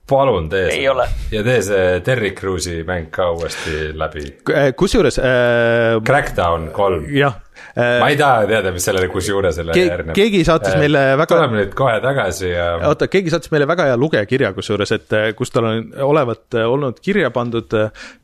[0.09, 0.83] palun tee see.
[1.31, 4.25] ja tee see Terry Crews'i mäng ka uuesti läbi.
[4.51, 6.01] Eh, kusjuures äh,.
[6.05, 7.07] Crackdown kolm.
[7.15, 7.39] jah
[7.77, 7.99] äh,.
[8.01, 10.15] ma ei taha teada, mis sellele kusjuuresele ke järgneb.
[10.17, 11.29] keegi saatis äh, meile väga.
[11.31, 12.69] tuleme nüüd kohe tagasi ja.
[12.89, 17.31] oota, keegi saatis meile väga hea lugejakirja kusjuures, et kus tal on olevat olnud kirja
[17.35, 17.71] pandud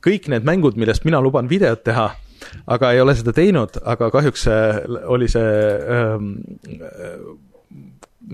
[0.05, 2.11] kõik need mängud, millest mina luban videot teha
[2.71, 4.45] aga ei ole seda teinud, aga kahjuks
[5.11, 5.51] oli see
[5.95, 6.33] ähm,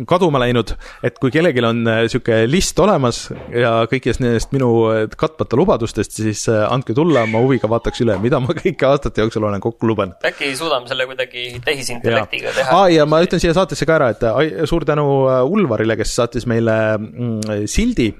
[0.07, 0.73] kaduma läinud,
[1.05, 2.03] et kui kellelgi on äh,
[2.49, 7.69] list olemas ja kõigist nendest minu äh, katmata lubadustest, siis äh, andke tulla, ma huviga
[7.71, 10.19] vaataks üle, mida ma kõike aastate jooksul olen kokku lubanud.
[10.27, 12.75] äkki suudame selle kuidagi tehisintellektiga teha?
[12.75, 15.07] aa, ja ma ütlen siia saatesse ka ära, et suur tänu
[15.55, 18.11] Ulvarile, kes saatis meile mm, sildi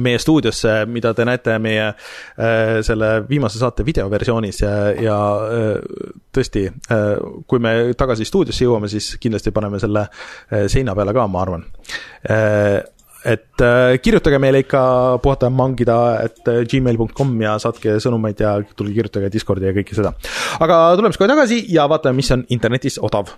[0.00, 6.64] meie stuudiosse, mida te näete meie äh, selle viimase saate videoversioonis ja, ja äh, tõesti
[6.68, 7.04] äh,,
[7.48, 11.66] kui me tagasi stuudiosse jõuame, siis kindlasti paneme selle äh, seina peale ka, ma arvan
[12.30, 12.80] äh,
[13.28, 14.82] et äh, kirjutage meile ikka
[15.22, 16.42] puhata mangida, et
[16.72, 20.14] gmail.com ja saatke sõnumeid ja tulge kirjutage Discordi ja kõike seda.
[20.58, 23.34] aga tuleme siis kohe tagasi ja vaatame, mis on internetis odav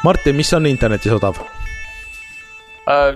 [0.00, 3.12] Martin, mis on internetis odav uh,?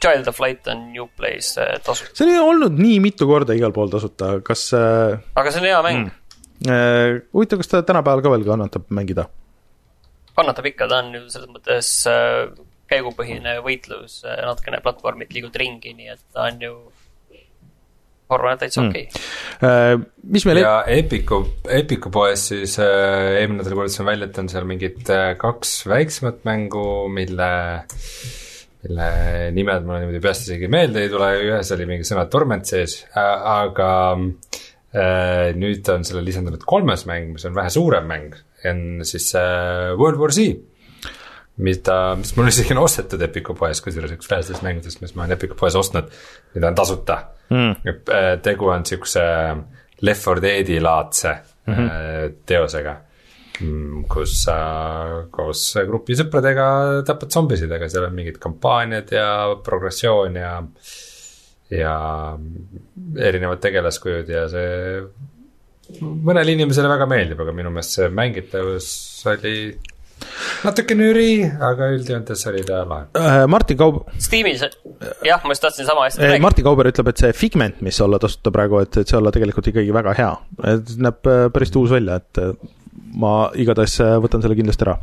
[0.00, 2.14] Child of Light on Uplays uh, tasuta.
[2.16, 5.18] see on olnud nii mitu korda igal pool tasuta, kas uh,?
[5.36, 6.16] aga see on hea mäng mm..
[6.60, 9.26] Uh, huvitav, kas ta tänapäeval ka veel kannatab mängida?
[10.36, 12.52] kannatab ikka, ta on ju selles mõttes uh,
[12.92, 16.74] käigupõhine võitlus uh,, natukene platvormid liigud ringi, nii et ta on ju
[18.30, 18.90] ma arvan, et täitsa hmm.
[18.90, 19.94] okei okay.
[19.94, 20.04] uh,.
[20.30, 21.42] mis meil ja Epiku,
[21.80, 26.44] Epiku poes siis äh, eelmine nädal kuulutasin välja, et on seal mingid äh, kaks väiksemat
[26.48, 27.50] mängu, mille
[28.80, 29.06] mille
[29.52, 33.48] nimed mulle niimoodi peast isegi meelde ei tule, ühes oli mingi sõna torment sees äh,,
[33.66, 38.38] aga äh, nüüd on selle lisandunud kolmas mäng, mis on vähe suurem mäng,
[38.70, 40.69] on siis äh, World War Z
[41.60, 45.36] mida, mis mul isegi on ostetud Epiku poes, kusjuures üks vähestest mängudest, mis ma olen
[45.36, 46.10] Epiku poes ostnud,
[46.54, 47.20] mida on tasuta.
[47.50, 47.94] Mm..
[48.44, 49.22] tegu on siukse
[50.06, 51.32] Left 4 Dead'i laadse
[51.66, 52.36] mm -hmm.
[52.46, 52.94] teosega,
[54.08, 54.56] kus sa
[55.30, 56.66] koos grupi sõpradega
[57.06, 59.26] tapad zombisid, aga seal on mingid kampaaniad ja
[59.64, 60.62] progressioon ja
[61.70, 61.94] ja
[63.16, 65.02] erinevad tegelaskujud ja see
[66.00, 68.88] mõnele inimesele väga meeldib, aga minu meelest see mängitavus
[69.30, 69.54] oli
[70.66, 73.46] natuke nüri, aga üldjoontes oli ta lahe uh,.
[73.50, 74.02] Martin Kaub-.
[74.20, 74.64] Steamis,
[75.26, 76.44] jah, ma just tahtsin sama asja rääkida.
[76.44, 79.72] Martin Kauber ütleb, et see Figment, mis olla tasuta praegu, et, et see olla tegelikult
[79.72, 80.34] ikkagi väga hea.
[80.74, 82.54] et näeb äh, päris uus välja, et äh,
[83.20, 85.00] ma igatahes võtan selle kindlasti ära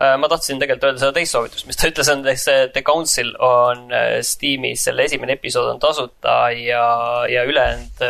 [0.00, 3.90] ma tahtsin tegelikult öelda seda teist soovitust, mis ta ütles, on see The Council on
[4.24, 6.84] Steamis, selle esimene episood on tasuta ja,
[7.28, 8.00] ja ülejäänud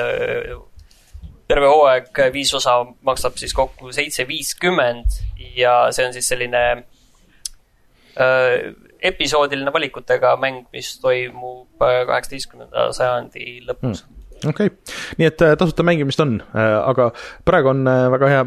[1.50, 5.18] terve hooaeg viis osa maksab siis kokku seitse viiskümmend
[5.56, 6.62] ja see on siis selline
[8.20, 8.70] äh,
[9.10, 14.04] episoodiline valikutega mäng, mis toimub äh, kaheksateistkümnenda sajandi lõpus.
[14.06, 14.66] Mm okei.
[14.66, 17.10] Okay., nii et äh, tasuta mängimist on, äh, aga
[17.46, 18.42] praegu on äh, väga hea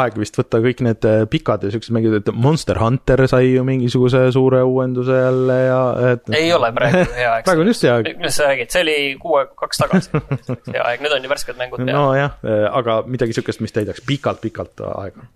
[0.00, 4.26] aeg vist võtta kõik need pikad ja siuksed mängud, et Monster Hunter sai ju mingisuguse
[4.34, 5.80] suure uuenduse jälle ja
[6.12, 6.30] et....
[6.36, 7.48] ei ole praegu hea aeg.
[7.48, 8.12] Praegu on just hea aeg.
[8.20, 10.22] millest sa räägid, see oli kuu aega, kaks tagasi.
[10.74, 12.40] Hea aeg, nüüd on ju värsked mängud nojah,
[12.70, 15.28] aga midagi siukest, mis täidaks pikalt-pikalt aega.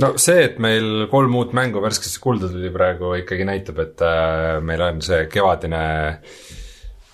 [0.00, 4.04] No see, et meil kolm uut mängu värskesse kulda tuli praegu ikkagi näitab, et
[4.64, 6.40] meil on see kevadine äh,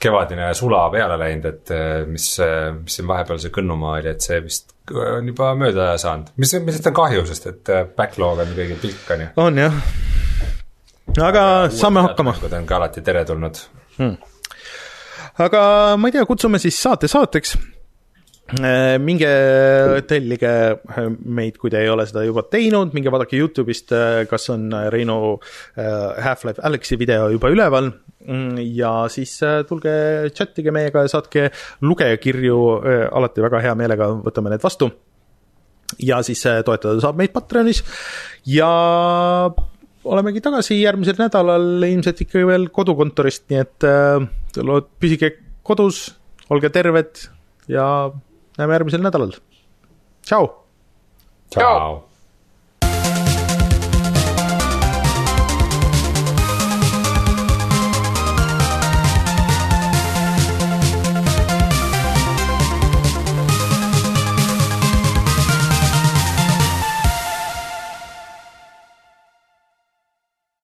[0.00, 4.24] kevadine sula peale läinud, et eh, mis, eh, mis siin vahepeal see kõnnumaa oli, et
[4.24, 8.78] see vist on juba mööda saanud, mis, mis on kahju, sest et backlog on kõigil
[8.82, 9.30] pikk, on ju.
[9.46, 9.80] on jah,
[11.28, 11.44] aga
[11.74, 12.36] saame hakkama.
[12.50, 13.62] on ka alati teretulnud.
[13.96, 14.18] Hmm..
[15.42, 15.62] aga
[15.98, 17.56] ma ei tea, kutsume siis saate saateks
[19.02, 19.30] minge
[20.06, 20.50] tellige
[21.18, 23.90] meid, kui te ei ole seda juba teinud, minge vaadake Youtube'ist,
[24.30, 25.16] kas on Reinu
[25.74, 27.90] Half-Life Alyxi video juba üleval.
[28.26, 29.92] Mm, ja siis äh, tulge
[30.34, 31.50] chat ige meiega ja saatke
[31.86, 34.90] lugejakirju, äh, alati väga hea meelega võtame need vastu.
[36.02, 37.84] ja siis äh, toetada saab meid Patreonis.
[38.50, 38.70] Ja
[40.06, 41.84] olemegi tagasi järgmisel nädalal.
[41.86, 43.86] Ilmselt ikkagi veel kodukontorist, nii et
[44.98, 45.30] püsige
[45.66, 46.08] kodus,
[46.50, 47.28] olge terved
[47.70, 47.86] ja
[48.58, 49.32] näeme järgmisel nädalal.
[50.22, 50.48] tšau.
[51.50, 52.05] tšau.